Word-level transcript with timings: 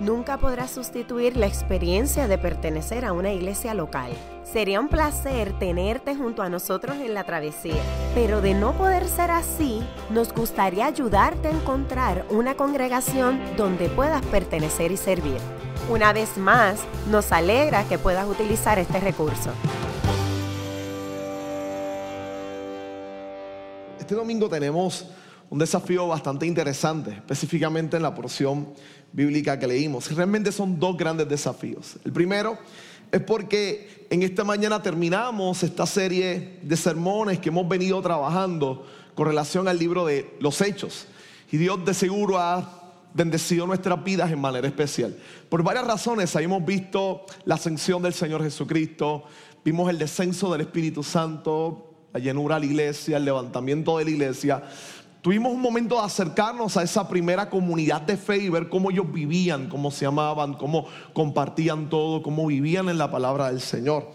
nunca 0.00 0.38
podrá 0.38 0.68
sustituir 0.68 1.36
la 1.36 1.46
experiencia 1.46 2.28
de 2.28 2.38
pertenecer 2.38 3.04
a 3.04 3.12
una 3.12 3.32
iglesia 3.32 3.74
local. 3.74 4.10
Sería 4.44 4.80
un 4.80 4.88
placer 4.88 5.58
tenerte 5.58 6.14
junto 6.14 6.42
a 6.42 6.48
nosotros 6.48 6.96
en 6.96 7.14
la 7.14 7.24
travesía, 7.24 7.82
pero 8.14 8.40
de 8.40 8.54
no 8.54 8.72
poder 8.72 9.06
ser 9.08 9.30
así, 9.30 9.82
nos 10.10 10.32
gustaría 10.32 10.86
ayudarte 10.86 11.48
a 11.48 11.52
encontrar 11.52 12.24
una 12.30 12.54
congregación 12.54 13.40
donde 13.56 13.88
puedas 13.88 14.24
pertenecer 14.26 14.92
y 14.92 14.96
servir. 14.96 15.38
Una 15.90 16.12
vez 16.12 16.36
más, 16.36 16.80
nos 17.10 17.32
alegra 17.32 17.84
que 17.84 17.98
puedas 17.98 18.28
utilizar 18.28 18.78
este 18.78 19.00
recurso. 19.00 19.50
Este 23.98 24.14
domingo 24.14 24.48
tenemos 24.48 25.06
un 25.48 25.58
desafío 25.58 26.08
bastante 26.08 26.46
interesante, 26.46 27.12
específicamente 27.12 27.96
en 27.96 28.02
la 28.02 28.14
porción 28.14 28.68
bíblica 29.12 29.58
que 29.58 29.66
leímos. 29.66 30.10
Realmente 30.14 30.52
son 30.52 30.78
dos 30.78 30.96
grandes 30.96 31.28
desafíos. 31.28 31.96
El 32.04 32.12
primero 32.12 32.58
es 33.12 33.20
porque 33.20 34.06
en 34.10 34.22
esta 34.22 34.44
mañana 34.44 34.82
terminamos 34.82 35.62
esta 35.62 35.86
serie 35.86 36.58
de 36.62 36.76
sermones 36.76 37.38
que 37.38 37.48
hemos 37.48 37.68
venido 37.68 38.00
trabajando 38.02 38.86
con 39.14 39.26
relación 39.26 39.68
al 39.68 39.78
libro 39.78 40.04
de 40.04 40.36
los 40.40 40.60
Hechos. 40.60 41.06
Y 41.50 41.56
Dios 41.56 41.84
de 41.84 41.94
seguro 41.94 42.38
ha 42.38 42.82
bendecido 43.14 43.66
nuestras 43.66 44.02
vidas 44.04 44.30
en 44.30 44.40
manera 44.40 44.68
especial. 44.68 45.16
Por 45.48 45.62
varias 45.62 45.86
razones, 45.86 46.34
hemos 46.36 46.64
visto 46.64 47.24
la 47.44 47.54
ascensión 47.54 48.02
del 48.02 48.12
Señor 48.12 48.42
Jesucristo, 48.42 49.24
vimos 49.64 49.88
el 49.88 49.98
descenso 49.98 50.52
del 50.52 50.62
Espíritu 50.62 51.02
Santo, 51.02 51.94
la 52.12 52.20
llenura 52.20 52.56
de 52.56 52.60
la 52.60 52.66
iglesia, 52.66 53.16
el 53.16 53.24
levantamiento 53.24 53.96
de 53.98 54.04
la 54.04 54.10
iglesia. 54.10 54.62
Tuvimos 55.26 55.52
un 55.52 55.60
momento 55.60 55.96
de 55.96 56.02
acercarnos 56.02 56.76
a 56.76 56.84
esa 56.84 57.08
primera 57.08 57.50
comunidad 57.50 58.00
de 58.02 58.16
fe 58.16 58.36
y 58.36 58.48
ver 58.48 58.68
cómo 58.68 58.92
ellos 58.92 59.12
vivían, 59.12 59.68
cómo 59.68 59.90
se 59.90 60.06
amaban, 60.06 60.54
cómo 60.54 60.86
compartían 61.12 61.88
todo, 61.88 62.22
cómo 62.22 62.46
vivían 62.46 62.88
en 62.88 62.96
la 62.96 63.10
palabra 63.10 63.48
del 63.48 63.60
Señor. 63.60 64.08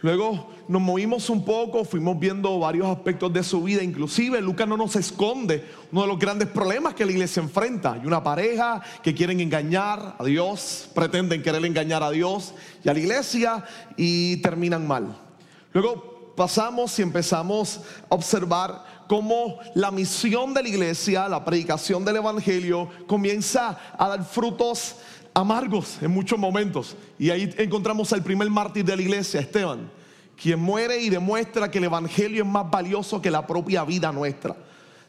Luego 0.00 0.52
nos 0.68 0.80
movimos 0.80 1.28
un 1.28 1.44
poco, 1.44 1.84
fuimos 1.84 2.20
viendo 2.20 2.56
varios 2.60 2.86
aspectos 2.86 3.32
de 3.32 3.42
su 3.42 3.64
vida, 3.64 3.82
inclusive 3.82 4.40
Lucas 4.40 4.68
no 4.68 4.76
nos 4.76 4.94
esconde 4.94 5.68
uno 5.90 6.02
de 6.02 6.06
los 6.06 6.20
grandes 6.20 6.46
problemas 6.46 6.94
que 6.94 7.04
la 7.04 7.10
iglesia 7.10 7.42
enfrenta. 7.42 7.94
Hay 7.94 8.06
una 8.06 8.22
pareja 8.22 8.80
que 9.02 9.12
quieren 9.12 9.40
engañar 9.40 10.14
a 10.20 10.24
Dios, 10.24 10.88
pretenden 10.94 11.42
querer 11.42 11.64
engañar 11.64 12.04
a 12.04 12.12
Dios 12.12 12.54
y 12.84 12.88
a 12.88 12.92
la 12.92 13.00
iglesia 13.00 13.64
y 13.96 14.36
terminan 14.36 14.86
mal. 14.86 15.16
Luego 15.72 16.14
pasamos 16.36 16.98
y 16.98 17.02
empezamos 17.02 17.80
a 18.08 18.14
observar 18.14 18.93
cómo 19.06 19.58
la 19.74 19.90
misión 19.90 20.54
de 20.54 20.62
la 20.62 20.68
iglesia, 20.68 21.28
la 21.28 21.44
predicación 21.44 22.04
del 22.04 22.16
Evangelio, 22.16 22.88
comienza 23.06 23.78
a 23.98 24.08
dar 24.08 24.24
frutos 24.24 24.96
amargos 25.34 25.98
en 26.00 26.10
muchos 26.10 26.38
momentos. 26.38 26.96
Y 27.18 27.30
ahí 27.30 27.52
encontramos 27.58 28.12
al 28.12 28.22
primer 28.22 28.48
mártir 28.50 28.84
de 28.84 28.96
la 28.96 29.02
iglesia, 29.02 29.40
Esteban, 29.40 29.90
quien 30.40 30.60
muere 30.60 31.00
y 31.00 31.10
demuestra 31.10 31.70
que 31.70 31.78
el 31.78 31.84
Evangelio 31.84 32.44
es 32.44 32.48
más 32.48 32.70
valioso 32.70 33.20
que 33.20 33.30
la 33.30 33.46
propia 33.46 33.84
vida 33.84 34.12
nuestra. 34.12 34.56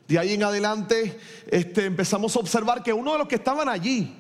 De 0.07 0.19
ahí 0.19 0.33
en 0.33 0.43
adelante 0.43 1.19
este, 1.47 1.85
empezamos 1.85 2.35
a 2.35 2.39
observar 2.39 2.83
que 2.83 2.93
uno 2.93 3.13
de 3.13 3.17
los 3.19 3.27
que 3.27 3.35
estaban 3.35 3.69
allí, 3.69 4.15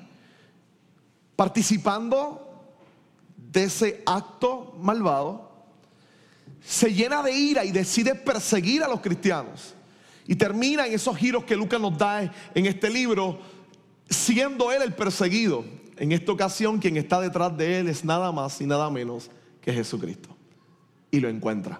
participando 1.35 2.41
de 3.37 3.65
ese 3.65 4.01
acto 4.05 4.75
malvado, 4.79 5.44
se 6.65 6.93
llena 6.93 7.21
de 7.21 7.31
ira 7.31 7.63
y 7.63 7.71
decide 7.71 8.15
perseguir 8.15 8.83
a 8.83 8.87
los 8.87 8.99
cristianos. 8.99 9.75
Y 10.27 10.35
termina 10.35 10.87
en 10.87 10.93
esos 10.93 11.15
giros 11.15 11.43
que 11.43 11.55
Lucas 11.55 11.79
nos 11.79 11.95
da 11.95 12.23
en 12.23 12.65
este 12.65 12.89
libro, 12.89 13.39
siendo 14.09 14.71
él 14.71 14.81
el 14.81 14.93
perseguido. 14.93 15.63
En 15.97 16.11
esta 16.11 16.31
ocasión 16.31 16.79
quien 16.79 16.97
está 16.97 17.21
detrás 17.21 17.55
de 17.55 17.79
él 17.79 17.87
es 17.87 18.03
nada 18.03 18.31
más 18.31 18.59
y 18.61 18.65
nada 18.65 18.89
menos 18.89 19.29
que 19.61 19.71
Jesucristo. 19.71 20.35
Y 21.11 21.19
lo 21.19 21.29
encuentra. 21.29 21.79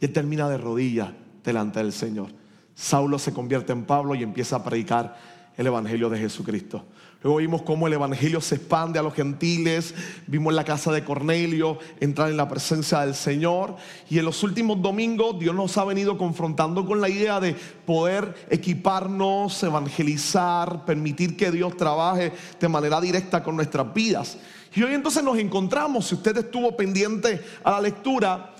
Y 0.00 0.06
él 0.06 0.12
termina 0.12 0.48
de 0.48 0.56
rodillas 0.56 1.10
delante 1.44 1.80
del 1.80 1.92
Señor. 1.92 2.30
Saulo 2.74 3.18
se 3.18 3.34
convierte 3.34 3.72
en 3.72 3.84
Pablo 3.84 4.14
y 4.14 4.22
empieza 4.22 4.56
a 4.56 4.64
predicar 4.64 5.16
el 5.56 5.66
Evangelio 5.66 6.08
de 6.08 6.18
Jesucristo. 6.18 6.86
Luego 7.24 7.38
vimos 7.38 7.62
cómo 7.62 7.86
el 7.86 7.94
Evangelio 7.94 8.38
se 8.42 8.56
expande 8.56 8.98
a 8.98 9.02
los 9.02 9.14
gentiles, 9.14 9.94
vimos 10.26 10.52
la 10.52 10.62
casa 10.62 10.92
de 10.92 11.04
Cornelio 11.04 11.78
entrar 11.98 12.30
en 12.30 12.36
la 12.36 12.46
presencia 12.50 13.00
del 13.00 13.14
Señor 13.14 13.76
y 14.10 14.18
en 14.18 14.26
los 14.26 14.42
últimos 14.42 14.82
domingos 14.82 15.38
Dios 15.38 15.54
nos 15.54 15.78
ha 15.78 15.84
venido 15.84 16.18
confrontando 16.18 16.84
con 16.84 17.00
la 17.00 17.08
idea 17.08 17.40
de 17.40 17.56
poder 17.86 18.34
equiparnos, 18.50 19.62
evangelizar, 19.62 20.84
permitir 20.84 21.34
que 21.34 21.50
Dios 21.50 21.78
trabaje 21.78 22.30
de 22.60 22.68
manera 22.68 23.00
directa 23.00 23.42
con 23.42 23.56
nuestras 23.56 23.94
vidas. 23.94 24.36
Y 24.74 24.82
hoy 24.82 24.92
entonces 24.92 25.24
nos 25.24 25.38
encontramos, 25.38 26.06
si 26.06 26.16
usted 26.16 26.36
estuvo 26.36 26.76
pendiente 26.76 27.40
a 27.64 27.70
la 27.70 27.80
lectura, 27.80 28.54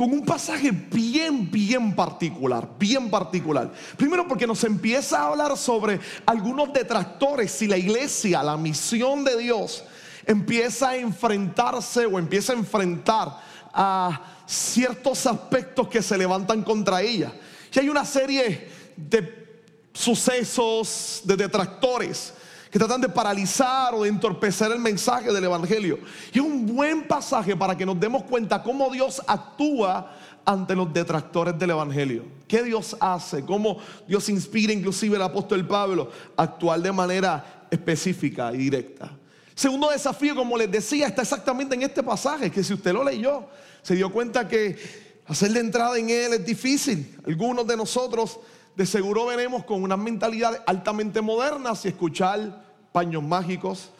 con 0.00 0.14
un 0.14 0.24
pasaje 0.24 0.70
bien, 0.70 1.50
bien 1.50 1.94
particular, 1.94 2.66
bien 2.78 3.10
particular. 3.10 3.70
Primero 3.98 4.26
porque 4.26 4.46
nos 4.46 4.64
empieza 4.64 5.20
a 5.20 5.26
hablar 5.26 5.58
sobre 5.58 6.00
algunos 6.24 6.72
detractores, 6.72 7.50
si 7.52 7.66
la 7.66 7.76
iglesia, 7.76 8.42
la 8.42 8.56
misión 8.56 9.24
de 9.24 9.36
Dios, 9.36 9.84
empieza 10.24 10.88
a 10.88 10.96
enfrentarse 10.96 12.06
o 12.06 12.18
empieza 12.18 12.54
a 12.54 12.56
enfrentar 12.56 13.40
a 13.74 14.22
ciertos 14.46 15.26
aspectos 15.26 15.88
que 15.88 16.00
se 16.00 16.16
levantan 16.16 16.62
contra 16.62 17.02
ella. 17.02 17.34
Y 17.70 17.78
hay 17.78 17.90
una 17.90 18.06
serie 18.06 18.70
de 18.96 19.60
sucesos, 19.92 21.20
de 21.24 21.36
detractores 21.36 22.32
que 22.70 22.78
tratan 22.78 23.00
de 23.00 23.08
paralizar 23.08 23.94
o 23.94 24.04
de 24.04 24.08
entorpecer 24.08 24.70
el 24.70 24.78
mensaje 24.78 25.32
del 25.32 25.44
Evangelio. 25.44 25.98
Y 26.32 26.38
es 26.38 26.44
un 26.44 26.66
buen 26.66 27.06
pasaje 27.06 27.56
para 27.56 27.76
que 27.76 27.84
nos 27.84 27.98
demos 27.98 28.22
cuenta 28.24 28.62
cómo 28.62 28.90
Dios 28.90 29.20
actúa 29.26 30.16
ante 30.44 30.74
los 30.76 30.92
detractores 30.92 31.58
del 31.58 31.70
Evangelio. 31.70 32.24
¿Qué 32.46 32.62
Dios 32.62 32.96
hace? 33.00 33.44
¿Cómo 33.44 33.78
Dios 34.06 34.28
inspira 34.28 34.72
inclusive 34.72 35.16
al 35.16 35.22
apóstol 35.22 35.66
Pablo 35.66 36.10
a 36.36 36.42
actuar 36.42 36.80
de 36.80 36.92
manera 36.92 37.66
específica 37.70 38.52
y 38.54 38.58
directa? 38.58 39.10
Segundo 39.54 39.90
desafío, 39.90 40.34
como 40.34 40.56
les 40.56 40.70
decía, 40.70 41.06
está 41.06 41.22
exactamente 41.22 41.74
en 41.74 41.82
este 41.82 42.02
pasaje, 42.02 42.50
que 42.50 42.64
si 42.64 42.72
usted 42.72 42.92
lo 42.92 43.04
leyó, 43.04 43.46
se 43.82 43.94
dio 43.94 44.10
cuenta 44.10 44.48
que 44.48 44.78
hacer 45.26 45.50
la 45.50 45.58
entrada 45.60 45.98
en 45.98 46.08
él 46.08 46.32
es 46.34 46.46
difícil. 46.46 47.16
Algunos 47.26 47.66
de 47.66 47.76
nosotros 47.76 48.38
de 48.76 48.86
seguro 48.86 49.26
veremos 49.26 49.64
con 49.64 49.82
una 49.82 49.96
mentalidad 49.96 50.62
altamente 50.66 51.20
moderna 51.20 51.74
si 51.74 51.88
escuchar 51.88 52.64
paños 52.92 53.22
mágicos, 53.22 53.90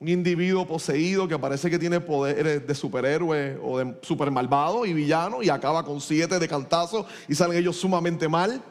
un 0.00 0.08
individuo 0.08 0.66
poseído 0.66 1.28
que 1.28 1.38
parece 1.38 1.70
que 1.70 1.78
tiene 1.78 2.00
poderes 2.00 2.66
de 2.66 2.74
superhéroe 2.74 3.58
o 3.62 3.78
de 3.78 3.98
super 4.02 4.30
malvado 4.30 4.84
y 4.86 4.92
villano 4.92 5.42
y 5.42 5.48
acaba 5.48 5.84
con 5.84 6.00
siete 6.00 6.38
de 6.38 6.48
cantazo 6.48 7.06
y 7.28 7.34
salen 7.34 7.58
ellos 7.58 7.76
sumamente 7.76 8.28
mal. 8.28 8.62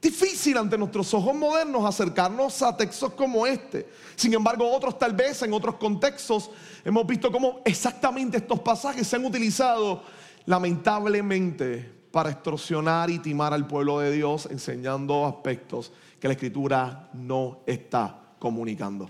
Difícil 0.00 0.56
ante 0.56 0.78
nuestros 0.78 1.12
ojos 1.12 1.34
modernos 1.34 1.84
acercarnos 1.84 2.62
a 2.62 2.74
textos 2.74 3.12
como 3.12 3.46
este. 3.46 3.86
Sin 4.16 4.32
embargo, 4.32 4.70
otros 4.74 4.98
tal 4.98 5.12
vez 5.12 5.42
en 5.42 5.52
otros 5.52 5.74
contextos 5.74 6.50
hemos 6.84 7.06
visto 7.06 7.30
cómo 7.30 7.60
exactamente 7.64 8.38
estos 8.38 8.60
pasajes 8.60 9.06
se 9.06 9.16
han 9.16 9.24
utilizado 9.26 10.02
lamentablemente 10.46 11.99
para 12.10 12.30
extorsionar 12.30 13.10
y 13.10 13.18
timar 13.18 13.54
al 13.54 13.66
pueblo 13.66 14.00
de 14.00 14.10
Dios 14.12 14.48
enseñando 14.50 15.26
aspectos 15.26 15.92
que 16.18 16.28
la 16.28 16.34
escritura 16.34 17.08
no 17.14 17.60
está 17.66 18.34
comunicando. 18.38 19.08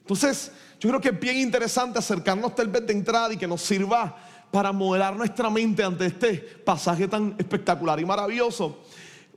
Entonces, 0.00 0.50
yo 0.80 0.88
creo 0.88 1.00
que 1.00 1.10
es 1.10 1.20
bien 1.20 1.38
interesante 1.38 1.98
acercarnos 1.98 2.54
tal 2.54 2.68
vez 2.68 2.86
de 2.86 2.92
entrada 2.92 3.32
y 3.32 3.36
que 3.36 3.46
nos 3.46 3.62
sirva 3.62 4.16
para 4.50 4.72
modelar 4.72 5.14
nuestra 5.14 5.48
mente 5.50 5.84
ante 5.84 6.06
este 6.06 6.34
pasaje 6.34 7.06
tan 7.06 7.36
espectacular 7.38 8.00
y 8.00 8.04
maravilloso. 8.04 8.82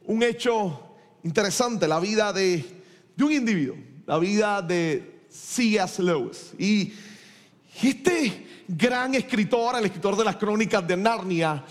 Un 0.06 0.24
hecho 0.24 0.96
interesante, 1.24 1.88
la 1.88 2.00
vida 2.00 2.34
de, 2.34 2.66
de 3.16 3.24
un 3.24 3.32
individuo, 3.32 3.76
la 4.08 4.18
vida 4.18 4.62
de 4.62 5.26
C.S. 5.30 6.02
Lewis. 6.02 6.54
Y 6.58 6.94
este 7.82 8.64
gran 8.68 9.14
escritor, 9.14 9.76
el 9.78 9.86
escritor 9.86 10.18
de 10.18 10.24
las 10.24 10.38
crónicas 10.38 10.88
de 10.88 10.98
Narnia, 10.98 11.64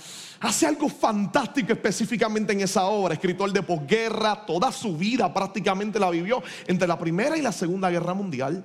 hace 0.42 0.66
algo 0.66 0.88
fantástico 0.88 1.72
específicamente 1.72 2.52
en 2.52 2.60
esa 2.60 2.84
obra. 2.84 3.14
Escritor 3.14 3.52
de 3.52 3.62
posguerra, 3.62 4.44
toda 4.44 4.70
su 4.72 4.96
vida 4.96 5.32
prácticamente 5.32 5.98
la 5.98 6.10
vivió 6.10 6.42
entre 6.66 6.86
la 6.86 6.98
Primera 6.98 7.36
y 7.36 7.42
la 7.42 7.52
Segunda 7.52 7.88
Guerra 7.90 8.12
Mundial. 8.12 8.64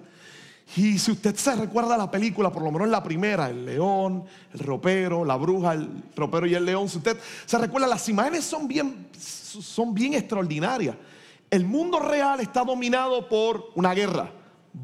Y 0.75 0.97
si 1.00 1.12
usted 1.12 1.35
se 1.35 1.56
recuerda 1.56 1.95
la 1.95 2.12
película, 2.12 2.51
por 2.51 2.62
lo 2.62 2.71
menos 2.71 2.89
la 2.89 3.01
primera, 3.01 3.50
el 3.50 3.65
león, 3.65 4.25
el 4.53 4.59
ropero, 4.59 5.24
la 5.24 5.38
bruja, 5.38 5.74
el 5.74 6.03
ropero 6.13 6.45
y 6.45 6.56
el 6.56 6.65
león, 6.65 6.89
si 6.89 6.97
usted 6.97 7.18
se 7.45 7.57
recuerda, 7.57 7.88
las 7.88 8.09
imágenes 8.09 8.44
son 8.44 8.68
bien, 8.68 9.07
son 9.18 9.94
bien 9.94 10.15
extraordinarias. 10.15 10.95
El 11.50 11.63
mundo 11.63 12.00
real 12.00 12.41
está 12.41 12.65
dominado 12.65 13.30
por 13.30 13.71
una 13.75 13.94
guerra, 13.94 14.30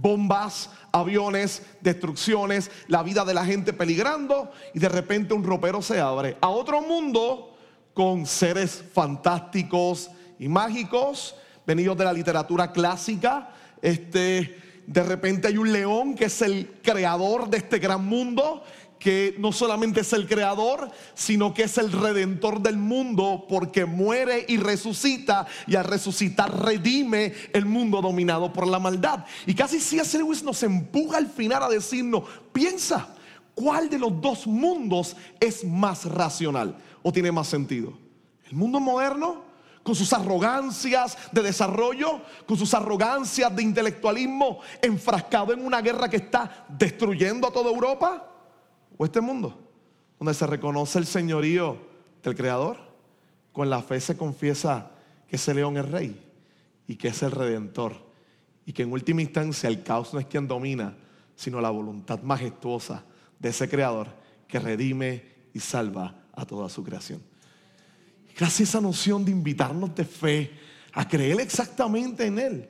bombas, 0.02 0.70
aviones, 0.92 1.64
destrucciones, 1.82 2.72
la 2.88 3.04
vida 3.04 3.26
de 3.26 3.34
la 3.34 3.46
gente 3.46 3.74
peligrando 3.74 4.52
y 4.74 4.80
de 4.80 4.90
repente 4.90 5.34
un 5.34 5.44
ropero 5.44 5.82
se 5.82 6.00
abre 6.00 6.38
a 6.42 6.50
otro 6.50 6.82
mundo 6.82 7.56
con 7.94 8.26
seres 8.26 8.84
fantásticos 8.94 10.10
y 10.40 10.48
mágicos 10.48 11.36
venidos 11.66 11.98
de 11.98 12.06
la 12.06 12.14
literatura 12.14 12.72
clásica. 12.72 13.50
Este, 13.82 14.58
de 14.86 15.04
repente 15.04 15.48
hay 15.48 15.58
un 15.58 15.72
león 15.72 16.16
que 16.16 16.26
es 16.26 16.42
el 16.42 16.80
creador 16.82 17.50
de 17.50 17.58
este 17.58 17.80
gran 17.80 18.06
mundo 18.06 18.64
que 19.04 19.36
no 19.38 19.52
solamente 19.52 20.00
es 20.00 20.14
el 20.14 20.30
creador, 20.30 20.90
sino 21.14 21.54
que 21.54 21.64
es 21.64 21.78
el 21.78 21.92
redentor 21.92 22.62
del 22.62 22.78
mundo 22.78 23.46
porque 23.50 23.84
muere 23.84 24.46
y 24.48 24.56
resucita 24.56 25.46
y 25.68 25.76
al 25.76 25.84
resucitar 25.84 26.64
redime 26.64 27.34
el 27.52 27.66
mundo 27.66 28.02
dominado 28.02 28.54
por 28.54 28.66
la 28.66 28.80
maldad. 28.80 29.26
Y 29.46 29.56
casi 29.56 29.82
C.S. 29.82 30.18
Lewis 30.18 30.42
nos 30.42 30.64
empuja 30.64 31.18
al 31.18 31.28
final 31.28 31.64
a 31.64 31.68
decirnos, 31.68 32.24
piensa, 32.54 33.14
¿cuál 33.54 33.90
de 33.90 34.00
los 34.00 34.22
dos 34.22 34.48
mundos 34.48 35.18
es 35.38 35.66
más 35.66 36.06
racional 36.06 36.78
o 37.02 37.12
tiene 37.12 37.30
más 37.30 37.48
sentido? 37.48 37.98
¿El 38.46 38.56
mundo 38.56 38.80
moderno? 38.80 39.52
con 39.84 39.96
sus 39.96 40.14
arrogancias 40.14 41.18
de 41.34 41.42
desarrollo, 41.42 42.22
con 42.46 42.58
sus 42.58 42.74
arrogancias 42.74 43.54
de 43.54 43.64
intelectualismo, 43.64 44.62
enfrascado 44.82 45.52
en 45.52 45.60
una 45.60 45.82
guerra 45.82 46.08
que 46.08 46.16
está 46.16 46.66
destruyendo 46.70 47.50
a 47.50 47.52
toda 47.52 47.70
Europa? 47.70 48.33
O 48.98 49.06
este 49.06 49.22
mundo, 49.22 49.60
donde 50.20 50.34
se 50.34 50.48
reconoce 50.48 51.00
el 51.00 51.06
señorío 51.06 51.78
del 52.24 52.36
Creador, 52.36 52.78
con 53.52 53.70
la 53.70 53.82
fe 53.82 54.00
se 54.00 54.18
confiesa 54.18 54.92
que 55.28 55.36
ese 55.36 55.54
león 55.54 55.78
es 55.78 55.90
rey 55.90 56.20
y 56.88 56.96
que 56.96 57.10
es 57.10 57.24
el 57.24 57.32
redentor, 57.32 57.96
y 58.66 58.74
que 58.74 58.84
en 58.84 58.92
última 58.92 59.22
instancia 59.22 59.70
el 59.70 59.84
caos 59.84 60.14
no 60.14 60.20
es 60.20 60.26
quien 60.26 60.48
domina, 60.48 60.96
sino 61.36 61.60
la 61.60 61.70
voluntad 61.70 62.22
majestuosa 62.22 63.04
de 63.40 63.50
ese 63.50 63.70
Creador 63.70 64.08
que 64.48 64.60
redime 64.60 65.24
y 65.54 65.60
salva 65.60 66.16
a 66.34 66.46
toda 66.46 66.70
su 66.70 66.84
creación. 66.84 67.22
Gracias 68.38 68.70
a 68.70 68.72
esa 68.72 68.82
noción 68.82 69.24
de 69.26 69.32
invitarnos 69.32 69.94
de 69.94 70.06
fe 70.06 70.52
a 70.94 71.08
creer 71.08 71.40
exactamente 71.40 72.26
en 72.26 72.40
Él. 72.40 72.70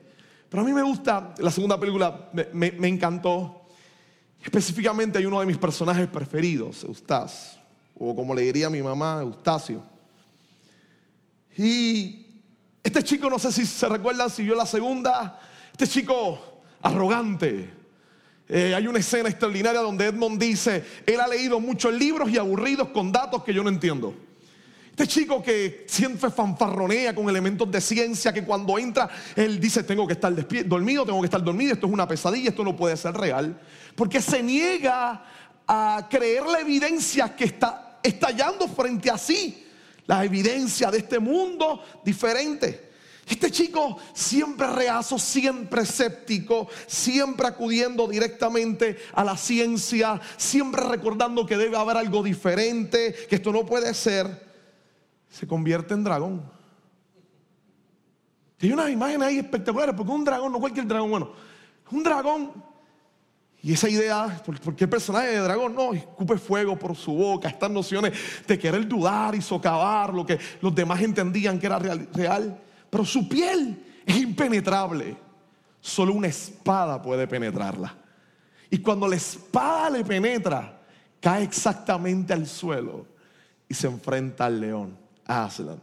Pero 0.49 0.61
a 0.61 0.65
mí 0.65 0.73
me 0.73 0.81
gusta, 0.81 1.33
la 1.39 1.51
segunda 1.51 1.79
película 1.79 2.29
me, 2.33 2.71
me 2.71 2.87
encantó, 2.87 3.62
Específicamente 4.43 5.17
hay 5.17 5.25
uno 5.25 5.39
de 5.39 5.45
mis 5.45 5.57
personajes 5.57 6.07
preferidos, 6.07 6.83
Eustace, 6.83 7.57
o 7.97 8.15
como 8.15 8.35
le 8.35 8.41
diría 8.41 8.69
mi 8.69 8.81
mamá, 8.81 9.19
Eustacio. 9.21 9.81
Y 11.57 12.25
este 12.83 13.03
chico, 13.03 13.29
no 13.29 13.39
sé 13.39 13.51
si 13.51 13.65
se 13.65 13.87
recuerdan, 13.87 14.29
si 14.29 14.43
vio 14.43 14.55
la 14.55 14.65
segunda, 14.65 15.39
este 15.71 15.87
chico 15.87 16.61
arrogante. 16.81 17.69
Eh, 18.49 18.75
hay 18.75 18.85
una 18.87 18.99
escena 18.99 19.29
extraordinaria 19.29 19.79
donde 19.79 20.07
Edmond 20.07 20.39
dice, 20.39 20.83
él 21.05 21.21
ha 21.21 21.27
leído 21.27 21.61
muchos 21.61 21.93
libros 21.93 22.29
y 22.29 22.37
aburridos 22.37 22.89
con 22.89 23.11
datos 23.11 23.43
que 23.43 23.53
yo 23.53 23.63
no 23.63 23.69
entiendo. 23.69 24.13
Este 24.91 25.07
chico 25.07 25.41
que 25.41 25.85
siempre 25.87 26.29
fanfarronea 26.29 27.15
con 27.15 27.27
elementos 27.27 27.71
de 27.71 27.81
ciencia, 27.81 28.31
que 28.31 28.43
cuando 28.43 28.77
entra, 28.77 29.09
él 29.35 29.59
dice, 29.59 29.81
tengo 29.81 30.05
que 30.05 30.13
estar 30.13 30.31
dormido, 30.65 31.03
tengo 31.03 31.19
que 31.19 31.25
estar 31.25 31.43
dormido, 31.43 31.73
esto 31.73 31.87
es 31.87 31.93
una 31.93 32.07
pesadilla, 32.07 32.49
esto 32.49 32.63
no 32.63 32.75
puede 32.75 32.95
ser 32.95 33.15
real. 33.15 33.59
Porque 33.95 34.21
se 34.21 34.41
niega 34.41 35.23
a 35.67 36.07
creer 36.09 36.45
la 36.45 36.59
evidencia 36.59 37.35
que 37.35 37.45
está 37.45 37.99
estallando 38.03 38.67
frente 38.67 39.09
a 39.09 39.17
sí, 39.17 39.65
la 40.05 40.23
evidencia 40.25 40.91
de 40.91 40.99
este 40.99 41.19
mundo 41.19 41.81
diferente. 42.03 42.91
Este 43.25 43.49
chico 43.49 43.97
siempre 44.13 44.67
reazo, 44.67 45.17
siempre 45.17 45.83
escéptico, 45.83 46.67
siempre 46.87 47.47
acudiendo 47.47 48.07
directamente 48.07 48.97
a 49.13 49.23
la 49.23 49.37
ciencia, 49.37 50.19
siempre 50.35 50.83
recordando 50.83 51.45
que 51.45 51.55
debe 51.55 51.77
haber 51.77 51.95
algo 51.95 52.21
diferente, 52.21 53.15
que 53.29 53.35
esto 53.35 53.53
no 53.53 53.65
puede 53.65 53.93
ser 53.93 54.53
se 55.33 55.47
convierte 55.47 55.95
en 55.95 56.03
dragón. 56.03 56.43
hay 58.61 58.71
unas 58.71 58.91
imágenes 58.91 59.27
ahí 59.27 59.39
espectaculares, 59.39 59.95
porque 59.95 60.11
un 60.11 60.23
dragón, 60.23 60.51
no 60.51 60.59
cualquier 60.59 60.85
dragón, 60.85 61.09
bueno, 61.09 61.31
un 61.89 62.03
dragón, 62.03 62.63
y 63.65 63.71
esa 63.71 63.87
idea, 63.87 64.43
porque 64.63 64.83
el 64.83 64.89
personaje 64.89 65.27
de 65.27 65.39
dragón 65.39 65.73
no 65.73 65.93
escupe 65.93 66.37
fuego 66.37 66.77
por 66.77 66.97
su 66.97 67.13
boca, 67.13 67.47
estas 67.47 67.71
nociones 67.71 68.11
de 68.45 68.59
querer 68.59 68.85
dudar 68.85 69.33
y 69.35 69.41
socavar 69.41 70.13
lo 70.13 70.25
que 70.25 70.37
los 70.59 70.75
demás 70.75 71.01
entendían 71.01 71.57
que 71.57 71.67
era 71.67 71.79
real, 71.79 72.09
real 72.13 72.59
pero 72.93 73.05
su 73.05 73.27
piel 73.27 73.83
es 74.05 74.17
impenetrable, 74.17 75.17
solo 75.81 76.13
una 76.13 76.27
espada 76.27 77.01
puede 77.01 77.25
penetrarla. 77.25 77.95
Y 78.69 78.77
cuando 78.77 79.07
la 79.07 79.15
espada 79.15 79.89
le 79.89 80.03
penetra, 80.05 80.79
cae 81.19 81.41
exactamente 81.41 82.33
al 82.33 82.45
suelo 82.45 83.07
y 83.67 83.73
se 83.73 83.87
enfrenta 83.87 84.45
al 84.45 84.59
león. 84.61 84.95
Aslan, 85.25 85.81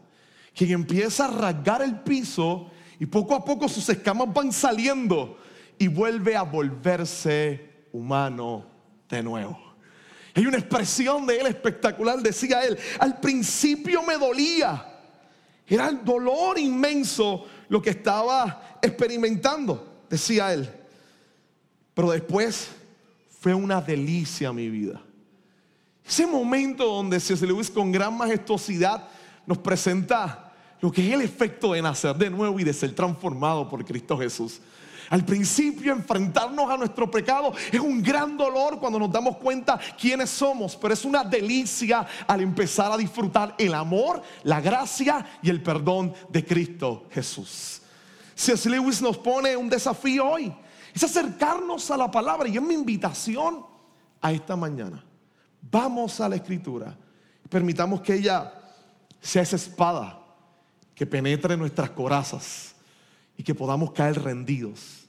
quien 0.54 0.70
empieza 0.70 1.24
a 1.24 1.32
rasgar 1.32 1.82
el 1.82 1.98
piso 1.98 2.70
y 3.00 3.06
poco 3.06 3.34
a 3.34 3.44
poco 3.44 3.68
sus 3.68 3.88
escamas 3.88 4.32
van 4.32 4.52
saliendo 4.52 5.36
y 5.78 5.88
vuelve 5.88 6.36
a 6.36 6.42
volverse 6.42 7.69
humano 7.92 8.66
de 9.08 9.22
nuevo. 9.22 9.58
Hay 10.34 10.46
una 10.46 10.58
expresión 10.58 11.26
de 11.26 11.38
él 11.38 11.46
espectacular, 11.46 12.20
decía 12.20 12.62
él, 12.62 12.78
al 12.98 13.18
principio 13.20 14.02
me 14.02 14.16
dolía, 14.16 14.86
era 15.66 15.88
el 15.88 16.04
dolor 16.04 16.58
inmenso 16.58 17.46
lo 17.68 17.80
que 17.80 17.90
estaba 17.90 18.78
experimentando, 18.82 20.02
decía 20.08 20.52
él, 20.52 20.68
pero 21.94 22.10
después 22.10 22.68
fue 23.40 23.54
una 23.54 23.80
delicia 23.80 24.52
mi 24.52 24.68
vida. 24.68 25.00
Ese 26.04 26.26
momento 26.26 26.84
donde 26.86 27.20
C.S. 27.20 27.46
Lewis 27.46 27.70
con 27.70 27.92
gran 27.92 28.16
majestuosidad 28.16 29.08
nos 29.46 29.58
presenta 29.58 30.52
lo 30.80 30.90
que 30.90 31.06
es 31.06 31.14
el 31.14 31.22
efecto 31.22 31.72
de 31.72 31.82
nacer 31.82 32.16
de 32.16 32.30
nuevo 32.30 32.58
y 32.58 32.64
de 32.64 32.72
ser 32.72 32.94
transformado 32.94 33.68
por 33.68 33.84
Cristo 33.84 34.18
Jesús. 34.18 34.60
Al 35.10 35.24
principio 35.24 35.92
enfrentarnos 35.92 36.70
a 36.70 36.76
nuestro 36.76 37.10
pecado 37.10 37.52
es 37.72 37.80
un 37.80 38.00
gran 38.00 38.36
dolor 38.36 38.78
cuando 38.78 38.96
nos 38.96 39.10
damos 39.10 39.38
cuenta 39.38 39.78
quiénes 40.00 40.30
somos, 40.30 40.76
pero 40.76 40.94
es 40.94 41.04
una 41.04 41.24
delicia 41.24 42.06
al 42.28 42.42
empezar 42.42 42.92
a 42.92 42.96
disfrutar 42.96 43.56
el 43.58 43.74
amor, 43.74 44.22
la 44.44 44.60
gracia 44.60 45.26
y 45.42 45.50
el 45.50 45.64
perdón 45.64 46.14
de 46.28 46.44
Cristo 46.44 47.06
Jesús. 47.10 47.82
C.S. 48.36 48.70
Lewis 48.70 49.02
nos 49.02 49.18
pone 49.18 49.56
un 49.56 49.68
desafío 49.68 50.28
hoy, 50.28 50.54
es 50.94 51.02
acercarnos 51.02 51.90
a 51.90 51.96
la 51.96 52.08
palabra 52.08 52.48
y 52.48 52.56
es 52.56 52.62
mi 52.62 52.74
invitación 52.74 53.66
a 54.20 54.30
esta 54.30 54.54
mañana. 54.54 55.04
Vamos 55.60 56.20
a 56.20 56.28
la 56.28 56.36
escritura, 56.36 56.96
permitamos 57.48 58.00
que 58.00 58.14
ella 58.14 58.54
sea 59.20 59.42
esa 59.42 59.56
espada 59.56 60.20
que 60.94 61.04
penetre 61.04 61.56
nuestras 61.56 61.90
corazas 61.90 62.76
y 63.40 63.42
que 63.42 63.54
podamos 63.54 63.92
caer 63.92 64.22
rendidos 64.22 65.06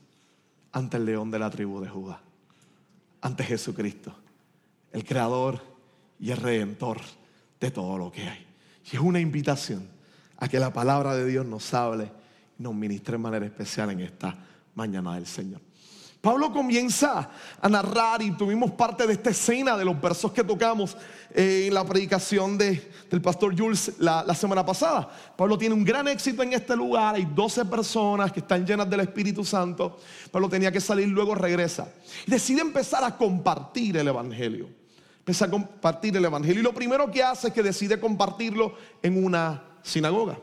ante 0.71 0.95
el 0.95 1.03
león 1.03 1.29
de 1.31 1.37
la 1.37 1.49
tribu 1.49 1.81
de 1.81 1.89
Judá, 1.89 2.21
ante 3.19 3.43
Jesucristo, 3.43 4.15
el 4.93 5.03
creador 5.03 5.61
y 6.17 6.31
el 6.31 6.37
redentor 6.37 7.01
de 7.59 7.71
todo 7.71 7.97
lo 7.97 8.09
que 8.09 8.21
hay. 8.21 8.45
Y 8.89 8.95
es 8.95 9.01
una 9.01 9.19
invitación 9.19 9.85
a 10.37 10.47
que 10.47 10.61
la 10.61 10.71
palabra 10.71 11.13
de 11.13 11.25
Dios 11.25 11.45
nos 11.45 11.73
hable 11.73 12.09
y 12.57 12.63
nos 12.63 12.73
ministre 12.73 13.15
de 13.15 13.17
manera 13.17 13.45
especial 13.45 13.89
en 13.89 13.99
esta 13.99 14.33
mañana 14.75 15.15
del 15.15 15.27
Señor. 15.27 15.59
Pablo 16.21 16.51
comienza 16.51 17.31
a 17.59 17.67
narrar 17.67 18.21
y 18.21 18.29
tuvimos 18.31 18.69
parte 18.71 19.07
de 19.07 19.13
esta 19.13 19.31
escena 19.31 19.75
de 19.75 19.83
los 19.83 19.99
versos 19.99 20.31
que 20.31 20.43
tocamos 20.43 20.95
eh, 21.33 21.65
en 21.67 21.73
la 21.73 21.83
predicación 21.83 22.59
de, 22.59 22.91
del 23.09 23.21
pastor 23.23 23.57
Jules 23.57 23.93
la, 23.97 24.35
semana 24.35 24.63
pasada. 24.63 25.09
Pablo 25.35 25.57
tiene 25.57 25.73
un 25.73 25.83
gran 25.83 26.07
éxito 26.07 26.43
en 26.43 26.53
este 26.53 26.75
lugar, 26.75 27.15
hay 27.15 27.25
12 27.25 27.65
personas 27.65 28.31
que 28.31 28.41
están 28.41 28.67
llenas 28.67 28.87
del 28.87 28.99
Espíritu 28.99 29.43
Santo. 29.43 29.97
Pablo 30.29 30.47
tenía 30.47 30.71
que 30.71 30.79
salir, 30.79 31.07
luego 31.07 31.33
regresa. 31.33 31.91
Y 32.27 32.29
decide 32.29 32.61
empezar 32.61 33.03
a 33.03 33.17
compartir 33.17 33.97
el 33.97 34.07
Evangelio. 34.07 34.69
Empieza 35.17 35.45
a 35.45 35.49
compartir 35.49 36.15
el 36.17 36.25
Evangelio. 36.25 36.59
Y 36.59 36.63
lo 36.63 36.73
primero 36.73 37.09
que 37.09 37.23
hace 37.23 37.47
es 37.47 37.53
que 37.53 37.63
decide 37.63 37.99
compartirlo 37.99 38.75
en 39.01 39.25
una 39.25 39.63
sinagoga. 39.81 40.37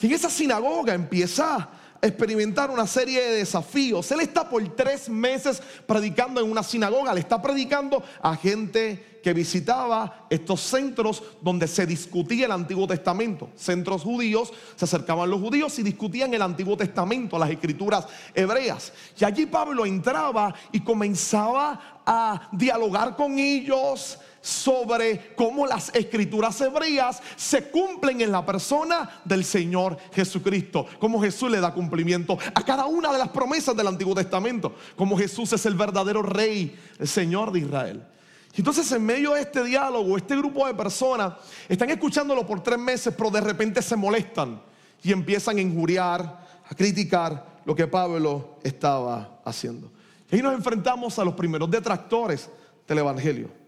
Y 0.00 0.06
en 0.06 0.12
esa 0.12 0.30
sinagoga 0.30 0.94
empieza 0.94 1.68
experimentar 2.06 2.70
una 2.70 2.86
serie 2.86 3.20
de 3.20 3.36
desafíos. 3.36 4.10
Él 4.12 4.20
está 4.20 4.48
por 4.48 4.66
tres 4.76 5.08
meses 5.08 5.62
predicando 5.86 6.40
en 6.40 6.50
una 6.50 6.62
sinagoga, 6.62 7.14
le 7.14 7.20
está 7.20 7.40
predicando 7.40 8.02
a 8.20 8.36
gente 8.36 9.20
que 9.22 9.32
visitaba 9.32 10.26
estos 10.28 10.60
centros 10.60 11.22
donde 11.40 11.66
se 11.66 11.86
discutía 11.86 12.44
el 12.44 12.52
Antiguo 12.52 12.86
Testamento. 12.86 13.48
Centros 13.56 14.02
judíos, 14.02 14.52
se 14.76 14.84
acercaban 14.84 15.30
los 15.30 15.40
judíos 15.40 15.78
y 15.78 15.82
discutían 15.82 16.34
el 16.34 16.42
Antiguo 16.42 16.76
Testamento, 16.76 17.38
las 17.38 17.50
escrituras 17.50 18.06
hebreas. 18.34 18.92
Y 19.18 19.24
allí 19.24 19.46
Pablo 19.46 19.86
entraba 19.86 20.54
y 20.72 20.80
comenzaba 20.80 22.02
a 22.04 22.48
dialogar 22.52 23.16
con 23.16 23.38
ellos, 23.38 24.18
sobre 24.44 25.34
cómo 25.34 25.66
las 25.66 25.90
escrituras 25.94 26.60
hebreas 26.60 27.22
se 27.34 27.70
cumplen 27.70 28.20
en 28.20 28.30
la 28.30 28.44
persona 28.44 29.22
del 29.24 29.42
Señor 29.42 29.96
Jesucristo, 30.12 30.86
cómo 30.98 31.18
Jesús 31.22 31.50
le 31.50 31.60
da 31.60 31.72
cumplimiento 31.72 32.36
a 32.54 32.62
cada 32.62 32.84
una 32.84 33.10
de 33.10 33.16
las 33.16 33.30
promesas 33.30 33.74
del 33.74 33.86
Antiguo 33.86 34.14
Testamento, 34.14 34.74
como 34.96 35.16
Jesús 35.16 35.54
es 35.54 35.64
el 35.64 35.74
verdadero 35.74 36.20
rey, 36.20 36.78
el 36.98 37.08
Señor 37.08 37.52
de 37.52 37.60
Israel. 37.60 38.06
Entonces 38.54 38.92
en 38.92 39.06
medio 39.06 39.32
de 39.32 39.40
este 39.40 39.64
diálogo, 39.64 40.14
este 40.18 40.36
grupo 40.36 40.66
de 40.66 40.74
personas 40.74 41.32
están 41.66 41.88
escuchándolo 41.88 42.46
por 42.46 42.62
tres 42.62 42.78
meses, 42.78 43.14
pero 43.16 43.30
de 43.30 43.40
repente 43.40 43.80
se 43.80 43.96
molestan 43.96 44.60
y 45.02 45.10
empiezan 45.10 45.56
a 45.56 45.62
injuriar, 45.62 46.46
a 46.68 46.74
criticar 46.74 47.62
lo 47.64 47.74
que 47.74 47.86
Pablo 47.86 48.58
estaba 48.62 49.40
haciendo. 49.42 49.90
Y 50.30 50.36
ahí 50.36 50.42
nos 50.42 50.52
enfrentamos 50.52 51.18
a 51.18 51.24
los 51.24 51.32
primeros 51.32 51.70
detractores 51.70 52.50
del 52.86 52.98
Evangelio. 52.98 53.63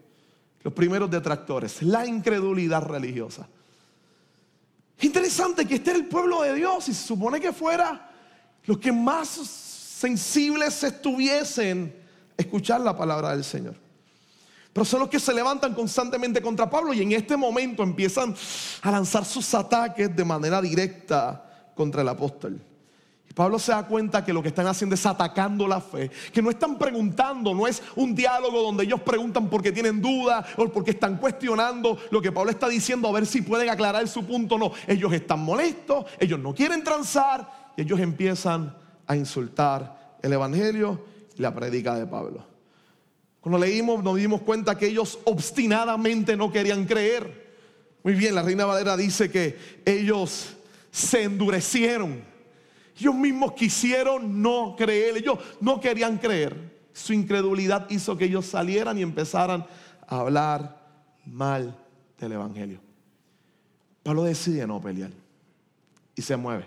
Los 0.63 0.73
primeros 0.73 1.09
detractores, 1.09 1.81
la 1.81 2.05
incredulidad 2.05 2.83
religiosa. 2.83 3.47
Interesante 5.01 5.65
que 5.65 5.75
este 5.75 5.91
era 5.91 5.99
el 5.99 6.07
pueblo 6.07 6.41
de 6.41 6.55
Dios 6.55 6.89
y 6.89 6.93
se 6.93 7.05
supone 7.07 7.39
que 7.39 7.53
fuera 7.53 8.09
los 8.65 8.77
que 8.79 8.91
más 8.91 9.27
sensibles 9.29 10.83
estuviesen 10.83 11.95
a 12.37 12.41
escuchar 12.41 12.81
la 12.81 12.97
palabra 12.97 13.31
del 13.31 13.43
Señor. 13.43 13.75
Pero 14.73 14.85
son 14.85 14.99
los 14.99 15.09
que 15.09 15.19
se 15.19 15.33
levantan 15.33 15.73
constantemente 15.73 16.41
contra 16.41 16.69
Pablo 16.69 16.93
y 16.93 17.01
en 17.01 17.11
este 17.11 17.35
momento 17.35 17.81
empiezan 17.81 18.35
a 18.81 18.91
lanzar 18.91 19.25
sus 19.25 19.51
ataques 19.53 20.15
de 20.15 20.25
manera 20.25 20.61
directa 20.61 21.71
contra 21.75 22.01
el 22.01 22.09
apóstol. 22.09 22.59
Pablo 23.37 23.59
se 23.59 23.71
da 23.71 23.85
cuenta 23.85 24.25
que 24.25 24.33
lo 24.33 24.41
que 24.41 24.47
están 24.47 24.65
haciendo 24.65 24.95
es 24.95 25.05
atacando 25.05 25.67
la 25.67 25.79
fe, 25.79 26.09
que 26.33 26.41
no 26.41 26.49
están 26.49 26.75
preguntando, 26.75 27.53
no 27.53 27.67
es 27.67 27.83
un 27.95 28.15
diálogo 28.15 28.63
donde 28.63 28.83
ellos 28.83 28.99
preguntan 29.01 29.47
porque 29.47 29.71
tienen 29.71 30.01
duda 30.01 30.43
o 30.57 30.67
porque 30.69 30.89
están 30.89 31.17
cuestionando 31.17 31.99
lo 32.09 32.19
que 32.19 32.31
Pablo 32.31 32.49
está 32.49 32.67
diciendo 32.67 33.07
a 33.07 33.11
ver 33.11 33.27
si 33.27 33.43
pueden 33.43 33.69
aclarar 33.69 34.07
su 34.07 34.25
punto. 34.25 34.57
No, 34.57 34.71
ellos 34.87 35.13
están 35.13 35.41
molestos, 35.41 36.05
ellos 36.17 36.39
no 36.39 36.55
quieren 36.55 36.83
transar 36.83 37.73
y 37.77 37.83
ellos 37.83 37.99
empiezan 37.99 38.75
a 39.05 39.15
insultar 39.15 40.17
el 40.23 40.33
Evangelio 40.33 40.99
y 41.37 41.41
la 41.43 41.53
predica 41.53 41.93
de 41.93 42.07
Pablo. 42.07 42.43
Cuando 43.39 43.59
leímos 43.59 44.03
nos 44.03 44.15
dimos 44.15 44.41
cuenta 44.41 44.75
que 44.75 44.87
ellos 44.87 45.19
obstinadamente 45.25 46.35
no 46.35 46.51
querían 46.51 46.85
creer. 46.85 47.53
Muy 48.01 48.15
bien, 48.15 48.33
la 48.33 48.41
Reina 48.41 48.65
Valera 48.65 48.97
dice 48.97 49.29
que 49.29 49.83
ellos 49.85 50.55
se 50.89 51.21
endurecieron 51.21 52.26
ellos 52.99 53.15
mismos 53.15 53.53
quisieron 53.53 54.41
no 54.41 54.75
creer, 54.77 55.17
ellos 55.17 55.39
no 55.61 55.79
querían 55.79 56.17
creer. 56.17 56.77
Su 56.93 57.13
incredulidad 57.13 57.87
hizo 57.89 58.17
que 58.17 58.25
ellos 58.25 58.45
salieran 58.45 58.97
y 58.97 59.03
empezaran 59.03 59.65
a 60.07 60.19
hablar 60.19 60.81
mal 61.25 61.77
del 62.19 62.31
Evangelio. 62.31 62.79
Pablo 64.01 64.23
decide 64.23 64.65
no 64.65 64.81
pelear 64.81 65.11
y 66.15 66.21
se 66.21 66.35
mueve. 66.35 66.65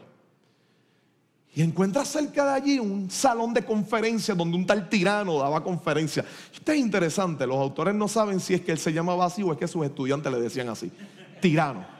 Y 1.52 1.62
encuentra 1.62 2.04
cerca 2.04 2.44
de 2.44 2.52
allí 2.52 2.78
un 2.78 3.10
salón 3.10 3.52
de 3.52 3.64
conferencias 3.64 4.37
donde 4.37 4.56
un 4.56 4.64
tal 4.64 4.88
tirano 4.88 5.38
daba 5.38 5.64
conferencia. 5.64 6.25
Esto 6.52 6.70
es 6.70 6.78
interesante, 6.78 7.44
los 7.44 7.56
autores 7.56 7.94
no 7.94 8.06
saben 8.06 8.38
si 8.38 8.54
es 8.54 8.60
que 8.60 8.70
él 8.70 8.78
se 8.78 8.92
llamaba 8.92 9.25
así 9.25 9.42
o 9.42 9.52
es 9.52 9.58
que 9.58 9.66
sus 9.66 9.84
estudiantes 9.84 10.30
le 10.32 10.40
decían 10.40 10.68
así. 10.68 10.92
Tirano. 11.40 12.00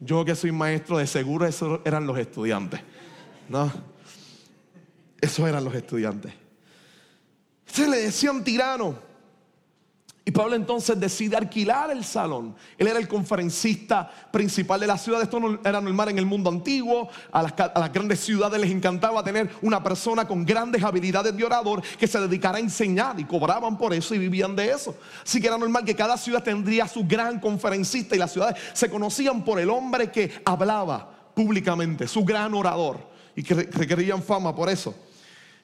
Yo 0.00 0.24
que 0.24 0.34
soy 0.34 0.52
maestro, 0.52 0.98
de 0.98 1.06
seguro 1.06 1.46
esos 1.46 1.80
eran 1.84 2.06
los 2.06 2.18
estudiantes. 2.18 2.80
¿No? 3.48 3.72
Esos 5.20 5.48
eran 5.48 5.64
los 5.64 5.74
estudiantes. 5.74 6.32
Se 7.66 7.88
le 7.88 7.98
decían 7.98 8.44
tirano. 8.44 9.05
Y 10.28 10.32
Pablo 10.32 10.56
entonces 10.56 10.98
decide 10.98 11.36
alquilar 11.36 11.92
el 11.92 12.04
salón. 12.04 12.56
Él 12.76 12.88
era 12.88 12.98
el 12.98 13.06
conferencista 13.06 14.10
principal 14.32 14.80
de 14.80 14.88
la 14.88 14.98
ciudad. 14.98 15.22
Esto 15.22 15.38
no 15.38 15.60
era 15.64 15.80
normal 15.80 16.08
en 16.08 16.18
el 16.18 16.26
mundo 16.26 16.50
antiguo. 16.50 17.08
A 17.30 17.42
las, 17.42 17.92
grandes 17.92 18.18
ciudades 18.18 18.60
les 18.60 18.72
encantaba 18.72 19.22
tener 19.22 19.48
una 19.62 19.80
persona 19.84 20.26
con 20.26 20.44
grandes 20.44 20.82
habilidades 20.82 21.36
de 21.36 21.44
orador 21.44 21.80
que 21.96 22.08
se 22.08 22.18
dedicara 22.18 22.56
a 22.56 22.60
enseñar 22.60 23.20
y 23.20 23.24
cobraban 23.24 23.78
por 23.78 23.94
eso 23.94 24.16
y 24.16 24.18
vivían 24.18 24.56
de 24.56 24.68
eso. 24.72 24.96
Así 25.22 25.40
que 25.40 25.46
era 25.46 25.58
normal 25.58 25.84
que 25.84 25.94
cada 25.94 26.16
ciudad 26.16 26.42
tendría 26.42 26.88
su 26.88 27.06
gran 27.06 27.38
conferencista 27.38 28.16
y 28.16 28.18
las 28.18 28.32
ciudades 28.32 28.60
se 28.72 28.90
conocían 28.90 29.44
por 29.44 29.60
el 29.60 29.70
hombre 29.70 30.10
que 30.10 30.42
hablaba 30.44 31.08
públicamente, 31.34 32.08
su 32.08 32.24
gran 32.24 32.52
orador 32.52 32.98
y 33.36 33.44
que 33.44 33.54
requerían 33.54 34.20
fama 34.24 34.52
por 34.52 34.68
eso. 34.68 34.92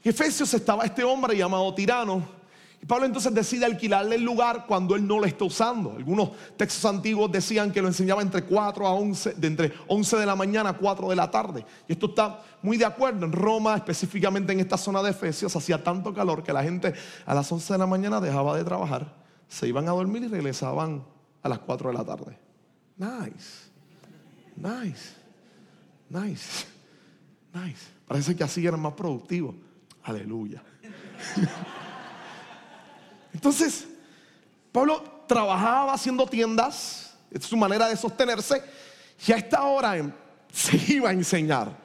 Efesios 0.04 0.54
estaba 0.54 0.84
este 0.84 1.02
hombre 1.02 1.36
llamado 1.36 1.74
Tirano 1.74 2.41
y 2.82 2.86
Pablo 2.86 3.06
entonces 3.06 3.32
decide 3.32 3.64
alquilarle 3.64 4.16
el 4.16 4.24
lugar 4.24 4.66
cuando 4.66 4.96
él 4.96 5.06
no 5.06 5.20
lo 5.20 5.24
está 5.24 5.44
usando. 5.44 5.92
Algunos 5.92 6.32
textos 6.56 6.84
antiguos 6.84 7.30
decían 7.30 7.70
que 7.70 7.80
lo 7.80 7.86
enseñaba 7.86 8.22
entre 8.22 8.42
4 8.42 8.84
a 8.84 8.92
11, 8.92 9.34
de 9.34 9.46
entre 9.46 9.72
11 9.86 10.16
de 10.16 10.26
la 10.26 10.34
mañana 10.34 10.70
a 10.70 10.72
4 10.76 11.08
de 11.08 11.14
la 11.14 11.30
tarde. 11.30 11.64
Y 11.86 11.92
esto 11.92 12.06
está 12.06 12.42
muy 12.60 12.76
de 12.76 12.84
acuerdo. 12.84 13.24
En 13.24 13.30
Roma, 13.30 13.76
específicamente 13.76 14.52
en 14.52 14.58
esta 14.58 14.76
zona 14.76 15.00
de 15.00 15.10
Efesios, 15.10 15.54
hacía 15.54 15.84
tanto 15.84 16.12
calor 16.12 16.42
que 16.42 16.52
la 16.52 16.64
gente 16.64 16.92
a 17.24 17.34
las 17.34 17.52
11 17.52 17.72
de 17.72 17.78
la 17.78 17.86
mañana 17.86 18.20
dejaba 18.20 18.56
de 18.56 18.64
trabajar, 18.64 19.14
se 19.46 19.68
iban 19.68 19.88
a 19.88 19.92
dormir 19.92 20.24
y 20.24 20.26
regresaban 20.26 21.04
a 21.40 21.48
las 21.48 21.60
4 21.60 21.90
de 21.92 21.96
la 21.96 22.04
tarde. 22.04 22.36
Nice, 22.96 23.70
nice, 24.56 25.14
nice, 26.08 26.66
nice. 27.54 27.86
Parece 28.08 28.34
que 28.34 28.42
así 28.42 28.66
eran 28.66 28.80
más 28.80 28.94
productivos. 28.94 29.54
Aleluya. 30.02 30.60
Entonces, 33.32 33.86
Pablo 34.70 35.24
trabajaba 35.26 35.94
haciendo 35.94 36.26
tiendas, 36.26 37.14
es 37.30 37.44
su 37.44 37.56
manera 37.56 37.88
de 37.88 37.96
sostenerse, 37.96 38.62
y 39.26 39.32
a 39.32 39.36
esta 39.36 39.62
hora 39.64 39.94
se 40.52 40.76
iba 40.92 41.10
a 41.10 41.12
enseñar. 41.12 41.76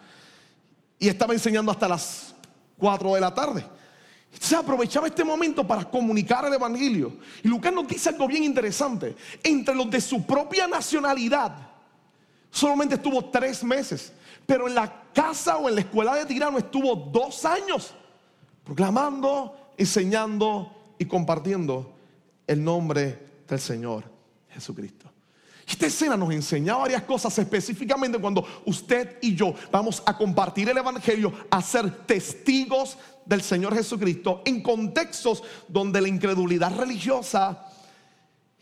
Y 1.00 1.08
estaba 1.08 1.34
enseñando 1.34 1.72
hasta 1.72 1.88
las 1.88 2.34
4 2.78 3.16
de 3.16 3.22
la 3.22 3.34
tarde. 3.34 3.66
Entonces 4.34 4.58
aprovechaba 4.58 5.08
este 5.08 5.24
momento 5.24 5.66
para 5.66 5.84
comunicar 5.86 6.46
el 6.46 6.54
Evangelio. 6.54 7.18
Y 7.44 7.48
Lucas 7.48 7.74
nos 7.74 7.88
dice 7.88 8.10
algo 8.10 8.28
bien 8.28 8.44
interesante. 8.44 9.16
Entre 9.44 9.74
los 9.74 9.90
de 9.90 10.02
su 10.02 10.26
propia 10.26 10.68
nacionalidad, 10.68 11.56
solamente 12.52 12.96
estuvo 12.96 13.26
tres 13.26 13.64
meses. 13.64 14.12
Pero 14.46 14.68
en 14.68 14.76
la 14.76 15.04
casa 15.14 15.58
o 15.58 15.70
en 15.70 15.76
la 15.76 15.82
escuela 15.82 16.16
de 16.16 16.26
Tirano 16.26 16.58
estuvo 16.58 16.96
dos 16.96 17.46
años. 17.46 17.94
Proclamando, 18.64 19.74
enseñando 19.78 20.77
y 20.98 21.06
compartiendo 21.06 21.94
el 22.46 22.64
nombre 22.64 23.20
del 23.48 23.60
Señor 23.60 24.04
Jesucristo. 24.50 25.12
Esta 25.68 25.88
escena 25.88 26.16
nos 26.16 26.32
enseña 26.32 26.78
varias 26.78 27.04
cosas, 27.04 27.38
específicamente 27.38 28.18
cuando 28.18 28.46
usted 28.66 29.18
y 29.22 29.36
yo 29.36 29.54
vamos 29.70 30.02
a 30.06 30.18
compartir 30.18 30.70
el 30.70 30.78
Evangelio, 30.78 31.34
a 31.52 31.62
ser 31.62 32.06
testigos 32.06 32.98
del 33.26 33.42
Señor 33.42 33.76
Jesucristo 33.76 34.42
en 34.46 34.64
contextos 34.64 35.44
donde 35.68 36.00
la 36.00 36.08
incredulidad 36.08 36.74
religiosa 36.78 37.66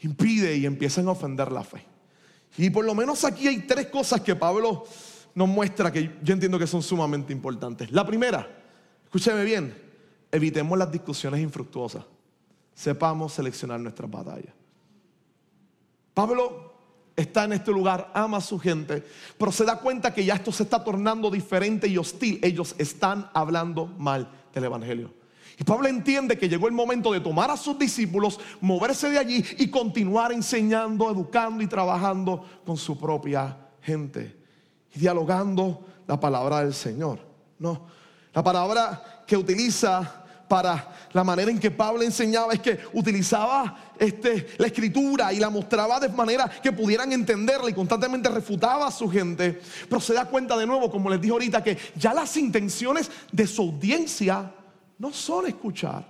impide 0.02 0.58
y 0.58 0.66
empiezan 0.66 1.08
a 1.08 1.12
ofender 1.12 1.52
la 1.52 1.64
fe. 1.64 1.86
Y 2.58 2.72
por 2.72 2.84
lo 2.84 2.96
menos 2.96 3.24
aquí 3.24 3.48
hay 3.48 3.60
tres 3.60 3.88
cosas 3.88 4.22
que 4.22 4.36
Pablo 4.36 4.86
nos 5.36 5.48
muestra 5.48 5.92
que 5.92 6.18
yo 6.24 6.34
entiendo 6.34 6.58
que 6.58 6.66
son 6.66 6.82
sumamente 6.82 7.32
importantes. 7.32 7.92
La 7.92 8.06
primera, 8.06 8.50
escúcheme 9.04 9.44
bien, 9.44 9.78
evitemos 10.32 10.76
las 10.76 10.92
discusiones 10.92 11.40
infructuosas 11.42 12.04
sepamos 12.76 13.34
seleccionar 13.34 13.80
nuestras 13.80 14.12
batallas. 14.12 14.54
Pablo 16.14 16.74
está 17.16 17.46
en 17.46 17.54
este 17.54 17.72
lugar, 17.72 18.12
ama 18.14 18.38
a 18.38 18.42
su 18.42 18.60
gente, 18.60 19.04
pero 19.38 19.52
se 19.52 19.66
da 19.66 19.80
cuenta 19.80 20.14
que 20.14 20.24
ya 20.24 20.36
esto 20.36 20.52
se 20.52 20.64
está 20.64 20.84
tornando 20.84 21.32
diferente 21.32 21.88
y 21.88 21.98
hostil. 21.98 22.40
Ellos 22.44 22.76
están 22.78 23.30
hablando 23.34 23.88
mal 23.88 24.30
del 24.54 24.66
Evangelio. 24.66 25.14
Y 25.58 25.64
Pablo 25.64 25.88
entiende 25.88 26.38
que 26.38 26.50
llegó 26.50 26.68
el 26.68 26.74
momento 26.74 27.14
de 27.14 27.22
tomar 27.22 27.50
a 27.50 27.56
sus 27.56 27.80
discípulos, 27.80 28.40
moverse 28.60 29.10
de 29.10 29.18
allí 29.18 29.44
y 29.58 29.70
continuar 29.70 30.34
enseñando, 30.34 31.10
educando 31.10 31.64
y 31.64 31.68
trabajando 31.68 32.46
con 32.66 32.76
su 32.76 32.98
propia 32.98 33.58
gente. 33.82 34.38
Y 34.94 35.00
dialogando 35.00 35.86
la 36.08 36.20
palabra 36.20 36.60
del 36.60 36.74
Señor. 36.74 37.20
No, 37.58 37.88
la 38.34 38.44
palabra 38.44 39.24
que 39.26 39.38
utiliza 39.38 40.25
para 40.48 41.08
la 41.14 41.24
manera 41.24 41.50
en 41.50 41.60
que 41.60 41.72
Pablo 41.72 42.04
enseñaba 42.04 42.54
es 42.54 42.60
que 42.60 42.80
utilizaba 42.94 43.94
este, 43.98 44.48
la 44.58 44.68
escritura 44.68 45.34
y 45.34 45.40
la 45.40 45.50
mostraba 45.50 46.00
de 46.00 46.10
manera 46.10 46.50
que 46.62 46.72
pudieran 46.72 47.12
entenderla 47.12 47.70
y 47.70 47.74
constantemente 47.74 48.30
refutaba 48.30 48.88
a 48.88 48.92
su 48.92 49.10
gente. 49.10 49.60
Pero 49.90 50.00
se 50.00 50.14
da 50.14 50.26
cuenta 50.26 50.58
de 50.58 50.68
nuevo, 50.68 50.92
como 50.92 51.10
les 51.10 51.20
dije 51.20 51.32
ahorita, 51.32 51.64
que 51.64 51.78
ya 51.96 52.14
las 52.14 52.38
intenciones 52.38 53.10
de 53.32 53.48
su 53.48 53.64
audiencia 53.64 54.52
no 55.00 55.12
son 55.12 55.48
escuchar. 55.48 56.06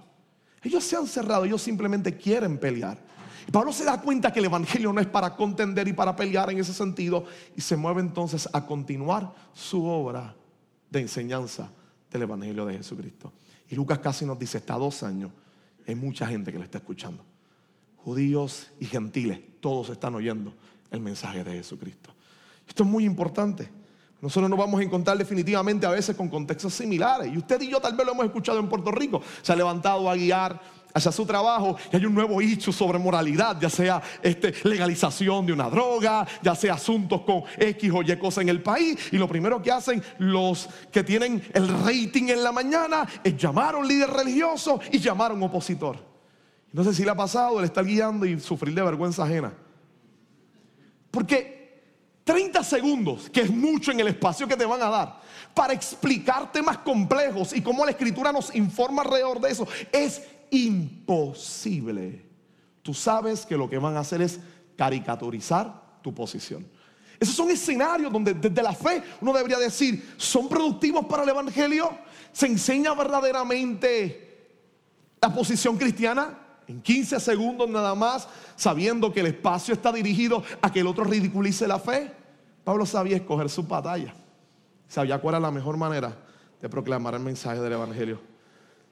Ellos 0.63 0.83
se 0.83 0.95
han 0.95 1.07
cerrado, 1.07 1.45
ellos 1.45 1.61
simplemente 1.61 2.17
quieren 2.17 2.57
pelear. 2.57 2.97
Y 3.47 3.51
Pablo 3.51 3.71
se 3.71 3.85
da 3.85 4.01
cuenta 4.01 4.33
que 4.33 4.39
el 4.39 4.45
Evangelio 4.45 4.91
no 4.91 4.99
es 4.99 5.07
para 5.07 5.35
contender 5.35 5.87
y 5.87 5.93
para 5.93 6.15
pelear 6.15 6.49
en 6.49 6.57
ese 6.57 6.73
sentido 6.73 7.25
y 7.55 7.61
se 7.61 7.77
mueve 7.77 8.01
entonces 8.01 8.49
a 8.51 8.65
continuar 8.65 9.31
su 9.53 9.85
obra 9.85 10.35
de 10.89 11.01
enseñanza 11.01 11.69
del 12.11 12.23
Evangelio 12.23 12.65
de 12.65 12.77
Jesucristo. 12.77 13.31
Y 13.69 13.75
Lucas 13.75 13.99
casi 13.99 14.25
nos 14.25 14.37
dice, 14.37 14.59
está 14.59 14.75
dos 14.75 15.03
años, 15.03 15.31
hay 15.87 15.95
mucha 15.95 16.27
gente 16.27 16.51
que 16.51 16.57
lo 16.57 16.63
está 16.63 16.77
escuchando. 16.79 17.23
judíos 17.97 18.71
y 18.79 18.85
gentiles, 18.85 19.39
todos 19.59 19.89
están 19.89 20.13
oyendo 20.13 20.53
el 20.91 20.99
mensaje 20.99 21.43
de 21.43 21.53
Jesucristo. 21.53 22.11
Esto 22.67 22.83
es 22.83 22.89
muy 22.89 23.03
importante. 23.03 23.69
Nosotros 24.21 24.49
nos 24.49 24.57
vamos 24.57 24.79
a 24.79 24.83
encontrar 24.83 25.17
definitivamente 25.17 25.85
a 25.85 25.89
veces 25.89 26.15
con 26.15 26.29
contextos 26.29 26.73
similares. 26.73 27.33
Y 27.33 27.37
usted 27.37 27.61
y 27.61 27.69
yo 27.69 27.79
tal 27.79 27.95
vez 27.95 28.05
lo 28.05 28.13
hemos 28.13 28.25
escuchado 28.25 28.59
en 28.59 28.69
Puerto 28.69 28.91
Rico. 28.91 29.21
Se 29.41 29.51
ha 29.51 29.55
levantado 29.55 30.09
a 30.09 30.15
guiar 30.15 30.61
hacia 30.95 31.11
su 31.11 31.25
trabajo 31.25 31.75
y 31.91 31.97
hay 31.97 32.05
un 32.05 32.15
nuevo 32.15 32.41
hecho 32.41 32.71
sobre 32.71 32.97
moralidad, 32.97 33.59
ya 33.59 33.69
sea 33.69 34.01
este, 34.23 34.53
legalización 34.63 35.45
de 35.45 35.51
una 35.51 35.69
droga, 35.69 36.25
ya 36.41 36.55
sea 36.55 36.75
asuntos 36.75 37.21
con 37.21 37.43
X 37.57 37.91
o 37.93 38.01
Y 38.01 38.17
cosas 38.17 38.43
en 38.43 38.49
el 38.49 38.63
país. 38.63 38.97
Y 39.11 39.17
lo 39.17 39.27
primero 39.27 39.61
que 39.61 39.71
hacen 39.71 40.01
los 40.19 40.69
que 40.91 41.03
tienen 41.03 41.43
el 41.53 41.67
rating 41.83 42.29
en 42.29 42.41
la 42.41 42.53
mañana 42.53 43.05
es 43.23 43.35
llamar 43.35 43.75
a 43.75 43.77
un 43.77 43.87
líder 43.87 44.09
religioso 44.09 44.79
y 44.89 44.99
llamar 44.99 45.31
a 45.31 45.33
un 45.33 45.43
opositor. 45.43 45.97
No 46.71 46.83
sé 46.83 46.93
si 46.93 47.03
le 47.03 47.11
ha 47.11 47.15
pasado 47.15 47.59
el 47.59 47.65
estar 47.65 47.85
guiando 47.85 48.25
y 48.25 48.39
sufrir 48.39 48.73
de 48.73 48.81
vergüenza 48.81 49.23
ajena. 49.25 49.53
Porque 51.11 51.55
30 52.23 52.63
segundos, 52.63 53.29
que 53.29 53.41
es 53.41 53.51
mucho 53.51 53.91
en 53.91 53.99
el 53.99 54.07
espacio 54.07 54.47
que 54.47 54.55
te 54.55 54.65
van 54.65 54.81
a 54.81 54.89
dar, 54.89 55.21
para 55.53 55.73
explicar 55.73 56.51
temas 56.51 56.79
complejos 56.79 57.53
y 57.53 57.61
cómo 57.61 57.85
la 57.85 57.91
escritura 57.91 58.31
nos 58.31 58.53
informa 58.55 59.03
alrededor 59.03 59.39
de 59.39 59.51
eso, 59.51 59.67
es 59.91 60.23
imposible. 60.55 62.25
Tú 62.81 62.93
sabes 62.93 63.45
que 63.45 63.57
lo 63.57 63.69
que 63.69 63.77
van 63.77 63.97
a 63.97 64.01
hacer 64.01 64.21
es 64.21 64.39
caricaturizar 64.75 65.99
tu 66.01 66.13
posición. 66.13 66.65
Esos 67.19 67.35
son 67.35 67.49
escenarios 67.49 68.11
donde 68.11 68.33
desde 68.33 68.61
la 68.61 68.73
fe 68.73 69.01
uno 69.21 69.33
debería 69.33 69.57
decir, 69.57 70.13
¿son 70.17 70.49
productivos 70.49 71.05
para 71.05 71.23
el 71.23 71.29
Evangelio? 71.29 71.89
¿Se 72.31 72.45
enseña 72.45 72.93
verdaderamente 72.93 74.49
la 75.21 75.33
posición 75.33 75.77
cristiana? 75.77 76.39
En 76.67 76.81
15 76.81 77.19
segundos 77.19 77.69
nada 77.69 77.93
más, 77.95 78.27
sabiendo 78.55 79.13
que 79.13 79.19
el 79.19 79.27
espacio 79.27 79.73
está 79.73 79.91
dirigido 79.91 80.43
a 80.61 80.71
que 80.71 80.79
el 80.79 80.87
otro 80.87 81.03
ridiculice 81.03 81.67
la 81.67 81.79
fe. 81.79 82.11
Pablo 82.63 82.85
sabía 82.85 83.17
escoger 83.17 83.49
su 83.49 83.63
batalla. 83.63 84.13
Sabía 84.87 85.19
cuál 85.19 85.35
era 85.35 85.39
la 85.39 85.51
mejor 85.51 85.77
manera 85.77 86.17
de 86.61 86.69
proclamar 86.69 87.13
el 87.13 87.21
mensaje 87.21 87.59
del 87.59 87.73
Evangelio. 87.73 88.34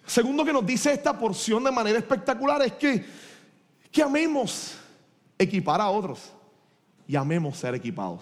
Segundo 0.06 0.44
que 0.44 0.54
nos 0.54 0.66
dice 0.66 0.92
esta 0.92 1.18
porción 1.18 1.64
de 1.64 1.72
manera 1.72 1.98
espectacular 1.98 2.62
es 2.62 2.74
que, 2.74 3.06
amemos 4.04 4.76
equipar 5.38 5.80
a 5.80 5.90
otros 5.90 6.32
y 7.08 7.16
amemos 7.16 7.58
ser 7.58 7.76
equipados. 7.76 8.22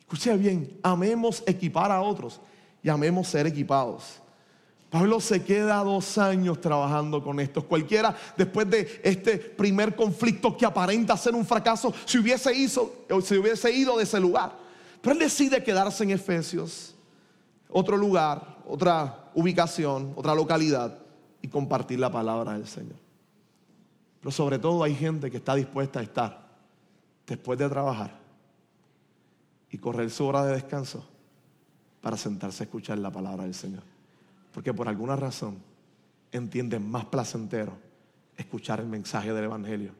Escuche 0.00 0.36
bien, 0.36 0.78
amemos 0.82 1.42
equipar 1.46 1.90
a 1.90 2.00
otros 2.00 2.40
y 2.82 2.88
amemos 2.88 3.28
ser 3.28 3.46
equipados. 3.46 4.20
Pablo 4.90 5.20
se 5.20 5.42
queda 5.42 5.82
dos 5.82 6.18
años 6.18 6.60
trabajando 6.60 7.22
con 7.22 7.40
esto. 7.40 7.66
Cualquiera, 7.66 8.16
después 8.36 8.70
de 8.70 9.00
este 9.02 9.38
primer 9.38 9.96
conflicto 9.96 10.56
que 10.56 10.64
aparenta 10.64 11.16
ser 11.16 11.34
un 11.34 11.44
fracaso, 11.44 11.92
se 12.04 12.18
hubiese, 12.18 12.54
hizo, 12.54 13.04
se 13.24 13.38
hubiese 13.38 13.72
ido 13.72 13.96
de 13.96 14.04
ese 14.04 14.20
lugar. 14.20 14.56
Pero 15.00 15.14
él 15.14 15.18
decide 15.18 15.64
quedarse 15.64 16.04
en 16.04 16.12
Efesios, 16.12 16.94
otro 17.68 17.96
lugar, 17.96 18.53
otra 18.66 19.30
ubicación, 19.34 20.12
otra 20.16 20.34
localidad, 20.34 20.98
y 21.44 21.48
compartir 21.48 21.98
la 21.98 22.10
palabra 22.10 22.54
del 22.54 22.66
Señor. 22.66 22.96
Pero 24.18 24.30
sobre 24.30 24.58
todo 24.58 24.82
hay 24.82 24.94
gente 24.94 25.30
que 25.30 25.36
está 25.36 25.54
dispuesta 25.54 26.00
a 26.00 26.02
estar 26.02 26.48
después 27.26 27.58
de 27.58 27.68
trabajar 27.68 28.18
y 29.70 29.76
correr 29.76 30.10
su 30.10 30.24
hora 30.24 30.42
de 30.46 30.54
descanso 30.54 31.06
para 32.00 32.16
sentarse 32.16 32.62
a 32.62 32.64
escuchar 32.64 32.96
la 32.96 33.10
palabra 33.10 33.44
del 33.44 33.52
Señor. 33.52 33.82
Porque 34.54 34.72
por 34.72 34.88
alguna 34.88 35.16
razón 35.16 35.58
entienden 36.32 36.90
más 36.90 37.04
placentero 37.04 37.76
escuchar 38.38 38.80
el 38.80 38.86
mensaje 38.86 39.30
del 39.34 39.44
Evangelio 39.44 39.92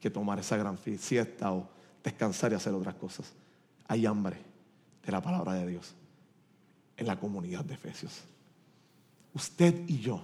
que 0.00 0.10
tomar 0.10 0.38
esa 0.38 0.58
gran 0.58 0.76
siesta 0.76 1.50
o 1.50 1.66
descansar 2.04 2.52
y 2.52 2.56
hacer 2.56 2.74
otras 2.74 2.96
cosas. 2.96 3.32
Hay 3.88 4.04
hambre 4.04 4.36
de 5.02 5.12
la 5.12 5.22
palabra 5.22 5.54
de 5.54 5.66
Dios 5.66 5.94
en 7.02 7.08
la 7.08 7.20
comunidad 7.20 7.64
de 7.64 7.74
Efesios. 7.74 8.22
Usted 9.34 9.88
y 9.88 9.98
yo 9.98 10.22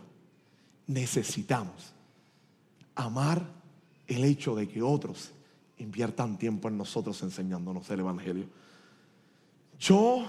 necesitamos 0.87 1.93
amar 2.95 3.45
el 4.06 4.25
hecho 4.25 4.54
de 4.54 4.67
que 4.67 4.82
otros 4.82 5.30
inviertan 5.76 6.38
tiempo 6.38 6.69
en 6.69 6.78
nosotros 6.78 7.23
enseñándonos 7.23 7.88
el 7.91 8.00
Evangelio. 8.00 8.47
Yo 9.78 10.28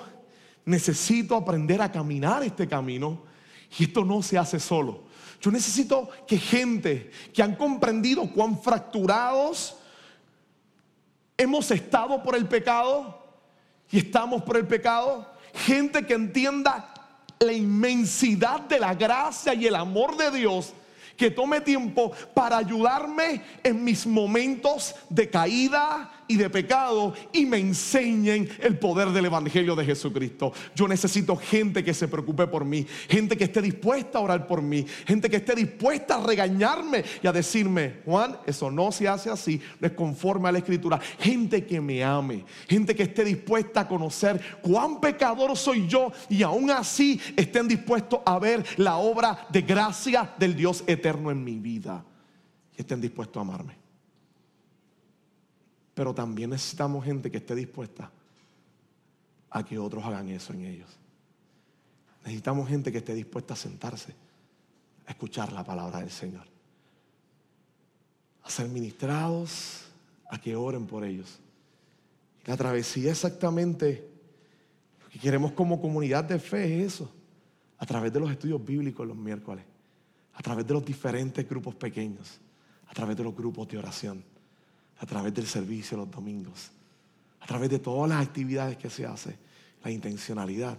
necesito 0.65 1.35
aprender 1.35 1.81
a 1.81 1.91
caminar 1.91 2.43
este 2.43 2.67
camino 2.67 3.23
y 3.77 3.83
esto 3.83 4.03
no 4.03 4.21
se 4.21 4.37
hace 4.37 4.59
solo. 4.59 5.03
Yo 5.41 5.51
necesito 5.51 6.09
que 6.27 6.37
gente 6.37 7.11
que 7.33 7.41
han 7.41 7.55
comprendido 7.55 8.29
cuán 8.31 8.61
fracturados 8.61 9.77
hemos 11.37 11.71
estado 11.71 12.21
por 12.21 12.35
el 12.35 12.47
pecado 12.47 13.19
y 13.91 13.99
estamos 13.99 14.43
por 14.43 14.57
el 14.57 14.67
pecado, 14.67 15.28
gente 15.53 16.05
que 16.05 16.13
entienda 16.13 16.93
la 17.39 17.53
inmensidad 17.53 18.61
de 18.61 18.79
la 18.79 18.93
gracia 18.93 19.53
y 19.53 19.67
el 19.67 19.75
amor 19.75 20.17
de 20.17 20.31
Dios 20.31 20.73
que 21.15 21.29
tome 21.29 21.59
tiempo 21.59 22.11
para 22.33 22.57
ayudarme 22.57 23.41
en 23.61 23.83
mis 23.83 24.07
momentos 24.07 24.95
de 25.09 25.29
caída 25.29 26.09
y 26.29 26.37
de 26.37 26.49
pecado 26.49 27.13
y 27.33 27.45
me 27.45 27.57
enseñen 27.57 28.47
el 28.59 28.77
poder 28.77 29.09
del 29.09 29.25
Evangelio 29.25 29.75
de 29.75 29.83
Jesucristo. 29.83 30.53
Yo 30.75 30.87
necesito 30.87 31.35
gente 31.35 31.83
que 31.83 31.93
se 31.93 32.07
preocupe 32.07 32.45
por 32.45 32.63
mí, 32.63 32.85
gente 33.09 33.35
que 33.35 33.45
esté 33.45 33.63
dispuesta 33.63 34.19
a 34.19 34.21
orar 34.21 34.45
por 34.45 34.61
mí, 34.61 34.85
gente 35.07 35.27
que 35.27 35.37
esté 35.37 35.55
dispuesta 35.55 36.15
a 36.15 36.23
regañarme 36.25 37.03
y 37.23 37.27
a 37.27 37.31
decirme, 37.31 37.95
Juan, 38.05 38.37
eso 38.45 38.69
no 38.69 38.91
se 38.91 39.07
hace 39.07 39.31
así, 39.31 39.59
no 39.79 39.87
es 39.87 39.93
conforme 39.93 40.47
a 40.47 40.51
la 40.51 40.59
Escritura. 40.59 40.99
Gente 41.19 41.65
que 41.65 41.81
me 41.81 42.03
ame, 42.03 42.45
gente 42.67 42.95
que 42.95 43.03
esté 43.03 43.25
dispuesta 43.25 43.81
a 43.81 43.87
conocer 43.87 44.39
cuán 44.61 45.01
pecador 45.01 45.57
soy 45.57 45.87
yo 45.87 46.11
y 46.29 46.43
aún 46.43 46.69
así 46.69 47.19
estén 47.35 47.67
dispuestos 47.67 48.19
a 48.23 48.37
ver 48.37 48.63
la 48.77 48.97
obra 48.97 49.47
de 49.49 49.63
gracia 49.63 50.31
del 50.37 50.55
Dios 50.55 50.83
eterno 50.85 51.31
en 51.31 51.43
mi 51.43 51.57
vida 51.57 52.05
y 52.77 52.81
estén 52.81 53.01
dispuestos 53.01 53.37
a 53.37 53.41
amarme. 53.41 53.78
Pero 55.99 56.13
también 56.13 56.51
necesitamos 56.51 57.03
gente 57.03 57.29
que 57.29 57.39
esté 57.39 57.53
dispuesta 57.53 58.09
a 59.49 59.65
que 59.65 59.77
otros 59.77 60.01
hagan 60.05 60.29
eso 60.29 60.53
en 60.53 60.63
ellos. 60.63 60.87
Necesitamos 62.23 62.69
gente 62.69 62.89
que 62.89 62.99
esté 62.99 63.13
dispuesta 63.13 63.53
a 63.53 63.57
sentarse, 63.57 64.15
a 65.07 65.11
escuchar 65.11 65.51
la 65.51 65.61
palabra 65.61 65.99
del 65.99 66.09
Señor, 66.09 66.45
a 68.43 68.49
ser 68.49 68.69
ministrados, 68.69 69.87
a 70.29 70.39
que 70.39 70.55
oren 70.55 70.87
por 70.87 71.03
ellos. 71.03 71.37
La 72.45 72.55
travesía 72.55 73.11
exactamente, 73.11 74.09
lo 75.03 75.09
que 75.09 75.19
queremos 75.19 75.51
como 75.51 75.81
comunidad 75.81 76.23
de 76.23 76.39
fe 76.39 76.79
es 76.79 76.93
eso, 76.93 77.11
a 77.77 77.85
través 77.85 78.13
de 78.13 78.21
los 78.21 78.31
estudios 78.31 78.63
bíblicos 78.63 79.05
los 79.05 79.17
miércoles, 79.17 79.65
a 80.33 80.41
través 80.41 80.65
de 80.65 80.73
los 80.75 80.85
diferentes 80.85 81.45
grupos 81.49 81.75
pequeños, 81.75 82.39
a 82.87 82.93
través 82.93 83.17
de 83.17 83.23
los 83.25 83.35
grupos 83.35 83.67
de 83.67 83.77
oración 83.77 84.28
a 84.99 85.05
través 85.05 85.33
del 85.33 85.47
servicio 85.47 85.97
los 85.97 86.11
domingos, 86.11 86.71
a 87.39 87.47
través 87.47 87.69
de 87.69 87.79
todas 87.79 88.09
las 88.09 88.25
actividades 88.25 88.77
que 88.77 88.89
se 88.89 89.05
hace, 89.05 89.35
la 89.83 89.91
intencionalidad 89.91 90.77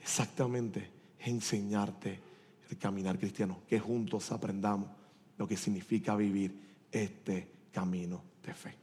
exactamente 0.00 0.90
es 1.18 1.28
enseñarte 1.28 2.20
el 2.68 2.78
caminar 2.78 3.18
cristiano, 3.18 3.60
que 3.68 3.78
juntos 3.78 4.32
aprendamos 4.32 4.88
lo 5.38 5.46
que 5.46 5.56
significa 5.56 6.16
vivir 6.16 6.54
este 6.90 7.48
camino 7.72 8.22
de 8.44 8.54
fe. 8.54 8.74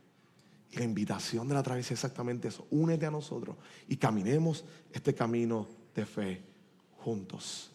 Y 0.72 0.78
la 0.78 0.86
invitación 0.86 1.48
de 1.48 1.54
la 1.54 1.64
travesía 1.64 1.94
es 1.94 2.04
exactamente 2.04 2.48
eso, 2.48 2.66
únete 2.72 3.06
a 3.06 3.12
nosotros 3.12 3.58
y 3.90 3.98
caminemos 3.98 4.64
este 4.92 5.14
camino 5.14 5.68
de 5.94 6.06
fe 6.06 6.42
juntos. 7.00 7.72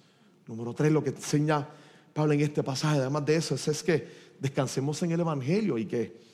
Número 0.46 0.72
tres, 0.72 0.92
lo 0.92 1.04
que 1.04 1.11
enseña 1.11 1.68
Pablo 2.14 2.32
en 2.32 2.40
este 2.40 2.62
pasaje, 2.62 2.98
además 2.98 3.26
de 3.26 3.37
eso, 3.37 3.54
es 3.54 3.82
que 3.82 4.26
descansemos 4.40 5.02
en 5.02 5.12
el 5.12 5.20
Evangelio 5.20 5.76
y 5.76 5.85
que 5.85 6.25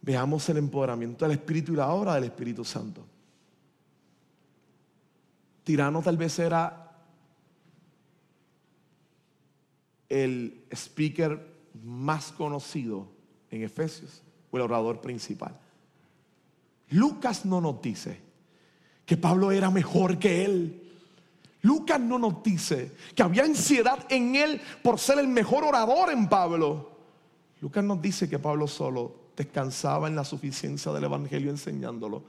veamos 0.00 0.48
el 0.48 0.58
empoderamiento 0.58 1.24
del 1.24 1.38
Espíritu 1.38 1.72
y 1.72 1.76
la 1.76 1.88
obra 1.88 2.14
del 2.14 2.24
Espíritu 2.24 2.64
Santo. 2.64 3.04
Tirano 5.64 6.00
tal 6.02 6.16
vez 6.16 6.38
era 6.38 6.96
el 10.08 10.64
speaker 10.70 11.46
más 11.84 12.32
conocido 12.32 13.08
en 13.50 13.62
Efesios, 13.62 14.22
o 14.50 14.56
el 14.56 14.62
orador 14.62 15.00
principal. 15.00 15.58
Lucas 16.90 17.44
no 17.44 17.60
nos 17.60 17.82
dice 17.82 18.20
que 19.04 19.16
Pablo 19.16 19.52
era 19.52 19.70
mejor 19.70 20.18
que 20.18 20.44
él. 20.44 20.82
Lucas 21.62 22.00
no 22.00 22.18
nos 22.18 22.42
dice 22.42 22.92
que 23.14 23.22
había 23.22 23.44
ansiedad 23.44 24.06
en 24.08 24.36
él 24.36 24.60
por 24.82 24.98
ser 24.98 25.18
el 25.18 25.28
mejor 25.28 25.64
orador 25.64 26.10
en 26.10 26.28
Pablo. 26.28 26.92
Lucas 27.60 27.84
nos 27.84 28.00
dice 28.00 28.28
que 28.28 28.38
Pablo 28.38 28.66
solo 28.66 29.27
descansaba 29.38 30.08
en 30.08 30.16
la 30.16 30.24
suficiencia 30.24 30.92
del 30.92 31.04
Evangelio 31.04 31.50
enseñándolo 31.50 32.24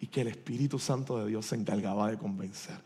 y 0.00 0.06
que 0.06 0.22
el 0.22 0.28
Espíritu 0.28 0.78
Santo 0.78 1.18
de 1.18 1.28
Dios 1.28 1.46
se 1.46 1.56
encargaba 1.56 2.10
de 2.10 2.18
convencer. 2.18 2.76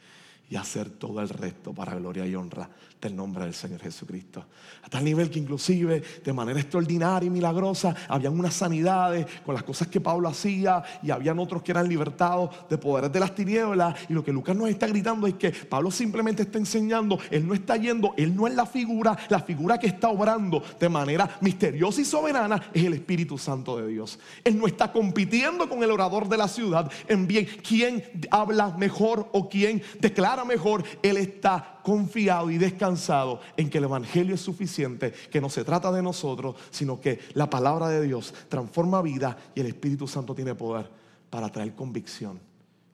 Y 0.48 0.56
hacer 0.56 0.90
todo 0.90 1.20
el 1.20 1.28
resto 1.28 1.72
para 1.72 1.94
gloria 1.96 2.26
y 2.26 2.34
honra 2.34 2.68
del 3.00 3.16
nombre 3.16 3.44
del 3.44 3.54
Señor 3.54 3.80
Jesucristo. 3.80 4.44
A 4.82 4.88
tal 4.88 5.04
nivel 5.04 5.28
que 5.28 5.38
inclusive 5.38 6.02
de 6.24 6.32
manera 6.32 6.60
extraordinaria 6.60 7.26
y 7.26 7.30
milagrosa 7.30 7.94
habían 8.08 8.38
unas 8.38 8.54
sanidades 8.54 9.26
con 9.44 9.54
las 9.54 9.64
cosas 9.64 9.88
que 9.88 10.00
Pablo 10.00 10.28
hacía 10.28 10.82
y 11.02 11.10
habían 11.10 11.38
otros 11.38 11.62
que 11.62 11.72
eran 11.72 11.88
libertados 11.88 12.50
de 12.68 12.78
poderes 12.78 13.12
de 13.12 13.20
las 13.20 13.34
tinieblas. 13.34 13.96
Y 14.08 14.12
lo 14.14 14.24
que 14.24 14.32
Lucas 14.32 14.56
nos 14.56 14.68
está 14.68 14.86
gritando 14.86 15.26
es 15.26 15.34
que 15.34 15.50
Pablo 15.50 15.90
simplemente 15.90 16.42
está 16.42 16.58
enseñando, 16.58 17.18
él 17.30 17.46
no 17.46 17.54
está 17.54 17.76
yendo, 17.76 18.14
él 18.16 18.34
no 18.34 18.46
es 18.46 18.54
la 18.54 18.66
figura, 18.66 19.16
la 19.28 19.40
figura 19.40 19.78
que 19.78 19.88
está 19.88 20.08
obrando 20.08 20.62
de 20.78 20.88
manera 20.88 21.38
misteriosa 21.40 22.00
y 22.00 22.04
soberana 22.04 22.70
es 22.72 22.84
el 22.84 22.94
Espíritu 22.94 23.36
Santo 23.36 23.78
de 23.78 23.88
Dios. 23.88 24.18
Él 24.44 24.56
no 24.58 24.66
está 24.66 24.92
compitiendo 24.92 25.68
con 25.68 25.82
el 25.82 25.90
orador 25.90 26.28
de 26.28 26.36
la 26.36 26.48
ciudad 26.48 26.90
en 27.08 27.26
bien 27.26 27.46
quién 27.66 28.04
habla 28.30 28.76
mejor 28.76 29.28
o 29.32 29.48
quién 29.48 29.82
declara 30.00 30.35
mejor. 30.44 30.84
Él 31.02 31.16
está 31.16 31.76
confiado 31.86 32.50
y 32.50 32.58
descansado 32.58 33.40
en 33.56 33.70
que 33.70 33.78
el 33.78 33.84
Evangelio 33.84 34.34
es 34.34 34.40
suficiente, 34.40 35.12
que 35.12 35.40
no 35.40 35.48
se 35.48 35.64
trata 35.64 35.92
de 35.92 36.02
nosotros, 36.02 36.56
sino 36.70 37.00
que 37.00 37.20
la 37.34 37.48
palabra 37.48 37.88
de 37.88 38.02
Dios 38.02 38.34
transforma 38.48 39.02
vida 39.02 39.38
y 39.54 39.60
el 39.60 39.66
Espíritu 39.66 40.08
Santo 40.08 40.34
tiene 40.34 40.56
poder 40.56 40.90
para 41.30 41.48
traer 41.50 41.74
convicción 41.74 42.40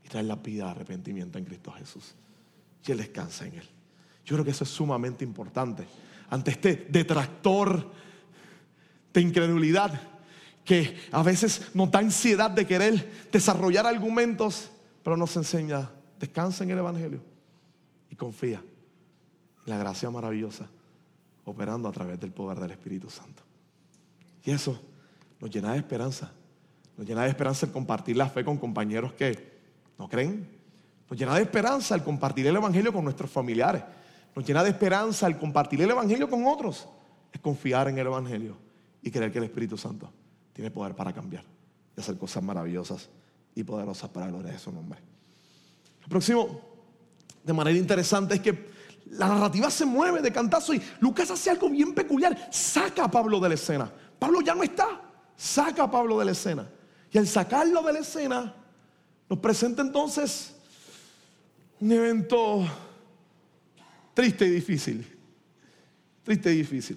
y 0.04 0.08
traer 0.08 0.26
la 0.26 0.36
vida 0.36 0.66
de 0.66 0.70
arrepentimiento 0.72 1.38
en 1.38 1.44
Cristo 1.46 1.72
Jesús. 1.72 2.14
Y 2.86 2.92
Él 2.92 2.98
descansa 2.98 3.46
en 3.46 3.54
Él. 3.54 3.68
Yo 4.26 4.36
creo 4.36 4.44
que 4.44 4.50
eso 4.50 4.64
es 4.64 4.70
sumamente 4.70 5.24
importante. 5.24 5.86
Ante 6.28 6.50
este 6.50 6.86
detractor 6.90 7.90
de 9.12 9.20
incredulidad 9.20 10.00
que 10.64 10.96
a 11.10 11.22
veces 11.22 11.70
nos 11.74 11.90
da 11.90 12.00
ansiedad 12.00 12.50
de 12.50 12.66
querer 12.66 13.10
desarrollar 13.32 13.86
argumentos, 13.86 14.70
pero 15.02 15.16
nos 15.16 15.34
enseña, 15.36 15.90
descansa 16.20 16.62
en 16.62 16.70
el 16.70 16.78
Evangelio 16.78 17.31
y 18.12 18.14
confía 18.14 18.62
la 19.64 19.78
gracia 19.78 20.10
maravillosa 20.10 20.68
operando 21.46 21.88
a 21.88 21.92
través 21.92 22.20
del 22.20 22.30
poder 22.30 22.60
del 22.60 22.70
Espíritu 22.70 23.08
Santo. 23.08 23.42
Y 24.44 24.50
eso 24.50 24.78
nos 25.40 25.50
llena 25.50 25.72
de 25.72 25.78
esperanza. 25.78 26.30
Nos 26.98 27.06
llena 27.06 27.22
de 27.22 27.30
esperanza 27.30 27.64
el 27.64 27.72
compartir 27.72 28.18
la 28.18 28.28
fe 28.28 28.44
con 28.44 28.58
compañeros 28.58 29.14
que 29.14 29.60
no 29.98 30.10
creen. 30.10 30.46
Nos 31.08 31.18
llena 31.18 31.36
de 31.36 31.42
esperanza 31.42 31.94
el 31.94 32.02
compartir 32.02 32.46
el 32.46 32.54
Evangelio 32.54 32.92
con 32.92 33.02
nuestros 33.02 33.30
familiares. 33.30 33.82
Nos 34.36 34.44
llena 34.46 34.62
de 34.62 34.70
esperanza 34.70 35.26
el 35.26 35.38
compartir 35.38 35.80
el 35.80 35.90
Evangelio 35.90 36.28
con 36.28 36.46
otros. 36.46 36.86
Es 37.32 37.40
confiar 37.40 37.88
en 37.88 37.96
el 37.96 38.06
Evangelio 38.08 38.58
y 39.00 39.10
creer 39.10 39.32
que 39.32 39.38
el 39.38 39.44
Espíritu 39.44 39.78
Santo 39.78 40.12
tiene 40.52 40.70
poder 40.70 40.94
para 40.94 41.14
cambiar 41.14 41.44
y 41.96 42.00
hacer 42.00 42.18
cosas 42.18 42.42
maravillosas 42.42 43.08
y 43.54 43.64
poderosas 43.64 44.10
para 44.10 44.26
la 44.26 44.32
gloria 44.32 44.52
de 44.52 44.58
su 44.58 44.70
nombre. 44.70 45.00
Próximo, 46.08 46.71
de 47.44 47.52
manera 47.52 47.76
interesante, 47.76 48.34
es 48.34 48.40
que 48.40 48.72
la 49.06 49.28
narrativa 49.28 49.70
se 49.70 49.84
mueve 49.84 50.22
de 50.22 50.32
cantazo 50.32 50.72
y 50.72 50.82
Lucas 51.00 51.30
hace 51.30 51.50
algo 51.50 51.68
bien 51.68 51.94
peculiar. 51.94 52.48
Saca 52.50 53.04
a 53.04 53.10
Pablo 53.10 53.40
de 53.40 53.50
la 53.50 53.54
escena. 53.56 53.92
Pablo 54.18 54.40
ya 54.40 54.54
no 54.54 54.62
está. 54.62 55.00
Saca 55.36 55.84
a 55.84 55.90
Pablo 55.90 56.18
de 56.18 56.24
la 56.24 56.32
escena. 56.32 56.68
Y 57.10 57.18
al 57.18 57.26
sacarlo 57.26 57.82
de 57.82 57.92
la 57.92 57.98
escena, 57.98 58.54
nos 59.28 59.38
presenta 59.38 59.82
entonces 59.82 60.54
un 61.80 61.92
evento 61.92 62.64
triste 64.14 64.46
y 64.46 64.50
difícil. 64.50 65.06
Triste 66.22 66.52
y 66.52 66.58
difícil. 66.58 66.96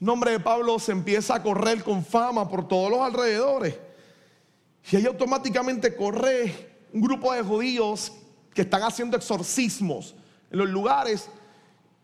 El 0.00 0.06
nombre 0.06 0.32
de 0.32 0.40
Pablo 0.40 0.78
se 0.78 0.92
empieza 0.92 1.34
a 1.34 1.42
correr 1.42 1.82
con 1.82 2.04
fama 2.04 2.48
por 2.48 2.68
todos 2.68 2.90
los 2.90 3.00
alrededores. 3.00 3.74
Y 4.92 4.96
ahí 4.96 5.06
automáticamente 5.06 5.96
corre 5.96 6.76
un 6.92 7.00
grupo 7.00 7.32
de 7.32 7.42
judíos 7.42 8.12
que 8.54 8.62
están 8.62 8.82
haciendo 8.82 9.16
exorcismos 9.16 10.14
en 10.50 10.58
los 10.58 10.68
lugares 10.70 11.28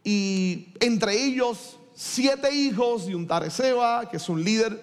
y 0.02 0.68
entre 0.80 1.24
ellos 1.24 1.78
siete 1.94 2.52
hijos 2.52 3.08
y 3.08 3.14
un 3.14 3.26
Tareseba, 3.26 4.08
que 4.08 4.16
es 4.16 4.28
un 4.28 4.42
líder 4.42 4.82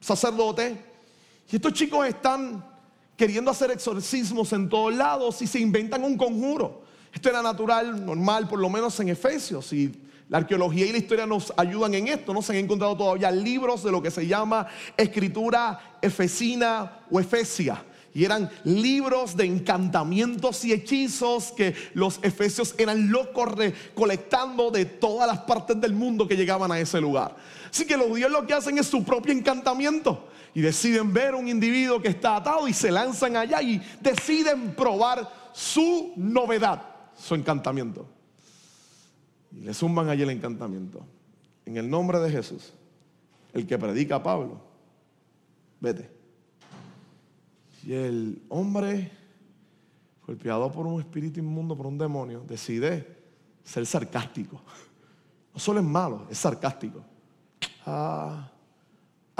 sacerdote. 0.00 0.82
Y 1.50 1.56
estos 1.56 1.72
chicos 1.72 2.06
están 2.06 2.64
queriendo 3.16 3.50
hacer 3.50 3.70
exorcismos 3.70 4.52
en 4.52 4.68
todos 4.68 4.94
lados 4.94 5.42
y 5.42 5.46
se 5.46 5.58
inventan 5.58 6.04
un 6.04 6.16
conjuro. 6.16 6.82
Esto 7.12 7.28
era 7.28 7.42
natural, 7.42 8.04
normal, 8.06 8.48
por 8.48 8.60
lo 8.60 8.70
menos 8.70 8.98
en 9.00 9.08
Efesios. 9.08 9.72
Y 9.72 9.92
la 10.28 10.38
arqueología 10.38 10.86
y 10.86 10.92
la 10.92 10.98
historia 10.98 11.26
nos 11.26 11.52
ayudan 11.56 11.92
en 11.94 12.08
esto. 12.08 12.32
No 12.32 12.40
se 12.40 12.52
han 12.52 12.64
encontrado 12.64 12.96
todavía 12.96 13.30
libros 13.30 13.82
de 13.82 13.90
lo 13.90 14.00
que 14.00 14.12
se 14.12 14.26
llama 14.26 14.68
escritura 14.96 15.98
efesina 16.00 17.00
o 17.10 17.18
efesia 17.18 17.84
y 18.12 18.24
eran 18.24 18.50
libros 18.64 19.36
de 19.36 19.44
encantamientos 19.44 20.64
y 20.64 20.72
hechizos 20.72 21.52
que 21.52 21.74
los 21.94 22.18
efesios 22.22 22.74
eran 22.76 23.10
locos 23.10 23.52
recolectando 23.52 24.70
de 24.70 24.84
todas 24.84 25.28
las 25.28 25.40
partes 25.40 25.80
del 25.80 25.92
mundo 25.92 26.26
que 26.26 26.36
llegaban 26.36 26.72
a 26.72 26.80
ese 26.80 27.00
lugar. 27.00 27.36
Así 27.70 27.86
que 27.86 27.96
los 27.96 28.08
judíos 28.08 28.30
lo 28.30 28.46
que 28.46 28.54
hacen 28.54 28.78
es 28.78 28.86
su 28.86 29.04
propio 29.04 29.32
encantamiento 29.32 30.28
y 30.54 30.60
deciden 30.60 31.12
ver 31.12 31.34
un 31.34 31.48
individuo 31.48 32.02
que 32.02 32.08
está 32.08 32.36
atado 32.36 32.66
y 32.66 32.72
se 32.72 32.90
lanzan 32.90 33.36
allá 33.36 33.62
y 33.62 33.80
deciden 34.00 34.74
probar 34.74 35.30
su 35.52 36.12
novedad, 36.16 36.82
su 37.16 37.34
encantamiento. 37.36 38.08
Y 39.52 39.60
le 39.60 39.74
zumban 39.74 40.08
allí 40.08 40.22
el 40.22 40.30
encantamiento. 40.30 41.04
En 41.64 41.76
el 41.76 41.88
nombre 41.88 42.18
de 42.18 42.30
Jesús, 42.30 42.72
el 43.52 43.66
que 43.66 43.78
predica 43.78 44.16
a 44.16 44.22
Pablo, 44.22 44.60
vete. 45.80 46.19
Y 47.84 47.92
el 47.92 48.42
hombre, 48.48 49.10
golpeado 50.26 50.70
por 50.70 50.86
un 50.86 51.00
espíritu 51.00 51.40
inmundo, 51.40 51.76
por 51.76 51.86
un 51.86 51.98
demonio, 51.98 52.44
decide 52.46 53.06
ser 53.64 53.86
sarcástico. 53.86 54.60
No 55.52 55.60
solo 55.60 55.80
es 55.80 55.86
malo, 55.86 56.26
es 56.30 56.38
sarcástico. 56.38 57.02
a 57.86 58.48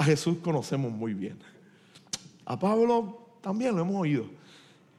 Jesús 0.03 0.37
conocemos 0.43 0.91
muy 0.91 1.13
bien. 1.13 1.37
A 2.45 2.57
Pablo 2.57 3.37
también 3.41 3.75
lo 3.75 3.81
hemos 3.81 3.95
oído. 3.95 4.25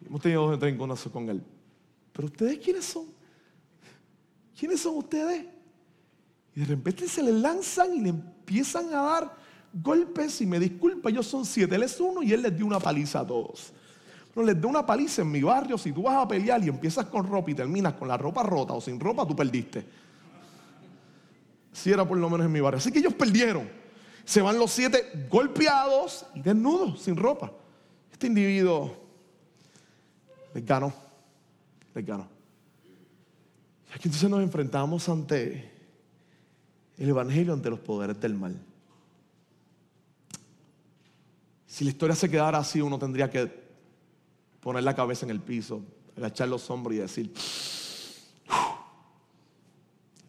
Hemos 0.07 0.21
tenido 0.21 0.57
dos 0.57 0.69
encuentros 0.69 1.09
con 1.13 1.29
él. 1.29 1.43
Pero 2.13 2.27
ustedes, 2.27 2.59
¿quiénes 2.59 2.85
son? 2.85 3.07
¿Quiénes 4.59 4.81
son 4.81 4.97
ustedes? 4.97 5.47
Y 6.55 6.61
de 6.61 6.67
repente 6.67 7.09
se 7.09 7.23
le 7.23 7.33
lanzan 7.33 7.95
y 7.95 8.01
le 8.01 8.09
empiezan 8.11 8.89
a 8.89 9.03
dar 9.03 9.37
golpes 9.73 10.41
y 10.41 10.47
me 10.47 10.59
disculpa, 10.59 11.11
ellos 11.11 11.27
son 11.27 11.45
siete, 11.45 11.75
él 11.75 11.83
es 11.83 11.99
uno 12.01 12.23
y 12.23 12.33
él 12.33 12.43
les 12.43 12.57
dio 12.57 12.67
una 12.67 12.81
paliza 12.81 13.21
a 13.21 13.27
todos. 13.27 13.73
Pero 14.35 14.47
les 14.47 14.59
dio 14.59 14.69
una 14.69 14.85
paliza 14.85 15.23
en 15.23 15.31
mi 15.31 15.43
barrio, 15.43 15.77
si 15.77 15.93
tú 15.93 16.03
vas 16.03 16.17
a 16.17 16.29
pelear 16.29 16.63
y 16.65 16.69
empiezas 16.69 17.07
con 17.07 17.27
ropa 17.27 17.51
y 17.51 17.55
terminas 17.55 17.95
con 17.95 18.09
la 18.09 18.17
ropa 18.17 18.43
rota 18.43 18.73
o 18.73 18.81
sin 18.81 18.99
ropa, 18.99 19.27
tú 19.27 19.37
perdiste. 19.37 19.85
Si 21.73 21.91
era 21.91 22.07
por 22.07 22.19
lo 22.19 22.29
menos 22.29 22.47
en 22.47 22.53
mi 22.53 22.61
barrio. 22.61 22.79
Así 22.79 22.93
que 22.93 22.99
ellos 22.99 23.15
perdieron. 23.15 23.69
Se 24.25 24.41
van 24.41 24.59
los 24.59 24.71
siete 24.71 25.27
golpeados 25.29 26.27
y 26.35 26.41
desnudos, 26.41 27.03
sin 27.03 27.17
ropa. 27.17 27.53
Este 28.11 28.27
individuo 28.27 28.95
les 30.55 30.65
ganó. 30.65 30.93
Les 31.95 32.07
ganó. 32.07 32.27
Aquí 33.95 34.09
entonces 34.09 34.31
nos 34.31 34.43
enfrentamos 34.43 35.09
ante 35.09 35.71
el 36.97 37.09
Evangelio, 37.09 37.53
ante 37.53 37.69
los 37.69 37.81
poderes 37.81 38.19
del 38.21 38.35
mal. 38.35 38.57
Si 41.73 41.85
la 41.85 41.91
historia 41.91 42.15
se 42.15 42.29
quedara 42.29 42.59
así, 42.59 42.83
uno 42.83 42.99
tendría 42.99 43.31
que 43.31 43.51
poner 44.61 44.85
la 44.85 44.95
cabeza 44.95 45.25
en 45.25 45.31
el 45.31 45.41
piso, 45.41 45.83
agachar 46.15 46.47
los 46.49 46.69
hombros 46.69 46.97
y 46.97 46.99
decir, 46.99 47.33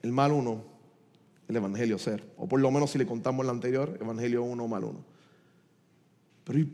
el 0.01 0.12
mal 0.13 0.32
uno, 0.32 0.63
el 1.49 1.53
Evangelio 1.58 1.99
ser, 1.99 2.25
o 2.38 2.47
por 2.47 2.62
lo 2.62 2.71
menos 2.71 2.91
si 2.91 2.97
le 2.97 3.06
contamos 3.06 3.43
el 3.43 3.49
anterior, 3.49 3.97
Evangelio 3.99 4.41
uno, 4.41 4.69
mal 4.69 4.86
uno. 4.86 5.03
Pero 6.45 6.65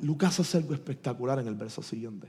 Lucas 0.00 0.40
hace 0.40 0.56
algo 0.56 0.72
espectacular 0.72 1.38
en 1.40 1.48
el 1.48 1.54
verso 1.54 1.82
siguiente. 1.82 2.26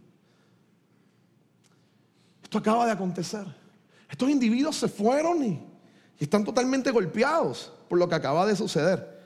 Esto 2.44 2.58
acaba 2.58 2.86
de 2.88 2.92
acontecer. 2.92 3.46
Estos 4.10 4.30
individuos 4.30 4.76
se 4.76 4.90
fueron 4.90 5.46
y 5.46 5.66
están 6.20 6.44
totalmente 6.44 6.92
golpeados 6.92 7.72
por 7.88 7.98
lo 7.98 8.10
que 8.10 8.16
acaba 8.16 8.46
de 8.46 8.58
suceder. 8.58 9.18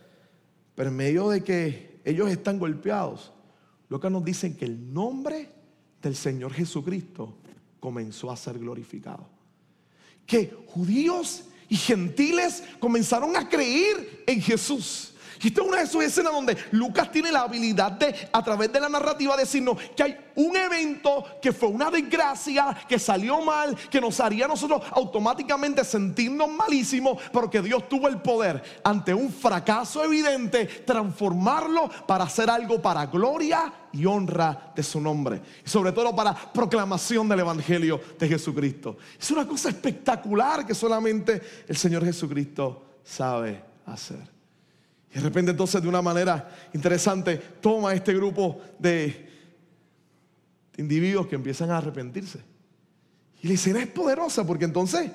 Pero 0.76 0.90
en 0.90 0.96
medio 0.96 1.30
de 1.30 1.44
que 1.44 1.89
ellos 2.04 2.30
están 2.30 2.60
golpeados. 2.60 3.32
Lo 3.90 4.00
que 4.00 4.10
nos 4.10 4.24
dicen 4.24 4.56
que 4.56 4.66
el 4.66 4.94
nombre 4.94 5.50
del 6.02 6.16
Señor 6.16 6.54
Jesucristo 6.54 7.36
comenzó 7.80 8.32
a 8.32 8.38
ser 8.38 8.60
glorificado. 8.60 9.28
Que 10.26 10.56
judíos 10.68 11.46
y 11.68 11.76
gentiles 11.76 12.64
comenzaron 12.80 13.36
a 13.36 13.48
creer 13.50 14.24
en 14.28 14.42
Jesús. 14.42 15.14
Y 15.42 15.48
esta 15.48 15.62
es 15.62 15.68
una 15.68 15.78
de 15.78 15.84
esas 15.84 16.04
escenas 16.04 16.34
donde 16.34 16.58
Lucas 16.72 17.12
tiene 17.12 17.32
la 17.32 17.42
habilidad 17.42 17.94
de, 17.94 18.14
a 18.32 18.44
través 18.44 18.72
de 18.74 18.80
la 18.80 18.90
narrativa, 18.90 19.38
decirnos 19.38 19.78
que 19.96 20.04
hay 20.04 20.18
un 20.36 20.56
evento 20.56 21.26
que 21.42 21.54
fue 21.54 21.70
una 21.70 21.90
desgracia, 21.90 22.76
que 22.88 23.00
salió 23.00 23.42
mal, 23.42 23.76
que 23.90 24.02
nos 24.02 24.20
haría 24.20 24.46
a 24.46 24.48
nosotros 24.50 24.84
automáticamente 24.92 25.84
sentirnos 25.84 26.50
malísimos, 26.50 27.22
pero 27.32 27.50
que 27.50 27.62
Dios 27.62 27.88
tuvo 27.88 28.08
el 28.08 28.22
poder 28.22 28.62
ante 28.84 29.14
un 29.14 29.32
fracaso 29.32 30.04
evidente, 30.04 30.66
transformarlo 30.66 31.90
para 32.06 32.26
hacer 32.26 32.50
algo 32.50 32.82
para 32.82 33.06
gloria 33.06 33.74
y 33.94 34.06
honra 34.06 34.72
de 34.76 34.84
su 34.84 35.00
nombre. 35.00 35.42
Y 35.66 35.70
sobre 35.70 35.92
todo 35.92 36.16
para 36.16 36.34
proclamación 36.34 37.30
del 37.30 37.40
Evangelio 37.40 38.02
de 38.18 38.28
Jesucristo. 38.28 38.98
Es 39.20 39.32
una 39.32 39.48
cosa 39.48 39.70
espectacular 39.70 40.66
que 40.66 40.76
solamente 40.76 41.42
el 41.68 41.78
Señor 41.78 42.04
Jesucristo 42.04 43.00
sabe 43.04 43.64
hacer. 43.86 44.39
Y 45.12 45.16
de 45.16 45.22
repente 45.22 45.52
entonces 45.52 45.82
de 45.82 45.88
una 45.88 46.02
manera 46.02 46.50
interesante 46.74 47.38
toma 47.38 47.94
este 47.94 48.14
grupo 48.14 48.62
de, 48.78 49.30
individuos 50.80 51.28
que 51.28 51.36
empiezan 51.36 51.72
a 51.72 51.78
arrepentirse. 51.78 52.40
Y 53.42 53.48
la 53.48 53.54
escena 53.54 53.80
es 53.80 53.88
poderosa 53.88 54.46
porque 54.46 54.66
entonces 54.66 55.12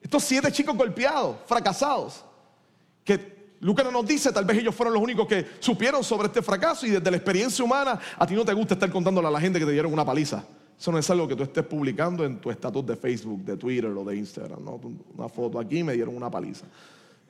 estos 0.00 0.24
siete 0.24 0.50
chicos 0.50 0.76
golpeados, 0.76 1.36
fracasados, 1.46 2.24
que 3.04 3.32
Lucas 3.60 3.84
no 3.84 3.92
nos 3.92 4.06
dice, 4.06 4.32
tal 4.32 4.44
vez 4.44 4.58
ellos 4.58 4.74
fueron 4.74 4.94
los 4.94 5.02
únicos 5.02 5.26
que 5.28 5.46
supieron 5.60 6.02
sobre 6.02 6.26
este 6.26 6.42
fracaso 6.42 6.86
y 6.86 6.90
desde 6.90 7.10
la 7.10 7.16
experiencia 7.16 7.64
humana 7.64 7.98
a 8.18 8.26
ti 8.26 8.34
no 8.34 8.44
te 8.44 8.52
gusta 8.52 8.74
estar 8.74 8.90
contándole 8.90 9.28
a 9.28 9.30
la 9.30 9.40
gente 9.40 9.60
que 9.60 9.66
te 9.66 9.72
dieron 9.72 9.92
una 9.92 10.04
paliza. 10.04 10.44
Eso 10.78 10.90
no 10.90 10.98
es 10.98 11.08
algo 11.10 11.28
que 11.28 11.36
tú 11.36 11.44
estés 11.44 11.64
publicando 11.64 12.24
en 12.24 12.40
tu 12.40 12.50
estatus 12.50 12.84
de 12.84 12.96
Facebook, 12.96 13.44
de 13.44 13.56
Twitter 13.56 13.90
o 13.90 14.04
de 14.04 14.16
Instagram. 14.16 14.64
¿no? 14.64 14.80
Una 15.16 15.28
foto 15.28 15.60
aquí 15.60 15.84
me 15.84 15.92
dieron 15.92 16.16
una 16.16 16.28
paliza. 16.28 16.66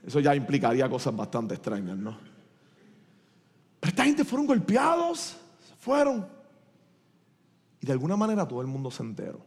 Eso 0.07 0.21
ya 0.21 0.35
implicaría 0.35 0.89
cosas 0.89 1.15
bastante 1.15 1.55
extrañas, 1.55 1.97
¿no? 1.97 2.17
Pero 3.79 3.91
esta 3.91 4.05
gente 4.05 4.25
fueron 4.25 4.47
golpeados, 4.47 5.37
fueron. 5.79 6.27
Y 7.81 7.87
de 7.87 7.93
alguna 7.93 8.17
manera 8.17 8.47
todo 8.47 8.61
el 8.61 8.67
mundo 8.67 8.91
se 8.91 9.03
enteró. 9.03 9.45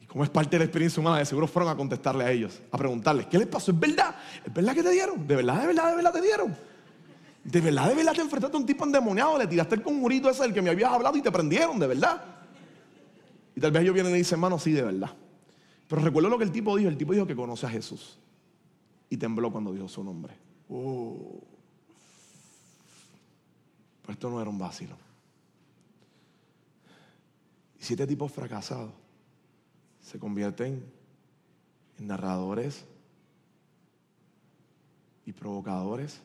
Y 0.00 0.06
como 0.06 0.24
es 0.24 0.30
parte 0.30 0.50
de 0.50 0.58
la 0.60 0.64
experiencia 0.64 1.00
humana, 1.00 1.18
de 1.18 1.26
seguro 1.26 1.46
fueron 1.46 1.70
a 1.70 1.76
contestarle 1.76 2.24
a 2.24 2.30
ellos, 2.30 2.60
a 2.70 2.78
preguntarles, 2.78 3.26
¿qué 3.26 3.38
les 3.38 3.46
pasó? 3.46 3.72
¿Es 3.72 3.78
verdad? 3.78 4.14
¿Es 4.44 4.52
verdad 4.52 4.74
que 4.74 4.82
te 4.82 4.90
dieron? 4.90 5.26
¿De 5.26 5.36
verdad, 5.36 5.60
de 5.60 5.66
verdad, 5.66 5.90
de 5.90 5.96
verdad 5.96 6.12
te 6.12 6.22
dieron? 6.22 6.56
¿De 7.44 7.60
verdad, 7.60 7.88
de 7.88 7.94
verdad 7.94 8.12
te 8.12 8.20
enfrentaste 8.20 8.56
a 8.56 8.60
un 8.60 8.66
tipo 8.66 8.84
endemoniado? 8.84 9.38
Le 9.38 9.46
tiraste 9.46 9.74
el 9.74 9.82
conjurito 9.82 10.30
ese 10.30 10.42
del 10.42 10.54
que 10.54 10.62
me 10.62 10.70
habías 10.70 10.92
hablado 10.92 11.16
y 11.16 11.22
te 11.22 11.30
prendieron, 11.30 11.78
de 11.78 11.86
verdad. 11.86 12.22
Y 13.54 13.60
tal 13.60 13.70
vez 13.70 13.82
ellos 13.82 13.94
vienen 13.94 14.14
y 14.14 14.18
dicen, 14.18 14.36
hermano, 14.36 14.58
sí, 14.58 14.72
de 14.72 14.82
verdad. 14.82 15.10
Pero 15.88 16.02
recuerdo 16.02 16.28
lo 16.30 16.38
que 16.38 16.44
el 16.44 16.52
tipo 16.52 16.76
dijo. 16.76 16.88
El 16.88 16.96
tipo 16.96 17.12
dijo 17.12 17.26
que 17.26 17.34
conoce 17.36 17.66
a 17.66 17.70
Jesús 17.70 18.18
y 19.10 19.16
tembló 19.16 19.50
cuando 19.50 19.72
dijo 19.72 19.88
su 19.88 20.04
nombre. 20.04 20.34
Oh. 20.68 21.40
Pero 24.02 24.12
esto 24.12 24.30
no 24.30 24.40
era 24.40 24.50
un 24.50 24.58
vacilo. 24.58 24.96
Y 27.78 27.84
siete 27.84 28.06
tipos 28.06 28.32
fracasados 28.32 28.92
se 30.00 30.18
convierten 30.18 30.84
en 31.98 32.06
narradores 32.06 32.84
y 35.26 35.32
provocadores 35.32 36.20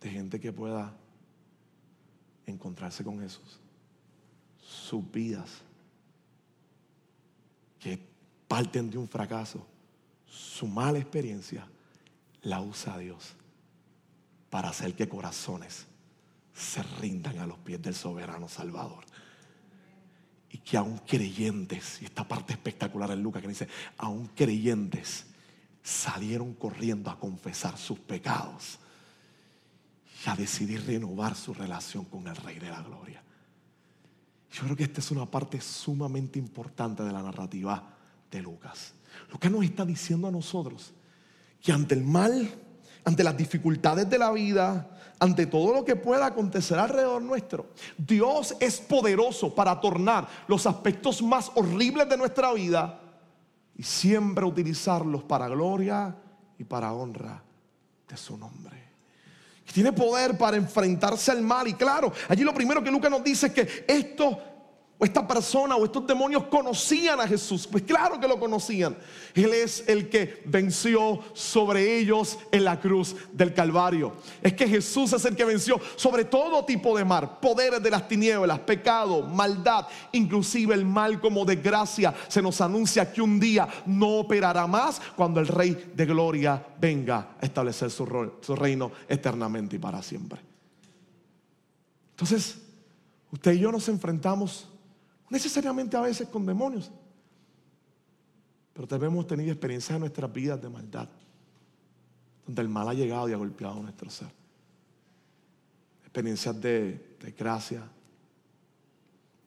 de 0.00 0.10
gente 0.10 0.40
que 0.40 0.52
pueda 0.52 0.94
encontrarse 2.46 3.02
con 3.04 3.18
Jesús. 3.20 3.58
Sus 4.58 5.10
vidas 5.10 5.62
que 7.78 7.98
parten 8.46 8.90
de 8.90 8.98
un 8.98 9.08
fracaso 9.08 9.66
su 10.30 10.66
mala 10.66 10.98
experiencia 10.98 11.66
la 12.42 12.60
usa 12.60 12.96
Dios 12.98 13.34
para 14.48 14.70
hacer 14.70 14.94
que 14.94 15.08
corazones 15.08 15.86
se 16.54 16.82
rindan 17.00 17.38
a 17.38 17.46
los 17.46 17.58
pies 17.58 17.82
del 17.82 17.94
soberano 17.94 18.48
Salvador. 18.48 19.04
Y 20.50 20.58
que 20.58 20.76
aún 20.76 20.98
creyentes, 20.98 22.02
y 22.02 22.06
esta 22.06 22.26
parte 22.26 22.52
espectacular 22.52 23.10
en 23.12 23.22
Lucas 23.22 23.42
que 23.42 23.48
dice, 23.48 23.68
aún 23.98 24.26
creyentes 24.28 25.26
salieron 25.82 26.54
corriendo 26.54 27.10
a 27.10 27.18
confesar 27.18 27.78
sus 27.78 27.98
pecados 27.98 28.78
y 30.26 30.28
a 30.28 30.36
decidir 30.36 30.84
renovar 30.84 31.34
su 31.34 31.54
relación 31.54 32.04
con 32.04 32.26
el 32.26 32.36
Rey 32.36 32.58
de 32.58 32.68
la 32.68 32.82
Gloria. 32.82 33.22
Yo 34.52 34.64
creo 34.64 34.76
que 34.76 34.84
esta 34.84 35.00
es 35.00 35.10
una 35.12 35.26
parte 35.26 35.60
sumamente 35.60 36.38
importante 36.38 37.04
de 37.04 37.12
la 37.12 37.22
narrativa 37.22 37.96
de 38.30 38.42
Lucas. 38.42 38.92
Lo 39.30 39.38
que 39.38 39.50
nos 39.50 39.64
está 39.64 39.84
diciendo 39.84 40.28
a 40.28 40.30
nosotros 40.30 40.92
que 41.62 41.72
ante 41.72 41.94
el 41.94 42.02
mal, 42.02 42.48
ante 43.04 43.22
las 43.22 43.36
dificultades 43.36 44.08
de 44.08 44.18
la 44.18 44.32
vida, 44.32 44.98
ante 45.18 45.46
todo 45.46 45.74
lo 45.74 45.84
que 45.84 45.96
pueda 45.96 46.26
acontecer 46.26 46.78
alrededor 46.78 47.22
nuestro, 47.22 47.66
Dios 47.98 48.56
es 48.60 48.80
poderoso 48.80 49.54
para 49.54 49.78
tornar 49.80 50.26
los 50.48 50.66
aspectos 50.66 51.22
más 51.22 51.50
horribles 51.54 52.08
de 52.08 52.16
nuestra 52.16 52.52
vida 52.52 53.00
y 53.76 53.82
siempre 53.82 54.44
utilizarlos 54.44 55.22
para 55.24 55.48
gloria 55.48 56.14
y 56.58 56.64
para 56.64 56.92
honra 56.92 57.42
de 58.08 58.16
su 58.16 58.36
nombre. 58.36 58.80
Tiene 59.72 59.92
poder 59.92 60.36
para 60.36 60.56
enfrentarse 60.56 61.30
al 61.30 61.42
mal. 61.42 61.68
Y 61.68 61.74
claro, 61.74 62.12
allí 62.28 62.42
lo 62.42 62.52
primero 62.52 62.82
que 62.82 62.90
Lucas 62.90 63.10
nos 63.10 63.22
dice 63.22 63.46
es 63.46 63.52
que 63.52 63.84
esto 63.86 64.38
o 65.00 65.04
esta 65.06 65.26
persona 65.26 65.76
o 65.76 65.84
estos 65.86 66.06
demonios 66.06 66.44
conocían 66.44 67.18
a 67.20 67.26
Jesús. 67.26 67.66
Pues 67.66 67.84
claro 67.84 68.20
que 68.20 68.28
lo 68.28 68.38
conocían. 68.38 68.96
Él 69.34 69.52
es 69.54 69.82
el 69.88 70.10
que 70.10 70.42
venció 70.44 71.20
sobre 71.32 71.98
ellos 71.98 72.38
en 72.52 72.64
la 72.64 72.78
cruz 72.78 73.16
del 73.32 73.54
Calvario. 73.54 74.12
Es 74.42 74.52
que 74.52 74.68
Jesús 74.68 75.14
es 75.14 75.24
el 75.24 75.34
que 75.34 75.46
venció 75.46 75.80
sobre 75.96 76.26
todo 76.26 76.66
tipo 76.66 76.96
de 76.96 77.06
mal, 77.06 77.38
poderes 77.40 77.82
de 77.82 77.90
las 77.90 78.06
tinieblas, 78.06 78.58
pecado, 78.60 79.22
maldad, 79.22 79.86
inclusive 80.12 80.74
el 80.74 80.84
mal 80.84 81.18
como 81.18 81.46
desgracia. 81.46 82.14
Se 82.28 82.42
nos 82.42 82.60
anuncia 82.60 83.10
que 83.10 83.22
un 83.22 83.40
día 83.40 83.66
no 83.86 84.18
operará 84.18 84.66
más 84.66 85.00
cuando 85.16 85.40
el 85.40 85.46
Rey 85.46 85.92
de 85.94 86.04
Gloria 86.04 86.62
venga 86.78 87.36
a 87.40 87.46
establecer 87.46 87.90
su, 87.90 88.32
su 88.42 88.54
reino 88.54 88.92
eternamente 89.08 89.76
y 89.76 89.78
para 89.78 90.02
siempre. 90.02 90.40
Entonces, 92.10 92.58
usted 93.32 93.52
y 93.52 93.60
yo 93.60 93.72
nos 93.72 93.88
enfrentamos 93.88 94.69
necesariamente 95.30 95.96
a 95.96 96.02
veces 96.02 96.28
con 96.28 96.44
demonios. 96.44 96.90
Pero 98.74 98.86
también 98.86 99.12
hemos 99.12 99.26
tenido 99.26 99.52
experiencias 99.52 99.94
en 99.94 100.00
nuestras 100.00 100.32
vidas 100.32 100.60
de 100.60 100.68
maldad, 100.68 101.08
donde 102.44 102.62
el 102.62 102.68
mal 102.68 102.88
ha 102.88 102.94
llegado 102.94 103.28
y 103.28 103.32
ha 103.32 103.36
golpeado 103.36 103.80
nuestro 103.80 104.10
ser. 104.10 104.28
Experiencias 106.02 106.60
de 106.60 107.16
desgracia, 107.20 107.82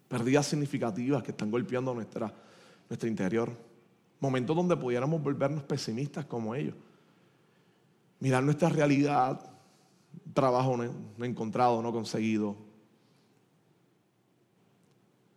pérdidas 0.07 0.47
significativas 0.47 1.21
que 1.21 1.31
están 1.31 1.51
golpeando 1.51 1.93
nuestro 1.93 3.09
interior. 3.09 3.51
Momentos 4.19 4.55
donde 4.55 4.77
pudiéramos 4.77 5.21
volvernos 5.21 5.63
pesimistas 5.63 6.25
como 6.25 6.55
ellos. 6.55 6.75
Mirar 8.21 8.41
nuestra 8.43 8.69
realidad, 8.69 9.41
trabajo 10.33 10.77
no 10.77 11.25
encontrado, 11.25 11.81
no 11.81 11.91
conseguido, 11.91 12.55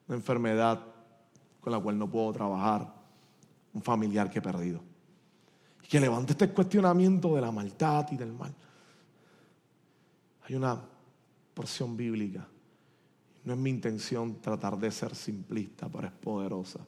una 0.06 0.16
enfermedad 0.16 0.80
con 1.60 1.72
la 1.72 1.80
cual 1.80 1.98
no 1.98 2.08
puedo 2.08 2.32
trabajar, 2.32 2.94
un 3.72 3.82
familiar 3.82 4.30
que 4.30 4.38
he 4.38 4.42
perdido. 4.42 4.80
Y 5.82 5.88
que 5.88 6.00
levante 6.00 6.32
este 6.32 6.50
cuestionamiento 6.50 7.34
de 7.34 7.40
la 7.40 7.50
maldad 7.50 8.06
y 8.12 8.16
del 8.16 8.32
mal. 8.32 8.54
Hay 10.44 10.54
una 10.54 10.80
porción 11.54 11.96
bíblica. 11.96 12.46
No 13.44 13.54
es 13.54 13.58
mi 13.58 13.70
intención 13.70 14.40
tratar 14.40 14.78
de 14.78 14.90
ser 14.90 15.14
simplista, 15.14 15.88
pero 15.88 16.06
es 16.06 16.12
poderosa. 16.12 16.80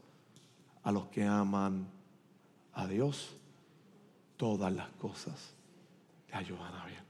A 0.83 0.93
los 0.93 1.07
que 1.07 1.25
aman 1.25 1.89
a 2.75 2.87
Dios, 2.87 3.37
todas 4.37 4.73
las 4.73 4.89
cosas 4.91 5.55
te 6.27 6.37
ayudan 6.37 6.73
a 6.75 6.87
bien. 6.87 7.03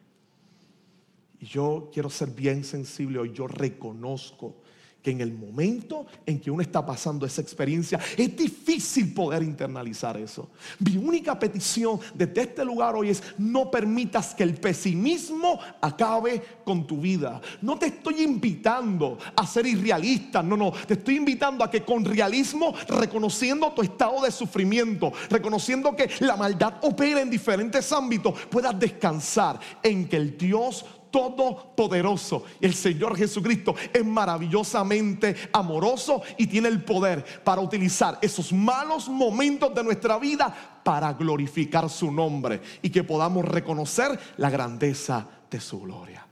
Y 1.40 1.46
yo 1.46 1.90
quiero 1.92 2.10
ser 2.10 2.30
bien 2.30 2.64
sensible 2.64 3.18
hoy. 3.18 3.32
Yo 3.32 3.46
reconozco 3.46 4.56
que 5.02 5.11
en 5.12 5.20
el 5.20 5.32
momento 5.32 6.06
en 6.26 6.40
que 6.40 6.50
uno 6.50 6.61
está 6.61 6.84
pasando 6.84 7.24
esa 7.24 7.40
experiencia 7.40 8.00
es 8.16 8.37
difícil 8.37 9.14
poder 9.14 9.42
internalizar 9.42 10.16
eso. 10.16 10.48
Mi 10.80 10.96
única 10.96 11.38
petición 11.38 12.00
desde 12.14 12.42
este 12.42 12.64
lugar 12.64 12.96
hoy 12.96 13.11
es 13.11 13.22
no 13.38 13.70
permitas 13.70 14.34
que 14.34 14.42
el 14.42 14.54
pesimismo 14.54 15.61
acabe 15.80 16.42
con 16.64 16.87
tu 16.87 17.00
vida. 17.00 17.40
No 17.62 17.78
te 17.78 17.87
estoy 17.87 18.22
invitando 18.22 19.18
a 19.37 19.46
ser 19.46 19.66
irrealista, 19.66 20.42
no, 20.42 20.56
no, 20.56 20.72
te 20.72 20.94
estoy 20.94 21.16
invitando 21.16 21.64
a 21.64 21.70
que 21.70 21.84
con 21.84 22.04
realismo, 22.04 22.74
reconociendo 22.88 23.72
tu 23.72 23.82
estado 23.82 24.22
de 24.22 24.30
sufrimiento, 24.30 25.12
reconociendo 25.30 25.94
que 25.94 26.11
la 26.20 26.37
maldad 26.37 26.74
opera 26.82 27.20
en 27.20 27.30
diferentes 27.30 27.92
ámbitos, 27.92 28.34
puedas 28.50 28.78
descansar 28.78 29.61
en 29.82 30.08
que 30.08 30.16
el 30.16 30.37
Dios 30.37 30.84
todopoderoso. 31.10 32.44
El 32.60 32.74
Señor 32.74 33.16
Jesucristo 33.16 33.74
es 33.92 34.04
maravillosamente 34.04 35.34
amoroso 35.52 36.22
y 36.36 36.46
tiene 36.46 36.68
el 36.68 36.82
poder 36.82 37.24
para 37.42 37.60
utilizar 37.60 38.18
esos 38.22 38.52
malos 38.52 39.08
momentos 39.08 39.74
de 39.74 39.84
nuestra 39.84 40.18
vida 40.18 40.80
para 40.84 41.12
glorificar 41.12 41.88
su 41.90 42.10
nombre 42.10 42.60
y 42.82 42.90
que 42.90 43.04
podamos 43.04 43.44
reconocer 43.44 44.18
la 44.36 44.50
grandeza 44.50 45.26
de 45.50 45.60
su 45.60 45.80
gloria. 45.80 46.26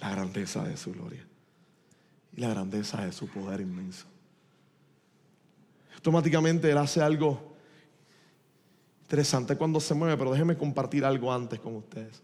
La 0.00 0.10
grandeza 0.10 0.64
de 0.64 0.76
su 0.76 0.92
gloria 0.92 1.26
y 2.36 2.40
la 2.40 2.48
grandeza 2.48 3.04
de 3.04 3.12
su 3.12 3.28
poder 3.28 3.60
inmenso. 3.60 4.06
Automáticamente 5.94 6.70
Él 6.70 6.78
hace 6.78 7.02
algo 7.02 7.54
interesante 9.02 9.56
cuando 9.56 9.80
se 9.80 9.92
mueve, 9.92 10.16
pero 10.16 10.32
déjeme 10.32 10.56
compartir 10.56 11.04
algo 11.04 11.32
antes 11.32 11.60
con 11.60 11.76
ustedes. 11.76 12.22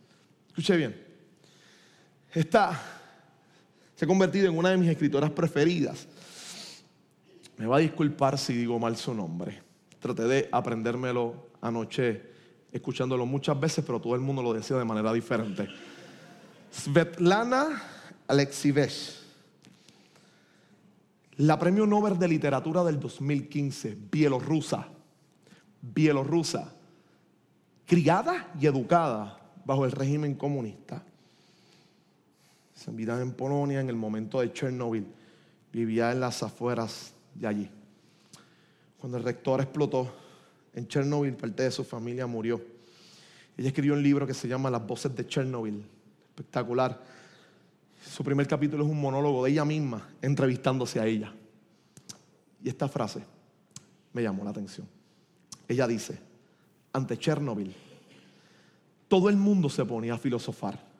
Escuche 0.48 0.76
bien. 0.76 1.06
Esta 2.37 2.79
se 3.94 4.05
ha 4.05 4.09
convertido 4.09 4.46
en 4.46 4.59
una 4.59 4.68
de 4.68 4.77
mis 4.77 4.90
escritoras 4.90 5.31
preferidas. 5.31 6.07
Me 7.57 7.64
va 7.64 7.77
a 7.77 7.79
disculpar 7.79 8.37
si 8.37 8.53
digo 8.53 8.79
mal 8.79 8.94
su 8.99 9.14
nombre. 9.14 9.62
Traté 9.99 10.25
de 10.25 10.49
aprendérmelo 10.53 11.46
anoche 11.62 12.31
escuchándolo 12.70 13.25
muchas 13.25 13.59
veces, 13.59 13.83
pero 13.87 13.99
todo 14.03 14.14
el 14.14 14.20
mundo 14.20 14.42
lo 14.42 14.53
decía 14.53 14.77
de 14.77 14.85
manera 14.85 15.14
diferente. 15.14 15.66
Svetlana 16.70 17.83
Alexievich, 18.29 19.14
la 21.38 21.59
premio 21.59 21.87
Nobel 21.87 22.18
de 22.18 22.29
Literatura 22.29 22.85
del 22.85 23.01
2015, 23.01 23.96
bielorrusa, 24.12 24.87
bielorrusa, 25.81 26.70
criada 27.87 28.53
y 28.61 28.66
educada 28.66 29.40
bajo 29.64 29.87
el 29.87 29.92
régimen 29.92 30.35
comunista. 30.35 31.03
Se 32.76 32.90
en 32.90 33.32
Polonia 33.32 33.80
en 33.80 33.88
el 33.88 33.96
momento 33.96 34.40
de 34.40 34.52
Chernobyl. 34.52 35.06
Vivía 35.72 36.12
en 36.12 36.20
las 36.20 36.42
afueras 36.42 37.14
de 37.34 37.46
allí. 37.46 37.70
Cuando 38.98 39.18
el 39.18 39.24
rector 39.24 39.60
explotó 39.60 40.14
en 40.74 40.86
Chernobyl, 40.86 41.34
parte 41.34 41.64
de 41.64 41.70
su 41.70 41.84
familia 41.84 42.26
murió. 42.26 42.62
Ella 43.56 43.68
escribió 43.68 43.94
un 43.94 44.02
libro 44.02 44.26
que 44.26 44.34
se 44.34 44.46
llama 44.46 44.70
Las 44.70 44.86
voces 44.86 45.16
de 45.16 45.26
Chernobyl. 45.26 45.82
Espectacular. 46.28 47.02
Su 48.04 48.22
primer 48.22 48.46
capítulo 48.46 48.84
es 48.84 48.90
un 48.90 49.00
monólogo 49.00 49.44
de 49.44 49.52
ella 49.52 49.64
misma 49.64 50.06
entrevistándose 50.20 51.00
a 51.00 51.06
ella. 51.06 51.32
Y 52.62 52.68
esta 52.68 52.88
frase 52.88 53.24
me 54.12 54.22
llamó 54.22 54.44
la 54.44 54.50
atención. 54.50 54.86
Ella 55.66 55.86
dice, 55.86 56.18
ante 56.92 57.18
Chernobyl, 57.18 57.74
todo 59.08 59.30
el 59.30 59.36
mundo 59.36 59.70
se 59.70 59.84
ponía 59.84 60.14
a 60.14 60.18
filosofar. 60.18 60.95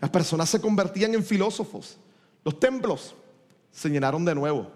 Las 0.00 0.10
personas 0.10 0.48
se 0.48 0.60
convertían 0.60 1.14
en 1.14 1.24
filósofos. 1.24 1.98
Los 2.44 2.58
templos 2.58 3.14
se 3.70 3.90
llenaron 3.90 4.24
de 4.24 4.34
nuevo. 4.34 4.70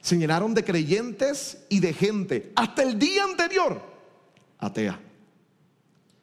Se 0.00 0.16
llenaron 0.16 0.54
de 0.54 0.64
creyentes 0.64 1.64
y 1.68 1.80
de 1.80 1.92
gente. 1.92 2.52
Hasta 2.56 2.82
el 2.82 2.98
día 2.98 3.24
anterior, 3.24 3.80
atea. 4.58 5.00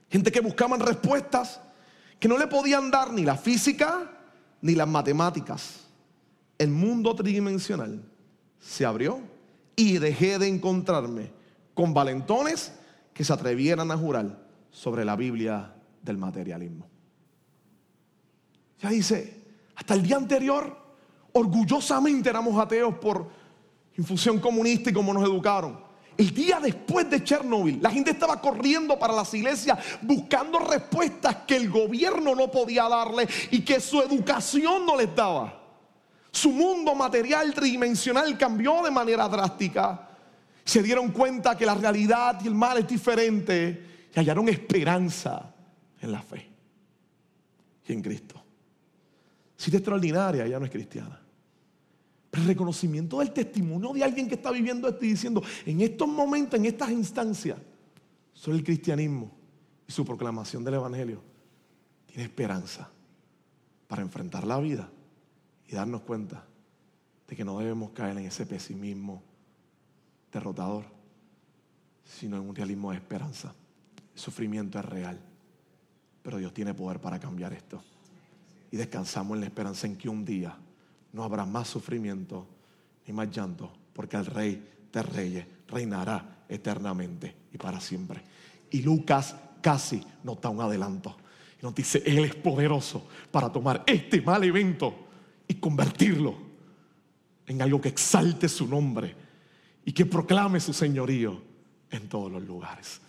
Gente 0.09 0.31
que 0.31 0.41
buscaban 0.41 0.79
respuestas 0.79 1.59
que 2.19 2.27
no 2.27 2.37
le 2.37 2.47
podían 2.47 2.91
dar 2.91 3.11
ni 3.11 3.23
la 3.23 3.35
física 3.35 4.11
ni 4.61 4.75
las 4.75 4.87
matemáticas. 4.87 5.81
El 6.57 6.69
mundo 6.69 7.15
tridimensional 7.15 8.01
se 8.59 8.85
abrió 8.85 9.19
y 9.75 9.97
dejé 9.97 10.39
de 10.39 10.47
encontrarme 10.47 11.31
con 11.73 11.93
valentones 11.93 12.73
que 13.13 13.23
se 13.23 13.33
atrevieran 13.33 13.91
a 13.91 13.97
jurar 13.97 14.39
sobre 14.71 15.03
la 15.03 15.15
Biblia 15.15 15.73
del 16.01 16.17
materialismo. 16.17 16.92
Ya 18.81 18.89
dice, 18.89 19.43
hasta 19.75 19.93
el 19.93 20.03
día 20.03 20.17
anterior, 20.17 20.77
orgullosamente 21.33 22.29
éramos 22.29 22.59
ateos 22.59 22.95
por 22.95 23.27
infusión 23.97 24.39
comunista 24.39 24.89
y 24.89 24.93
como 24.93 25.13
nos 25.13 25.23
educaron. 25.23 25.79
El 26.15 26.33
día 26.33 26.59
después 26.59 27.09
de 27.09 27.23
Chernobyl, 27.23 27.81
la 27.81 27.89
gente 27.89 28.11
estaba 28.11 28.39
corriendo 28.39 28.99
para 28.99 29.13
las 29.13 29.33
iglesias 29.33 29.79
buscando 30.01 30.59
respuestas 30.59 31.37
que 31.47 31.55
el 31.55 31.69
gobierno 31.69 32.35
no 32.35 32.51
podía 32.51 32.87
darle 32.87 33.27
y 33.49 33.61
que 33.61 33.79
su 33.79 33.99
educación 34.01 34.85
no 34.85 34.95
les 34.95 35.13
daba. 35.15 35.61
Su 36.31 36.51
mundo 36.51 36.93
material 36.93 37.53
tridimensional 37.53 38.37
cambió 38.37 38.83
de 38.83 38.91
manera 38.91 39.27
drástica. 39.27 40.09
Se 40.63 40.83
dieron 40.83 41.11
cuenta 41.11 41.57
que 41.57 41.65
la 41.65 41.75
realidad 41.75 42.39
y 42.43 42.47
el 42.47 42.55
mal 42.55 42.77
es 42.77 42.87
diferente 42.87 44.07
y 44.15 44.19
hallaron 44.19 44.49
esperanza 44.49 45.53
en 45.99 46.11
la 46.11 46.21
fe 46.21 46.47
y 47.87 47.93
en 47.93 48.01
Cristo. 48.01 48.42
Si 49.63 49.69
es 49.69 49.75
extraordinaria, 49.75 50.45
ella 50.45 50.59
no 50.59 50.65
es 50.65 50.71
cristiana. 50.71 51.17
Pero 52.29 52.41
el 52.41 52.49
reconocimiento 52.49 53.19
del 53.19 53.31
testimonio 53.31 53.93
de 53.93 54.03
alguien 54.03 54.27
que 54.27 54.35
está 54.35 54.51
viviendo 54.51 54.89
esto 54.89 55.05
y 55.05 55.11
diciendo, 55.11 55.41
en 55.65 55.79
estos 55.79 56.05
momentos, 56.05 56.59
en 56.59 56.65
estas 56.65 56.91
instancias, 56.91 57.57
solo 58.33 58.57
el 58.57 58.63
cristianismo 58.65 59.31
y 59.87 59.91
su 59.93 60.03
proclamación 60.03 60.65
del 60.65 60.73
Evangelio 60.73 61.21
tiene 62.07 62.23
esperanza 62.23 62.89
para 63.87 64.01
enfrentar 64.01 64.45
la 64.45 64.59
vida 64.59 64.89
y 65.69 65.75
darnos 65.75 66.01
cuenta 66.01 66.45
de 67.25 67.33
que 67.33 67.45
no 67.45 67.57
debemos 67.57 67.91
caer 67.91 68.17
en 68.17 68.25
ese 68.25 68.45
pesimismo 68.45 69.23
derrotador, 70.29 70.83
sino 72.03 72.35
en 72.35 72.49
un 72.49 72.53
realismo 72.53 72.91
de 72.91 72.97
esperanza. 72.97 73.55
El 74.13 74.19
sufrimiento 74.19 74.77
es 74.77 74.83
real, 74.83 75.21
pero 76.21 76.37
Dios 76.37 76.53
tiene 76.53 76.73
poder 76.73 76.99
para 76.99 77.17
cambiar 77.17 77.53
esto. 77.53 77.81
Y 78.73 78.75
descansamos 78.75 79.35
en 79.35 79.41
la 79.41 79.45
esperanza 79.45 79.85
en 79.85 79.95
que 79.95 80.09
un 80.09 80.25
día 80.25 80.57
no 81.11 81.23
habrá 81.23 81.45
más 81.45 81.67
sufrimiento 81.67 82.47
ni 83.05 83.13
más 83.13 83.29
llanto, 83.29 83.71
porque 83.93 84.17
el 84.17 84.25
Rey 84.25 84.67
de 84.91 85.03
Reyes 85.03 85.45
reinará 85.67 86.43
eternamente 86.49 87.35
y 87.53 87.57
para 87.59 87.79
siempre. 87.79 88.23
Y 88.71 88.81
Lucas 88.81 89.35
casi 89.61 90.03
nos 90.23 90.41
da 90.41 90.49
un 90.49 90.59
adelanto. 90.59 91.15
Y 91.61 91.63
nos 91.63 91.75
dice, 91.75 92.01
Él 92.03 92.25
es 92.25 92.33
poderoso 92.33 93.07
para 93.29 93.51
tomar 93.51 93.83
este 93.85 94.23
mal 94.23 94.43
evento 94.43 95.05
y 95.47 95.53
convertirlo 95.53 96.35
en 97.45 97.61
algo 97.61 97.79
que 97.79 97.89
exalte 97.89 98.49
su 98.49 98.67
nombre 98.67 99.15
y 99.85 99.91
que 99.91 100.07
proclame 100.07 100.59
su 100.59 100.73
señorío 100.73 101.39
en 101.91 102.09
todos 102.09 102.31
los 102.31 102.41
lugares. 102.41 102.99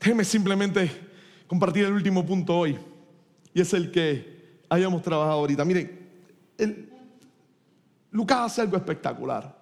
Déjeme 0.00 0.24
simplemente 0.24 0.90
compartir 1.46 1.84
el 1.84 1.92
último 1.92 2.26
punto 2.26 2.58
hoy 2.58 2.76
y 3.54 3.60
es 3.60 3.72
el 3.74 3.90
que 3.90 4.31
hayamos 4.72 5.02
trabajado 5.02 5.38
ahorita. 5.38 5.64
Miren, 5.64 6.00
Lucas 8.10 8.38
hace 8.40 8.62
algo 8.62 8.76
espectacular. 8.76 9.54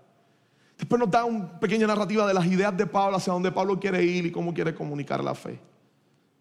Después 0.78 0.98
nos 0.98 1.10
da 1.10 1.24
una 1.24 1.58
pequeña 1.58 1.86
narrativa 1.86 2.26
de 2.26 2.34
las 2.34 2.46
ideas 2.46 2.76
de 2.76 2.86
Pablo, 2.86 3.16
hacia 3.16 3.32
dónde 3.32 3.50
Pablo 3.50 3.78
quiere 3.78 4.02
ir 4.04 4.26
y 4.26 4.30
cómo 4.30 4.54
quiere 4.54 4.74
comunicar 4.74 5.22
la 5.22 5.34
fe, 5.34 5.60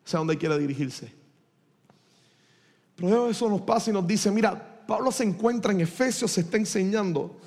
hacia 0.05 0.19
dónde 0.19 0.37
quiere 0.37 0.57
dirigirse. 0.59 1.11
Pero 2.95 3.29
eso 3.29 3.49
nos 3.49 3.61
pasa 3.61 3.89
y 3.89 3.93
nos 3.93 4.05
dice, 4.05 4.29
mira, 4.29 4.85
Pablo 4.85 5.11
se 5.11 5.23
encuentra 5.23 5.71
en 5.71 5.81
Efesios, 5.81 6.31
se 6.31 6.41
está 6.41 6.57
enseñando. 6.57 7.37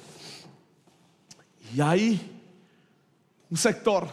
Y 1.75 1.81
hay 1.81 2.41
un 3.49 3.57
sector 3.57 4.09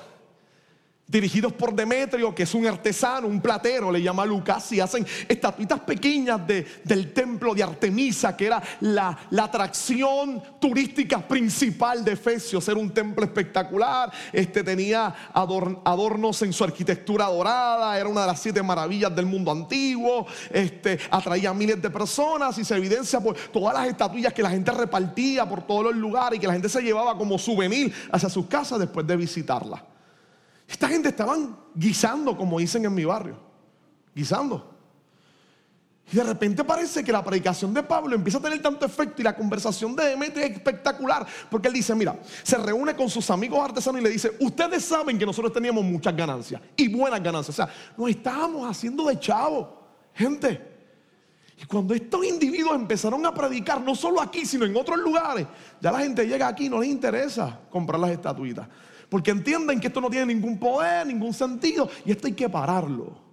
dirigidos 1.10 1.54
por 1.54 1.74
Demetrio, 1.74 2.36
que 2.36 2.44
es 2.44 2.54
un 2.54 2.68
artesano, 2.68 3.28
un 3.28 3.42
platero, 3.42 3.92
le 3.92 4.02
llama 4.02 4.26
Lucas, 4.26 4.72
y 4.72 4.80
hacen 4.80 5.06
estatuitas 5.28 5.80
pequeñas 5.80 6.42
del 6.46 7.14
templo 7.14 7.56
de 7.56 7.64
Artemisa, 7.64 8.38
que 8.38 8.46
era 8.46 8.62
la, 8.82 9.18
atracción 9.40 10.42
turística 10.60 11.28
principal 11.28 12.06
de 12.06 12.12
Efesios. 12.12 12.68
Era 12.68 12.80
un 12.80 12.92
templo 12.92 13.26
espectacular, 13.26 14.12
este, 14.32 14.64
tenía 14.64 15.16
adornos 15.34 16.42
en 16.44 16.54
su 16.54 16.64
arquitectura 16.64 17.26
dorada, 17.26 17.98
era 17.98 18.08
una 18.08 18.22
de 18.22 18.28
las 18.28 18.40
siete 18.40 18.62
maravillas 18.62 19.16
del 19.16 19.26
mundo 19.26 19.52
antiguo, 19.52 20.28
este, 20.52 21.00
atraía 21.10 21.50
a 21.50 21.54
miles 21.56 21.82
de 21.82 21.90
personas 21.90 22.56
y 22.60 22.64
se 22.64 22.76
evidencia 22.76 23.20
por 23.20 23.36
todas 23.36 23.74
las 23.74 23.88
estatuillas 23.88 24.32
que 24.32 24.44
la 24.44 24.52
gente 24.52 24.70
repartía 24.72 25.50
por 25.50 25.66
todos 25.66 25.86
los 25.86 25.96
lugares 25.96 26.38
y 26.38 26.40
que 26.40 26.48
la 26.48 26.54
gente 26.54 26.70
se 26.70 26.82
llevaba 26.82 27.18
como 27.18 27.40
souvenir 27.40 27.92
hacia 28.12 28.30
sus 28.30 28.46
casas 28.46 28.78
después 28.78 29.08
de 29.08 29.16
visitarla. 29.16 29.89
Esta 30.70 30.88
gente 30.88 31.10
estaban 31.10 31.58
guisando, 31.74 32.38
como 32.38 32.60
dicen 32.60 32.86
en 32.86 32.94
mi 32.94 33.04
barrio. 33.04 33.38
Guisando. 34.14 34.78
Y 36.12 36.16
de 36.16 36.24
repente 36.24 36.64
parece 36.64 37.04
que 37.04 37.12
la 37.12 37.24
predicación 37.24 37.74
de 37.74 37.84
Pablo 37.84 38.16
empieza 38.16 38.38
a 38.38 38.42
tener 38.42 38.62
tanto 38.62 38.86
efecto 38.86 39.22
y 39.22 39.24
la 39.24 39.36
conversación 39.36 39.96
de 39.96 40.06
Demetrio 40.06 40.46
es 40.46 40.52
espectacular. 40.52 41.26
Porque 41.50 41.68
él 41.68 41.74
dice, 41.74 41.94
mira, 41.96 42.20
se 42.44 42.58
reúne 42.58 42.96
con 42.96 43.10
sus 43.10 43.30
amigos 43.32 43.60
artesanos 43.60 44.02
y 44.02 44.04
le 44.04 44.10
dice, 44.10 44.32
ustedes 44.40 44.86
saben 44.86 45.18
que 45.18 45.26
nosotros 45.26 45.52
teníamos 45.54 45.84
muchas 45.84 46.16
ganancias 46.16 46.62
y 46.76 46.88
buenas 46.88 47.22
ganancias. 47.22 47.60
O 47.60 47.64
sea, 47.64 47.74
nos 47.98 48.10
estábamos 48.10 48.70
haciendo 48.70 49.06
de 49.06 49.20
chavo, 49.20 49.88
gente. 50.14 50.70
Y 51.62 51.66
cuando 51.66 51.94
estos 51.94 52.26
individuos 52.26 52.76
empezaron 52.76 53.26
a 53.26 53.34
predicar, 53.34 53.82
no 53.82 53.94
solo 53.94 54.22
aquí, 54.22 54.46
sino 54.46 54.66
en 54.66 54.76
otros 54.78 54.98
lugares, 55.00 55.46
ya 55.82 55.92
la 55.92 56.00
gente 56.00 56.26
llega 56.26 56.48
aquí 56.48 56.68
y 56.68 56.70
no 56.70 56.80
les 56.80 56.90
interesa 56.90 57.60
comprar 57.70 58.00
las 58.00 58.12
estatuitas. 58.12 58.68
Porque 59.10 59.32
entienden 59.32 59.80
que 59.80 59.88
esto 59.88 60.00
no 60.00 60.10
tiene 60.10 60.28
ningún 60.28 60.60
poder, 60.60 61.08
ningún 61.08 61.34
sentido. 61.34 61.90
Y 62.06 62.12
esto 62.12 62.28
hay 62.28 62.34
que 62.34 62.48
pararlo. 62.48 63.30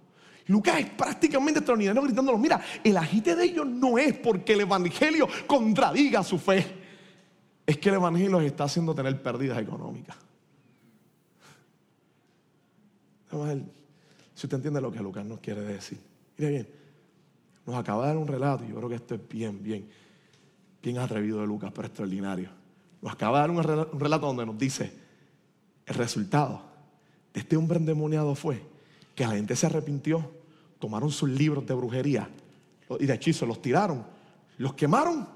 Lucas 0.47 0.79
es 0.79 0.89
prácticamente 0.89 1.59
extraordinario 1.59 2.01
gritándolo, 2.01 2.37
mira, 2.37 2.61
el 2.83 2.95
agite 2.97 3.35
de 3.35 3.43
ellos 3.43 3.67
no 3.67 3.97
es 3.97 4.17
porque 4.17 4.53
el 4.53 4.61
Evangelio 4.61 5.27
contradiga 5.45 6.23
su 6.23 6.39
fe, 6.39 6.65
es 7.65 7.77
que 7.77 7.89
el 7.89 7.95
Evangelio 7.95 8.39
les 8.39 8.51
está 8.51 8.63
haciendo 8.63 8.95
tener 8.95 9.21
pérdidas 9.21 9.57
económicas. 9.59 10.15
Si 14.33 14.45
usted 14.45 14.55
entiende 14.55 14.79
lo 14.79 14.89
que 14.89 15.01
Lucas 15.01 15.25
nos 15.25 15.41
quiere 15.41 15.61
decir. 15.61 15.99
Mire 16.37 16.51
bien, 16.51 16.67
nos 17.65 17.75
acaba 17.75 18.03
de 18.03 18.07
dar 18.07 18.17
un 18.17 18.27
relato 18.27 18.63
y 18.63 18.69
yo 18.69 18.75
creo 18.77 18.87
que 18.87 18.95
esto 18.95 19.15
es 19.15 19.27
bien, 19.27 19.61
bien, 19.61 19.89
bien 20.81 20.97
atrevido 20.97 21.41
de 21.41 21.47
Lucas, 21.47 21.73
pero 21.75 21.87
extraordinario. 21.87 22.49
Nos 23.01 23.11
acaba 23.11 23.41
de 23.41 23.47
dar 23.47 23.85
un 23.91 23.99
relato 23.99 24.27
donde 24.27 24.45
nos 24.45 24.57
dice 24.57 25.06
el 25.87 25.95
resultado 25.95 26.61
de 27.33 27.39
este 27.39 27.57
hombre 27.57 27.79
endemoniado 27.79 28.35
fue 28.35 28.61
que 29.15 29.25
la 29.25 29.31
gente 29.31 29.55
se 29.55 29.65
arrepintió, 29.65 30.29
tomaron 30.79 31.09
sus 31.09 31.29
libros 31.29 31.65
de 31.65 31.73
brujería 31.73 32.29
y 32.99 33.05
de 33.05 33.13
hechizo, 33.13 33.45
los 33.45 33.61
tiraron, 33.61 34.05
los 34.57 34.73
quemaron. 34.73 35.27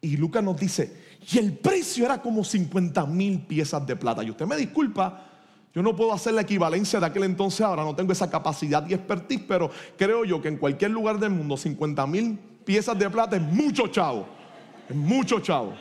Y 0.00 0.16
Lucas 0.16 0.42
nos 0.42 0.56
dice, 0.58 0.96
y 1.30 1.38
el 1.38 1.52
precio 1.58 2.04
era 2.04 2.22
como 2.22 2.44
50 2.44 3.04
mil 3.06 3.40
piezas 3.40 3.84
de 3.86 3.96
plata. 3.96 4.22
Y 4.22 4.30
usted 4.30 4.46
me 4.46 4.56
disculpa, 4.56 5.26
yo 5.74 5.82
no 5.82 5.94
puedo 5.94 6.12
hacer 6.12 6.34
la 6.34 6.42
equivalencia 6.42 7.00
de 7.00 7.06
aquel 7.06 7.24
entonces 7.24 7.60
ahora, 7.60 7.84
no 7.84 7.94
tengo 7.94 8.12
esa 8.12 8.30
capacidad 8.30 8.86
y 8.88 8.94
expertise, 8.94 9.42
pero 9.46 9.70
creo 9.98 10.24
yo 10.24 10.40
que 10.40 10.48
en 10.48 10.56
cualquier 10.56 10.92
lugar 10.92 11.18
del 11.18 11.30
mundo 11.30 11.56
50 11.56 12.06
mil 12.06 12.38
piezas 12.64 12.98
de 12.98 13.10
plata 13.10 13.36
es 13.36 13.42
mucho 13.42 13.88
chavo. 13.88 14.26
Es 14.88 14.94
mucho 14.94 15.40
chavo. 15.40 15.74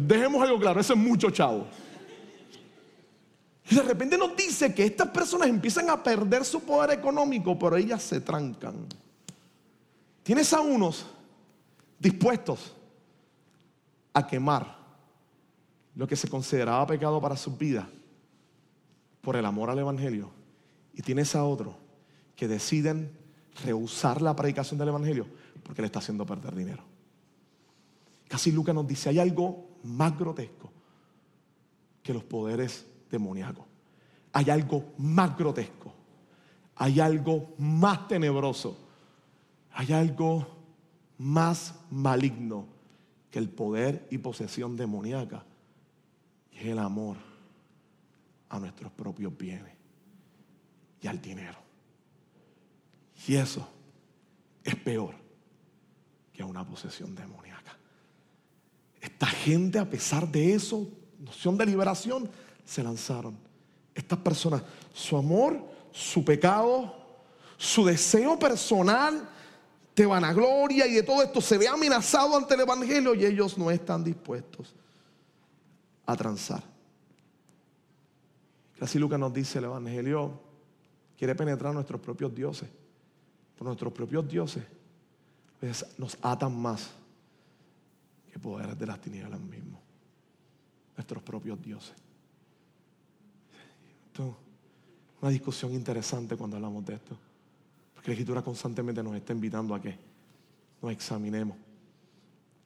Dejemos 0.00 0.42
algo 0.42 0.58
claro, 0.58 0.80
eso 0.80 0.92
es 0.94 0.98
mucho 0.98 1.30
chavo. 1.30 1.66
Y 3.70 3.74
de 3.74 3.82
repente 3.82 4.18
nos 4.18 4.36
dice 4.36 4.74
que 4.74 4.84
estas 4.84 5.08
personas 5.08 5.48
empiezan 5.48 5.88
a 5.88 6.02
perder 6.02 6.44
su 6.44 6.60
poder 6.60 6.98
económico, 6.98 7.58
pero 7.58 7.76
ellas 7.76 8.02
se 8.02 8.20
trancan. 8.20 8.86
Tienes 10.22 10.52
a 10.52 10.60
unos 10.60 11.06
dispuestos 11.98 12.74
a 14.12 14.26
quemar 14.26 14.76
lo 15.94 16.06
que 16.06 16.16
se 16.16 16.28
consideraba 16.28 16.86
pecado 16.86 17.20
para 17.20 17.36
sus 17.36 17.56
vidas 17.56 17.86
por 19.20 19.36
el 19.36 19.46
amor 19.46 19.70
al 19.70 19.78
Evangelio. 19.78 20.30
Y 20.92 21.02
tienes 21.02 21.34
a 21.34 21.44
otros 21.44 21.74
que 22.36 22.48
deciden 22.48 23.10
rehusar 23.64 24.20
la 24.20 24.36
predicación 24.36 24.78
del 24.78 24.88
Evangelio 24.88 25.26
porque 25.62 25.82
le 25.82 25.86
está 25.86 26.00
haciendo 26.00 26.26
perder 26.26 26.54
dinero. 26.54 26.82
Casi 28.28 28.52
Lucas 28.52 28.74
nos 28.74 28.86
dice, 28.86 29.08
hay 29.08 29.18
algo 29.18 29.73
más 29.84 30.18
grotesco 30.18 30.70
que 32.02 32.12
los 32.12 32.24
poderes 32.24 32.86
demoníaco. 33.10 33.66
Hay 34.32 34.50
algo 34.50 34.92
más 34.98 35.36
grotesco. 35.36 35.92
Hay 36.76 37.00
algo 37.00 37.54
más 37.58 38.08
tenebroso. 38.08 38.76
Hay 39.72 39.92
algo 39.92 40.46
más 41.18 41.74
maligno 41.90 42.66
que 43.30 43.38
el 43.38 43.48
poder 43.48 44.06
y 44.10 44.18
posesión 44.18 44.76
demoníaca. 44.76 45.44
Y 46.52 46.58
es 46.58 46.66
el 46.66 46.78
amor 46.78 47.16
a 48.48 48.58
nuestros 48.58 48.92
propios 48.92 49.36
bienes 49.36 49.72
y 51.00 51.06
al 51.06 51.20
dinero. 51.20 51.58
Y 53.26 53.36
eso 53.36 53.68
es 54.62 54.76
peor 54.76 55.14
que 56.32 56.42
una 56.42 56.66
posesión 56.66 57.14
demoníaca. 57.14 57.76
Esta 59.14 59.26
gente, 59.26 59.78
a 59.78 59.88
pesar 59.88 60.26
de 60.26 60.54
eso, 60.54 60.88
noción 61.20 61.56
de 61.56 61.64
liberación, 61.64 62.28
se 62.64 62.82
lanzaron. 62.82 63.38
Estas 63.94 64.18
personas, 64.18 64.62
su 64.92 65.16
amor, 65.16 65.56
su 65.92 66.24
pecado, 66.24 66.92
su 67.56 67.84
deseo 67.84 68.36
personal 68.36 69.30
de 69.94 70.04
vanagloria 70.04 70.88
y 70.88 70.94
de 70.94 71.04
todo 71.04 71.22
esto 71.22 71.40
se 71.40 71.56
ve 71.56 71.68
amenazado 71.68 72.36
ante 72.36 72.54
el 72.54 72.62
Evangelio 72.62 73.14
y 73.14 73.24
ellos 73.24 73.56
no 73.56 73.70
están 73.70 74.02
dispuestos 74.02 74.74
a 76.06 76.16
transar. 76.16 76.64
Casi 78.80 78.98
Lucas 78.98 79.20
nos 79.20 79.32
dice 79.32 79.58
el 79.58 79.66
Evangelio 79.66 80.40
quiere 81.16 81.36
penetrar 81.36 81.72
nuestros 81.72 82.00
propios 82.00 82.34
dioses. 82.34 82.68
Nuestros 83.60 83.92
propios 83.92 84.28
dioses 84.28 84.64
nos 85.96 86.18
atan 86.20 86.60
más 86.60 86.90
que 88.34 88.40
poderes 88.40 88.76
de 88.76 88.86
las 88.86 89.00
tinieblas 89.00 89.40
mismos. 89.40 89.80
Nuestros 90.96 91.22
propios 91.22 91.62
dioses 91.62 91.94
una 95.20 95.30
discusión 95.30 95.72
interesante 95.72 96.36
cuando 96.36 96.56
hablamos 96.56 96.84
de 96.84 96.94
esto. 96.94 97.16
Porque 97.94 98.10
la 98.10 98.12
Escritura 98.12 98.42
constantemente 98.42 99.02
nos 99.02 99.16
está 99.16 99.32
invitando 99.32 99.74
a 99.74 99.80
que 99.80 99.98
nos 100.82 100.92
examinemos, 100.92 101.56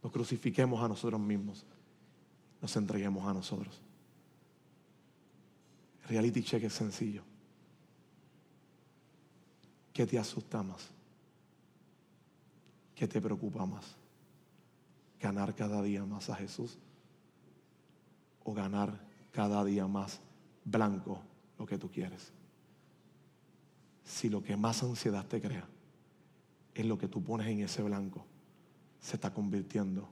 nos 0.03 0.13
crucifiquemos 0.13 0.83
a 0.83 0.89
nosotros 0.89 1.21
mismos, 1.21 1.65
nos 2.61 2.77
entreguemos 2.77 3.25
a 3.27 3.33
nosotros. 3.33 3.81
Reality 6.09 6.43
check 6.43 6.65
es 6.65 6.73
sencillo. 6.73 7.23
¿Qué 9.93 10.07
te 10.07 10.19
asusta 10.19 10.63
más? 10.63 10.89
¿Qué 12.95 13.07
te 13.07 13.21
preocupa 13.21 13.65
más? 13.67 13.95
¿Ganar 15.21 15.55
cada 15.55 15.83
día 15.83 16.05
más 16.05 16.31
a 16.31 16.37
Jesús? 16.37 16.79
¿O 18.45 18.55
ganar 18.55 19.09
cada 19.33 19.65
día 19.65 19.87
más 19.87 20.21
blanco 20.65 21.21
lo 21.59 21.67
que 21.67 21.79
tú 21.79 21.91
quieres. 21.91 22.33
Si 24.05 24.29
lo 24.29 24.43
que 24.43 24.57
más 24.57 24.83
ansiedad 24.83 25.27
te 25.27 25.41
crea 25.41 25.67
es 26.75 26.85
lo 26.87 26.99
que 26.99 27.09
tú 27.09 27.23
pones 27.23 27.47
en 27.49 27.61
ese 27.61 27.83
blanco, 27.83 28.25
se 29.01 29.17
está 29.17 29.33
convirtiendo 29.33 30.09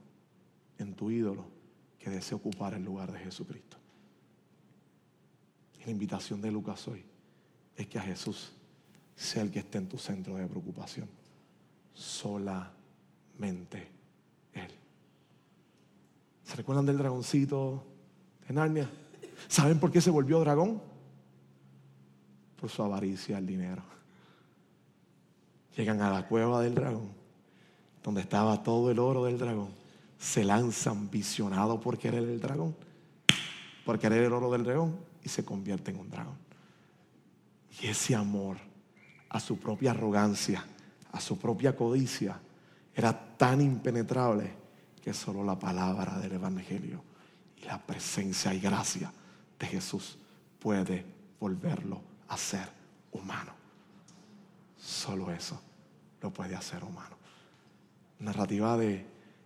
en 0.77 0.93
tu 0.93 1.11
ídolo 1.11 1.45
que 1.99 2.09
desea 2.09 2.37
ocupar 2.37 2.73
el 2.73 2.83
lugar 2.83 3.11
de 3.11 3.19
Jesucristo. 3.19 3.77
Y 5.79 5.85
la 5.85 5.91
invitación 5.91 6.41
de 6.41 6.51
Lucas 6.51 6.87
hoy 6.87 7.03
es 7.75 7.87
que 7.87 7.99
a 7.99 8.03
Jesús 8.03 8.53
sea 9.15 9.43
el 9.43 9.51
que 9.51 9.59
esté 9.59 9.77
en 9.77 9.89
tu 9.89 9.97
centro 9.97 10.35
de 10.35 10.47
preocupación. 10.47 11.09
Solamente. 11.93 13.96
¿Se 16.47 16.55
recuerdan 16.55 16.85
del 16.85 16.97
dragoncito 16.97 17.83
de 18.47 18.53
Narnia? 18.53 18.89
¿Saben 19.49 19.79
por 19.79 19.91
qué 19.91 19.99
se 19.99 20.09
volvió 20.09 20.39
dragón? 20.39 20.81
por 22.59 22.69
su 22.69 22.81
avaricia 22.81 23.37
al 23.37 23.45
dinero. 23.45 23.83
Llegan 25.75 26.01
a 26.01 26.09
la 26.09 26.27
cueva 26.27 26.61
del 26.61 26.73
dragón, 26.73 27.11
donde 28.03 28.21
estaba 28.21 28.63
todo 28.63 28.89
el 28.89 28.97
oro 28.97 29.25
del 29.25 29.37
dragón. 29.37 29.69
Se 30.17 30.43
lanzan 30.43 31.11
visionados 31.11 31.79
por 31.79 31.99
querer 31.99 32.23
el 32.23 32.39
dragón, 32.39 32.75
por 33.85 33.99
querer 33.99 34.23
el 34.23 34.33
oro 34.33 34.51
del 34.51 34.63
dragón, 34.63 34.97
y 35.23 35.29
se 35.29 35.45
convierte 35.45 35.91
en 35.91 35.99
un 35.99 36.09
dragón. 36.09 36.37
Y 37.79 37.87
ese 37.87 38.15
amor 38.15 38.57
a 39.29 39.39
su 39.39 39.59
propia 39.59 39.91
arrogancia, 39.91 40.65
a 41.11 41.21
su 41.21 41.37
propia 41.37 41.75
codicia, 41.75 42.39
era 42.95 43.37
tan 43.37 43.61
impenetrable 43.61 44.66
que 45.07 45.13
solo 45.13 45.41
la 45.41 45.57
palabra 45.57 46.19
del 46.19 46.33
Evangelio 46.33 47.01
y 47.55 47.63
la 47.63 47.81
presencia 47.81 48.53
y 48.53 48.59
gracia 48.59 49.09
de 49.57 49.65
Jesús 49.65 50.17
puede 50.59 51.05
volverlo 51.39 52.01
a 52.27 52.35
ser 52.35 52.67
humano. 53.13 53.53
Solo 54.75 55.31
eso 55.31 55.61
lo 56.21 56.33
puede 56.33 56.55
hacer 56.55 56.83
humano. 56.83 57.15
Narrativa 58.19 58.75
de 58.75 59.05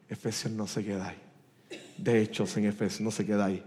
Efesios 0.10 0.52
no 0.52 0.66
se 0.66 0.84
queda 0.84 1.10
ahí. 1.10 1.22
De 1.96 2.24
hechos 2.24 2.58
en 2.58 2.66
Efesios 2.66 3.02
no 3.02 3.12
se 3.12 3.24
queda 3.24 3.46
ahí. 3.46 3.64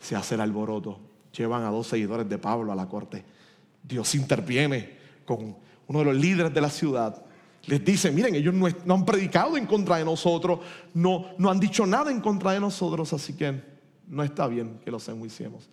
Se 0.00 0.16
hace 0.16 0.34
el 0.34 0.40
alboroto. 0.40 0.98
Llevan 1.32 1.62
a 1.62 1.70
dos 1.70 1.86
seguidores 1.86 2.28
de 2.28 2.38
Pablo 2.38 2.72
a 2.72 2.74
la 2.74 2.88
corte. 2.88 3.24
Dios 3.84 4.16
interviene 4.16 4.98
con 5.24 5.56
uno 5.86 5.98
de 6.00 6.04
los 6.06 6.16
líderes 6.16 6.52
de 6.52 6.60
la 6.60 6.70
ciudad. 6.70 7.24
Les 7.66 7.82
dice, 7.82 8.10
miren, 8.10 8.34
ellos 8.34 8.54
no, 8.54 8.94
han 8.94 9.04
predicado 9.04 9.56
en 9.56 9.66
contra 9.66 9.96
de 9.96 10.04
nosotros, 10.04 10.60
no, 10.92 11.34
han 11.48 11.60
dicho 11.60 11.86
nada 11.86 12.10
en 12.10 12.20
contra 12.20 12.52
de 12.52 12.60
nosotros, 12.60 13.12
así 13.12 13.34
que 13.34 13.62
no 14.06 14.22
está 14.22 14.46
bien 14.46 14.80
que 14.84 14.90
los 14.90 15.08
enjuiciemos. 15.08 15.68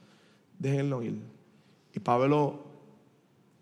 Déjenlo 0.58 1.04
ir. 1.04 1.20
Y 1.94 2.00
Pablo 2.00 2.64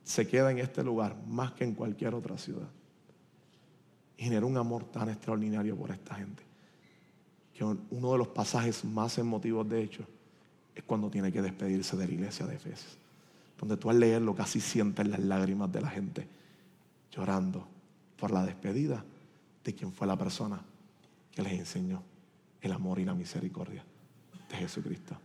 se 0.04 0.28
queda 0.28 0.52
en 0.52 0.60
este 0.60 0.84
lugar 0.84 1.16
más 1.28 1.54
que 1.54 1.64
en 1.64 1.74
cualquier 1.74 2.14
otra 2.14 2.38
ciudad. 2.38 2.70
Y 4.18 4.24
genera 4.24 4.46
un 4.46 4.58
amor 4.58 4.84
tan 4.84 5.10
extraordinario 5.10 5.76
por 5.76 5.90
esta 5.90 6.16
gente. 6.16 6.44
Que 7.54 7.64
uno 7.64 8.12
de 8.12 8.18
los 8.18 8.28
pasajes 8.28 8.86
más 8.86 9.18
emotivos, 9.18 9.68
de 9.68 9.82
hecho, 9.82 10.04
es 10.76 10.84
cuando 10.84 11.10
tiene 11.10 11.32
que 11.32 11.42
despedirse 11.42 11.98
de 11.98 12.08
la 12.08 12.14
iglesia 12.14 12.46
de 12.46 12.56
Efesios. 12.56 12.98
Donde 13.58 13.76
tú 13.76 13.90
al 13.90 14.00
leerlo 14.00 14.36
casi 14.36 14.62
sientes 14.62 15.08
las 15.08 15.20
lágrimas 15.20 15.72
de 15.72 15.82
la 15.82 15.90
gente 15.90 16.28
llorando 17.12 17.79
por 18.20 18.32
la 18.32 18.46
despedida 18.46 19.04
de 19.64 19.74
quien 19.74 19.92
fue 19.92 20.06
la 20.06 20.18
persona 20.18 20.60
que 21.32 21.42
les 21.42 21.54
enseñó 21.54 22.04
el 22.62 22.72
amor 22.72 23.00
y 23.00 23.06
la 23.06 23.14
misericordia 23.14 23.84
de 24.50 24.58
Jesucristo. 24.58 25.18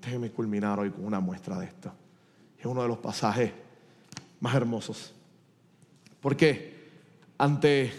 Déjeme 0.00 0.30
culminar 0.30 0.78
hoy 0.78 0.90
con 0.90 1.04
una 1.04 1.20
muestra 1.20 1.58
de 1.58 1.66
esto. 1.66 1.92
Es 2.58 2.66
uno 2.66 2.82
de 2.82 2.88
los 2.88 2.98
pasajes 2.98 3.52
más 4.40 4.54
hermosos. 4.54 5.12
¿Por 6.20 6.36
qué? 6.36 6.88
Ante 7.36 7.92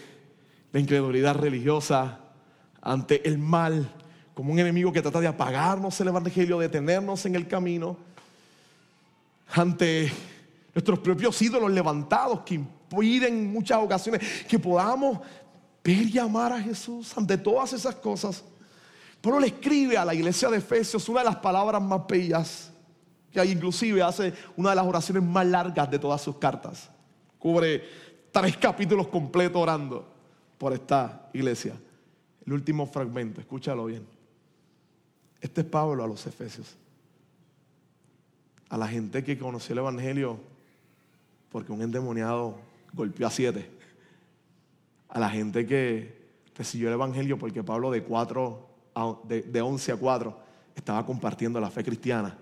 la 0.71 0.79
incredulidad 0.79 1.35
religiosa, 1.35 2.19
ante 2.81 3.27
el 3.27 3.37
mal, 3.37 3.89
como 4.33 4.53
un 4.53 4.59
enemigo 4.59 4.91
que 4.91 5.01
trata 5.01 5.19
de 5.19 5.27
apagarnos 5.27 5.99
el 5.99 6.07
Evangelio, 6.07 6.59
de 6.59 6.67
detenernos 6.67 7.25
en 7.25 7.35
el 7.35 7.47
camino, 7.47 7.97
ante 9.53 10.11
nuestros 10.73 10.99
propios 10.99 11.41
ídolos 11.41 11.71
levantados 11.71 12.41
que 12.41 12.61
impiden 12.91 13.33
en 13.33 13.53
muchas 13.53 13.77
ocasiones 13.79 14.45
que 14.47 14.57
podamos 14.57 15.19
ver 15.83 16.07
y 16.07 16.17
amar 16.17 16.53
a 16.53 16.61
Jesús 16.61 17.15
ante 17.17 17.37
todas 17.37 17.73
esas 17.73 17.95
cosas. 17.95 18.43
Pablo 19.21 19.39
le 19.39 19.47
escribe 19.47 19.97
a 19.97 20.05
la 20.05 20.13
iglesia 20.13 20.49
de 20.49 20.57
Efesios 20.57 21.07
una 21.09 21.19
de 21.19 21.25
las 21.25 21.35
palabras 21.37 21.81
más 21.81 22.05
bellas 22.07 22.71
que 23.31 23.39
hay, 23.39 23.51
inclusive 23.51 24.01
hace 24.01 24.33
una 24.55 24.71
de 24.71 24.75
las 24.77 24.85
oraciones 24.85 25.23
más 25.23 25.45
largas 25.45 25.89
de 25.91 25.99
todas 25.99 26.21
sus 26.21 26.37
cartas. 26.37 26.89
Cubre 27.37 27.83
tres 28.31 28.57
capítulos 28.57 29.07
completos 29.07 29.61
orando 29.61 30.07
por 30.57 30.73
esta 30.73 31.29
iglesia. 31.33 31.75
El 32.45 32.53
último 32.53 32.87
fragmento, 32.87 33.39
escúchalo 33.39 33.85
bien. 33.85 34.05
Este 35.41 35.61
es 35.61 35.67
Pablo 35.67 36.03
a 36.03 36.07
los 36.07 36.25
Efesios. 36.25 36.75
A 38.69 38.77
la 38.77 38.87
gente 38.87 39.23
que 39.23 39.37
conoció 39.37 39.73
el 39.73 39.79
Evangelio 39.79 40.39
porque 41.51 41.71
un 41.71 41.81
endemoniado 41.81 42.68
golpeó 42.93 43.27
a 43.27 43.31
siete. 43.31 43.69
A 45.09 45.19
la 45.19 45.29
gente 45.29 45.65
que 45.65 46.19
recibió 46.55 46.87
el 46.89 46.93
Evangelio 46.93 47.37
porque 47.37 47.63
Pablo 47.63 47.91
de, 47.91 48.03
cuatro 48.03 48.69
de, 49.23 49.41
de 49.41 49.61
11 49.61 49.93
a 49.93 49.97
4 49.97 50.39
estaba 50.75 51.05
compartiendo 51.05 51.59
la 51.59 51.69
fe 51.69 51.83
cristiana. 51.83 52.37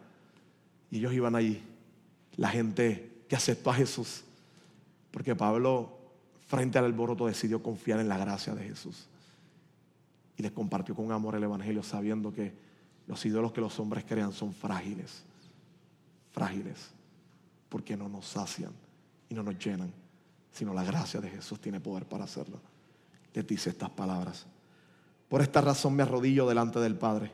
Y 0.89 0.97
ellos 0.97 1.13
iban 1.13 1.35
allí. 1.35 1.63
La 2.35 2.49
gente 2.49 3.23
que 3.27 3.35
aceptó 3.35 3.69
a 3.71 3.73
Jesús. 3.73 4.23
Porque 5.11 5.35
Pablo, 5.35 5.97
frente 6.47 6.77
al 6.77 6.85
alboroto, 6.85 7.27
decidió 7.27 7.61
confiar 7.61 7.99
en 7.99 8.09
la 8.09 8.17
gracia 8.17 8.53
de 8.53 8.63
Jesús. 8.63 9.07
Y 10.37 10.43
les 10.43 10.51
compartió 10.51 10.95
con 10.95 11.11
amor 11.11 11.35
el 11.35 11.43
Evangelio, 11.43 11.83
sabiendo 11.83 12.31
que 12.31 12.53
los 13.07 13.25
ídolos 13.25 13.51
que 13.51 13.61
los 13.61 13.79
hombres 13.79 14.05
crean 14.05 14.31
son 14.31 14.53
frágiles. 14.53 15.23
Frágiles. 16.31 16.91
Porque 17.69 17.97
no 17.97 18.07
nos 18.07 18.27
sacian 18.27 18.71
y 19.29 19.33
no 19.33 19.43
nos 19.43 19.57
llenan, 19.57 19.91
sino 20.51 20.73
la 20.73 20.83
gracia 20.83 21.19
de 21.19 21.29
Jesús 21.29 21.59
tiene 21.59 21.79
poder 21.79 22.05
para 22.05 22.23
hacerlo. 22.23 22.59
Les 23.33 23.45
dice 23.45 23.69
estas 23.69 23.89
palabras. 23.89 24.45
Por 25.29 25.41
esta 25.41 25.61
razón 25.61 25.95
me 25.95 26.03
arrodillo 26.03 26.47
delante 26.47 26.79
del 26.79 26.95
Padre, 26.95 27.31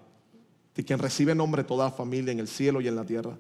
de 0.76 0.84
quien 0.84 1.00
recibe 1.00 1.36
nombre 1.36 1.64
toda 1.64 1.92
familia 1.92 2.32
en 2.32 2.40
el 2.40 2.48
cielo 2.48 2.82
y 2.82 2.88
en 2.88 2.96
la 2.96 3.06
tierra. 3.06 3.38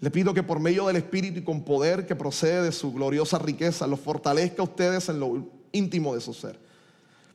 Le 0.00 0.10
pido 0.10 0.34
que 0.34 0.42
por 0.42 0.60
medio 0.60 0.86
del 0.86 0.96
Espíritu 0.96 1.40
y 1.40 1.44
con 1.44 1.64
poder 1.64 2.06
que 2.06 2.16
procede 2.16 2.62
de 2.62 2.72
su 2.72 2.92
gloriosa 2.92 3.38
riqueza, 3.38 3.86
los 3.86 4.00
fortalezca 4.00 4.62
a 4.62 4.64
ustedes 4.64 5.08
en 5.08 5.20
lo 5.20 5.46
íntimo 5.72 6.14
de 6.14 6.20
su 6.20 6.32
ser 6.32 6.71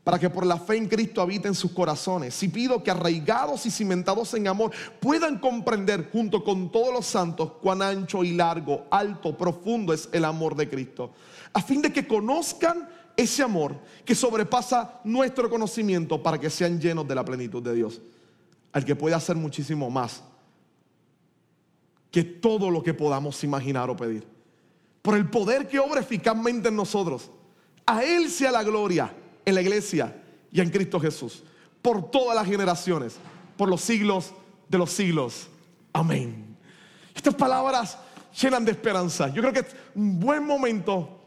para 0.08 0.20
que 0.20 0.30
por 0.30 0.46
la 0.46 0.58
fe 0.58 0.78
en 0.78 0.88
Cristo 0.88 1.22
habiten 1.22 1.54
sus 1.54 1.74
corazones. 1.74 2.42
Y 2.42 2.48
pido 2.48 2.82
que 2.82 2.90
arraigados 2.90 3.66
y 3.66 3.70
cimentados 3.70 4.34
en 4.36 4.48
amor 4.48 4.72
puedan 5.02 5.38
comprender 5.38 6.10
junto 6.14 6.46
con 6.46 6.72
todos 6.72 6.94
los 6.94 7.06
santos 7.06 7.52
cuán 7.62 7.82
ancho 7.82 8.24
y 8.24 8.32
largo, 8.32 8.86
alto, 8.90 9.38
profundo 9.38 9.92
es 9.92 10.08
el 10.14 10.24
amor 10.24 10.56
de 10.56 10.70
Cristo, 10.70 11.12
a 11.52 11.62
fin 11.62 11.82
de 11.82 11.92
que 11.92 12.08
conozcan 12.08 12.88
ese 13.18 13.44
amor 13.44 13.76
que 14.06 14.16
sobrepasa 14.16 15.02
nuestro 15.04 15.50
conocimiento 15.50 16.24
para 16.24 16.40
que 16.40 16.50
sean 16.50 16.80
llenos 16.80 17.06
de 17.06 17.14
la 17.14 17.26
plenitud 17.26 17.62
de 17.62 17.74
Dios, 17.74 18.00
al 18.72 18.86
que 18.86 18.96
puede 18.96 19.14
hacer 19.14 19.36
muchísimo 19.36 19.90
más 19.90 20.24
que 22.12 22.24
todo 22.24 22.72
lo 22.72 22.82
que 22.82 22.94
podamos 22.94 23.44
imaginar 23.44 23.90
o 23.90 23.98
pedir. 23.98 24.26
Por 25.02 25.18
el 25.18 25.30
poder 25.30 25.68
que 25.68 25.80
obra 25.80 26.00
eficazmente 26.00 26.70
en 26.70 26.78
nosotros. 26.78 27.30
A 27.86 28.06
Él 28.06 28.30
sea 28.30 28.52
la 28.52 28.64
gloria 28.64 29.14
en 29.48 29.56
la 29.56 29.62
iglesia 29.62 30.14
y 30.52 30.60
en 30.60 30.70
Cristo 30.70 31.00
Jesús, 31.00 31.42
por 31.82 32.12
todas 32.12 32.36
las 32.36 32.46
generaciones, 32.46 33.16
por 33.56 33.70
los 33.70 33.80
siglos 33.80 34.34
de 34.68 34.78
los 34.78 34.92
siglos. 34.92 35.48
Amén. 35.94 36.58
Estas 37.16 37.34
palabras 37.34 37.98
llenan 38.42 38.66
de 38.66 38.72
esperanza. 38.72 39.30
Yo 39.30 39.42
creo 39.42 39.54
que 39.54 39.62
es 39.62 39.76
un 39.96 40.20
buen 40.20 40.46
momento 40.46 41.22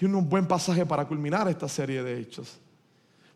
y 0.00 0.04
un 0.04 0.28
buen 0.28 0.46
pasaje 0.46 0.86
para 0.86 1.04
culminar 1.04 1.48
esta 1.48 1.68
serie 1.68 2.04
de 2.04 2.20
hechos. 2.20 2.60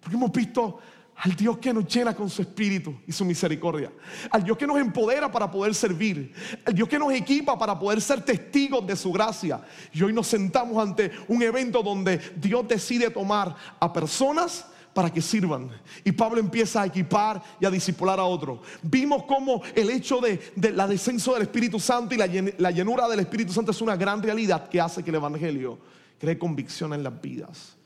Porque 0.01 0.15
hemos 0.15 0.31
visto 0.31 0.79
al 1.19 1.35
Dios 1.35 1.59
que 1.59 1.73
nos 1.73 1.87
llena 1.87 2.15
con 2.15 2.29
su 2.29 2.43
espíritu 2.43 2.95
y 3.07 3.13
su 3.13 3.25
misericordia, 3.25 3.91
al 4.31 4.45
Dios 4.45 4.57
que 4.57 4.67
nos 4.67 4.79
empodera 4.79 5.31
para 5.31 5.51
poder 5.51 5.75
servir, 5.75 6.33
al 6.65 6.75
Dios 6.75 6.89
que 6.89 6.99
nos 6.99 7.13
equipa 7.13 7.59
para 7.59 7.79
poder 7.79 8.01
ser 8.01 8.23
testigos 8.23 8.87
de 8.87 8.97
su 8.97 9.13
gracia. 9.13 9.63
Y 9.93 10.03
hoy 10.03 10.13
nos 10.13 10.27
sentamos 10.27 10.77
ante 10.83 11.11
un 11.29 11.43
evento 11.43 11.83
donde 11.83 12.19
Dios 12.37 12.69
decide 12.69 13.11
tomar 13.11 13.55
a 13.81 13.93
personas 13.93 14.67
para 14.93 15.13
que 15.13 15.23
sirvan. 15.23 15.71
Y 16.05 16.13
Pablo 16.13 16.39
empieza 16.39 16.83
a 16.83 16.87
equipar 16.87 17.43
y 17.61 17.67
a 17.67 17.71
discipular 17.71 18.19
a 18.19 18.25
otros. 18.25 18.61
Vimos 18.83 19.25
cómo 19.25 19.63
el 19.75 19.91
hecho 19.91 20.21
de, 20.21 20.41
la 20.73 20.87
descenso 20.87 21.35
del 21.35 21.43
Espíritu 21.43 21.81
Santo 21.81 22.15
y 22.15 22.19
la, 22.19 22.29
la 22.59 22.71
llenura 22.71 23.09
del 23.09 23.21
Espíritu 23.21 23.53
Santo 23.53 23.71
es 23.71 23.81
una 23.81 23.97
gran 23.97 24.23
realidad 24.23 24.69
que 24.69 24.81
hace 24.81 25.03
que 25.03 25.11
el 25.11 25.17
Evangelio 25.17 25.79
cree 26.19 26.39
convicción 26.39 26.93
en 26.93 27.03
las 27.03 27.21
vidas. 27.21 27.77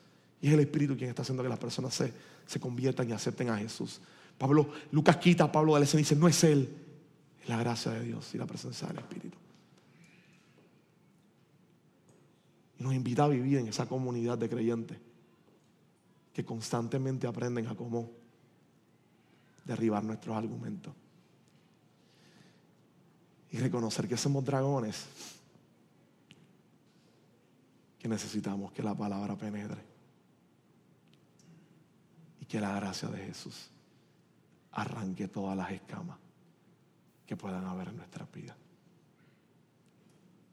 Y 0.40 0.48
es 0.48 0.54
el 0.54 0.60
Espíritu 0.60 0.96
quien 0.96 1.10
está 1.10 1.22
haciendo 1.22 1.42
que 1.42 1.48
las 1.48 1.58
personas 1.58 1.94
se 1.94 2.12
se 2.50 2.58
conviertan 2.58 3.08
y 3.08 3.12
acepten 3.12 3.48
a 3.48 3.56
Jesús. 3.56 4.00
Pablo, 4.36 4.68
Lucas 4.90 5.18
quita 5.18 5.44
a 5.44 5.52
Pablo 5.52 5.74
de 5.74 5.80
la 5.82 5.86
y 5.86 5.96
dice, 5.98 6.16
no 6.16 6.26
es 6.26 6.42
Él, 6.42 6.68
es 7.40 7.48
la 7.48 7.56
gracia 7.58 7.92
de 7.92 8.02
Dios 8.02 8.34
y 8.34 8.38
la 8.38 8.46
presencia 8.46 8.88
del 8.88 8.98
Espíritu. 8.98 9.38
Y 12.76 12.82
nos 12.82 12.92
invita 12.92 13.22
a 13.22 13.28
vivir 13.28 13.58
en 13.58 13.68
esa 13.68 13.86
comunidad 13.86 14.36
de 14.36 14.48
creyentes 14.48 14.98
que 16.32 16.44
constantemente 16.44 17.28
aprenden 17.28 17.68
a 17.68 17.76
cómo 17.76 18.10
derribar 19.64 20.02
nuestros 20.02 20.36
argumentos. 20.36 20.92
Y 23.52 23.58
reconocer 23.58 24.08
que 24.08 24.16
somos 24.16 24.44
dragones 24.44 25.06
que 27.96 28.08
necesitamos 28.08 28.72
que 28.72 28.82
la 28.82 28.96
palabra 28.96 29.36
penetre 29.36 29.89
que 32.50 32.60
la 32.60 32.72
gracia 32.72 33.08
de 33.08 33.26
Jesús 33.26 33.70
arranque 34.72 35.28
todas 35.28 35.56
las 35.56 35.70
escamas 35.70 36.18
que 37.24 37.36
puedan 37.36 37.64
haber 37.64 37.90
en 37.90 37.98
nuestra 37.98 38.26
vida. 38.34 38.56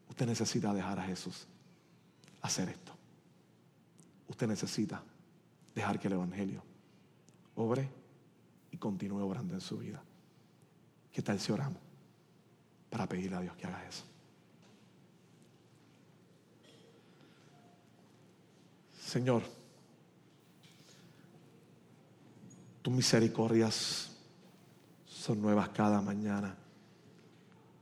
Usted 0.08 0.28
necesita 0.28 0.76
dejar 0.76 1.00
a 1.00 1.04
Jesús 1.04 1.48
hacer 2.44 2.70
esto. 2.70 2.92
Usted 4.28 4.48
necesita 4.48 5.02
dejar 5.74 6.00
que 6.00 6.08
el 6.08 6.14
Evangelio 6.14 6.62
obre 7.56 7.90
y 8.70 8.78
continúe 8.78 9.24
obrando 9.24 9.56
en 9.56 9.62
su 9.62 9.80
vida. 9.80 10.00
¿Qué 11.12 11.24
tal 11.24 11.40
si 11.40 11.52
oramos 11.52 11.82
para 12.92 13.10
pedirle 13.10 13.38
a 13.38 13.42
Dios 13.42 13.56
que 13.56 13.66
haga 13.66 13.84
eso? 13.88 14.04
Señor, 19.00 19.42
Tus 22.88 22.96
misericordias 22.96 24.12
son 25.06 25.42
nuevas 25.42 25.68
cada 25.68 26.00
mañana. 26.00 26.56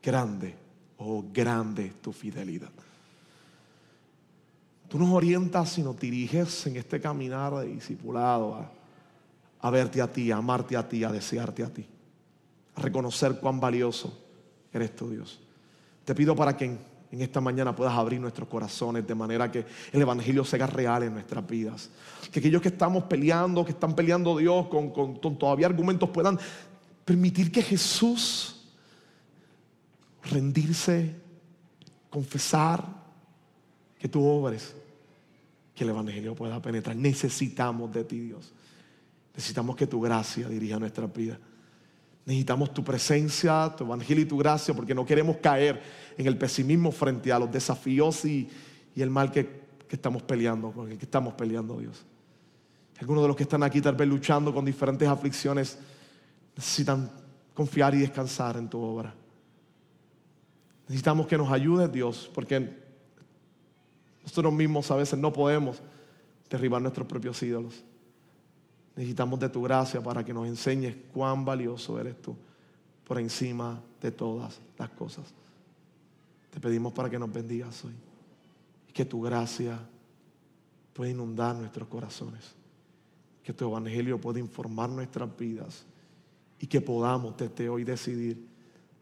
Grande, 0.02 0.56
oh 0.98 1.24
grande 1.32 1.94
tu 2.02 2.12
fidelidad. 2.12 2.72
Tú 4.90 4.98
nos 4.98 5.12
orientas 5.12 5.78
y 5.78 5.84
nos 5.84 6.00
diriges 6.00 6.66
en 6.66 6.78
este 6.78 7.00
caminar 7.00 7.54
de 7.54 7.68
discipulado 7.68 8.56
a, 8.56 8.72
a 9.60 9.70
verte 9.70 10.02
a 10.02 10.12
ti, 10.12 10.32
a 10.32 10.38
amarte 10.38 10.76
a 10.76 10.90
ti, 10.90 11.04
a 11.04 11.12
desearte 11.12 11.62
a 11.62 11.72
ti, 11.72 11.86
a 12.74 12.82
reconocer 12.82 13.40
cuán 13.40 13.60
valioso 13.60 14.12
eres 14.74 14.96
tu 14.96 15.12
Dios. 15.12 15.40
Te 16.04 16.16
pido 16.16 16.36
para 16.36 16.58
que 16.58 16.80
en 17.16 17.22
esta 17.22 17.40
mañana 17.40 17.74
puedas 17.74 17.94
abrir 17.94 18.20
nuestros 18.20 18.50
corazones 18.50 19.08
de 19.08 19.16
manera 19.16 19.50
que 19.50 19.66
el 19.94 20.02
Evangelio 20.02 20.44
sea 20.44 20.68
real 20.68 21.04
en 21.04 21.14
nuestras 21.14 21.48
vidas. 21.48 21.90
Que 22.30 22.40
aquellos 22.40 22.62
que 22.62 22.68
estamos 22.68 23.06
peleando, 23.06 23.64
que 23.64 23.72
están 23.72 23.96
peleando 23.96 24.36
Dios 24.38 24.68
con, 24.68 24.90
con, 24.92 25.18
todavía 25.38 25.68
argumentos, 25.68 26.10
puedan 26.10 26.38
permitir 27.06 27.54
que 27.54 27.62
Jesús 27.62 28.68
rendirse, 30.24 31.16
confesar, 32.10 32.84
que 33.98 34.10
tú 34.10 34.26
obres, 34.26 34.76
que 35.74 35.86
el 35.86 35.92
Evangelio 35.92 36.36
pueda 36.36 36.62
penetrar. 36.62 36.98
Necesitamos 36.98 37.94
de 37.94 38.04
ti, 38.04 38.20
Dios. 38.20 38.52
Necesitamos 39.34 39.78
que 39.78 39.88
tu 39.88 40.02
gracia 40.02 40.50
dirija 40.50 40.78
nuestra 40.80 41.08
vida. 41.08 41.40
Necesitamos 42.26 42.74
tu 42.74 42.84
presencia, 42.84 43.72
tu 43.78 43.84
evangelio 43.84 44.24
y 44.24 44.28
tu 44.28 44.38
gracia, 44.38 44.74
porque 44.74 44.96
no 44.96 45.06
queremos 45.06 45.38
caer 45.38 45.82
en 46.18 46.26
el 46.26 46.38
pesimismo 46.38 46.92
frente 46.92 47.32
a 47.32 47.38
los 47.38 47.52
desafíos 47.52 48.26
y, 48.26 48.50
el 48.96 49.10
mal 49.10 49.32
que, 49.32 49.64
estamos 49.90 50.24
peleando, 50.24 50.72
con 50.72 50.92
el 50.92 50.98
que 50.98 51.06
estamos 51.06 51.36
peleando, 51.36 51.78
Dios. 51.78 52.04
Algunos 53.00 53.24
de 53.24 53.28
los 53.28 53.38
que 53.38 53.44
están 53.44 53.64
aquí 53.64 53.80
tal 53.80 53.96
vez 53.96 54.08
luchando 54.08 54.54
con 54.54 54.66
diferentes 54.66 55.08
aflicciones 55.08 55.78
necesitan 56.56 57.10
confiar 57.54 57.96
y 57.96 58.00
descansar 58.00 58.58
en 58.58 58.70
tu 58.70 58.80
obra. 58.80 59.14
Necesitamos 60.88 61.28
que 61.28 61.38
nos 61.38 61.52
ayudes, 61.52 61.92
Dios, 61.92 62.30
porque 62.34 62.84
Nosotros 64.24 64.52
mismos 64.52 64.90
a 64.92 64.96
veces 64.96 65.20
no 65.20 65.32
podemos 65.32 65.82
derribar 66.50 66.82
nuestros 66.82 67.08
propios 67.08 67.42
ídolos. 67.44 67.84
Necesitamos 68.96 69.40
de 69.40 69.50
tu 69.50 69.62
gracia 69.62 70.02
para 70.02 70.24
que 70.24 70.34
nos 70.34 70.48
enseñes 70.48 70.96
cuán 71.14 71.44
valioso 71.44 72.00
eres 72.00 72.22
tú 72.22 72.36
por 73.06 73.20
encima 73.20 73.82
de 74.02 74.12
todas 74.12 74.60
las 74.78 74.90
cosas. 74.92 75.26
Te 76.50 76.60
pedimos 76.60 76.94
para 76.94 77.10
que 77.10 77.20
nos 77.20 77.32
bendigas 77.32 77.84
hoy 77.84 77.94
y 78.88 78.94
que 78.94 79.06
tu 79.06 79.22
gracia 79.22 79.78
pueda 80.94 81.12
inundar 81.12 81.56
nuestros 81.56 81.90
corazones, 81.90 82.56
que 83.44 83.54
tu 83.54 83.66
evangelio 83.66 84.20
pueda 84.20 84.40
informar 84.40 84.90
nuestras 84.90 85.36
vidas 85.38 85.86
y 86.60 86.68
que 86.68 86.80
podamos 86.80 87.36
desde 87.36 87.68
hoy 87.68 87.84
decidir 87.84 88.48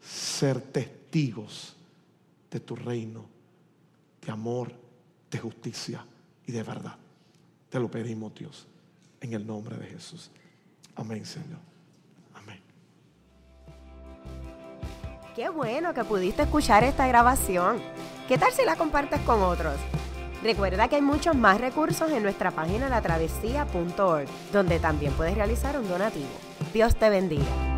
ser 0.00 0.60
testigos 0.60 1.76
de 2.50 2.60
tu 2.60 2.74
reino, 2.74 3.24
de 4.20 4.32
amor, 4.32 4.72
de 5.30 5.38
justicia 5.38 6.04
y 6.46 6.52
de 6.52 6.62
verdad. 6.62 6.96
Te 7.70 7.78
lo 7.78 7.90
pedimos, 7.90 8.34
Dios, 8.34 8.66
en 9.24 9.32
el 9.32 9.46
nombre 9.46 9.76
de 9.76 9.86
Jesús. 9.86 10.30
Amén, 10.94 11.24
Señor. 11.24 11.58
Amén. 12.34 12.60
Qué 15.34 15.48
bueno 15.48 15.94
que 15.94 16.04
pudiste 16.04 16.42
escuchar 16.42 16.84
esta 16.84 17.06
grabación. 17.06 17.78
¿Qué 18.28 18.36
tal 18.36 18.52
si 18.52 18.64
la 18.64 18.76
compartes 18.76 19.20
con 19.22 19.42
otros? 19.42 19.76
Recuerda 20.42 20.88
que 20.88 20.96
hay 20.96 21.02
muchos 21.02 21.34
más 21.34 21.58
recursos 21.58 22.10
en 22.12 22.22
nuestra 22.22 22.50
página 22.50 22.90
latravesía.org, 22.90 24.28
donde 24.52 24.78
también 24.78 25.12
puedes 25.14 25.34
realizar 25.34 25.78
un 25.78 25.88
donativo. 25.88 26.28
Dios 26.74 26.94
te 26.96 27.08
bendiga. 27.08 27.73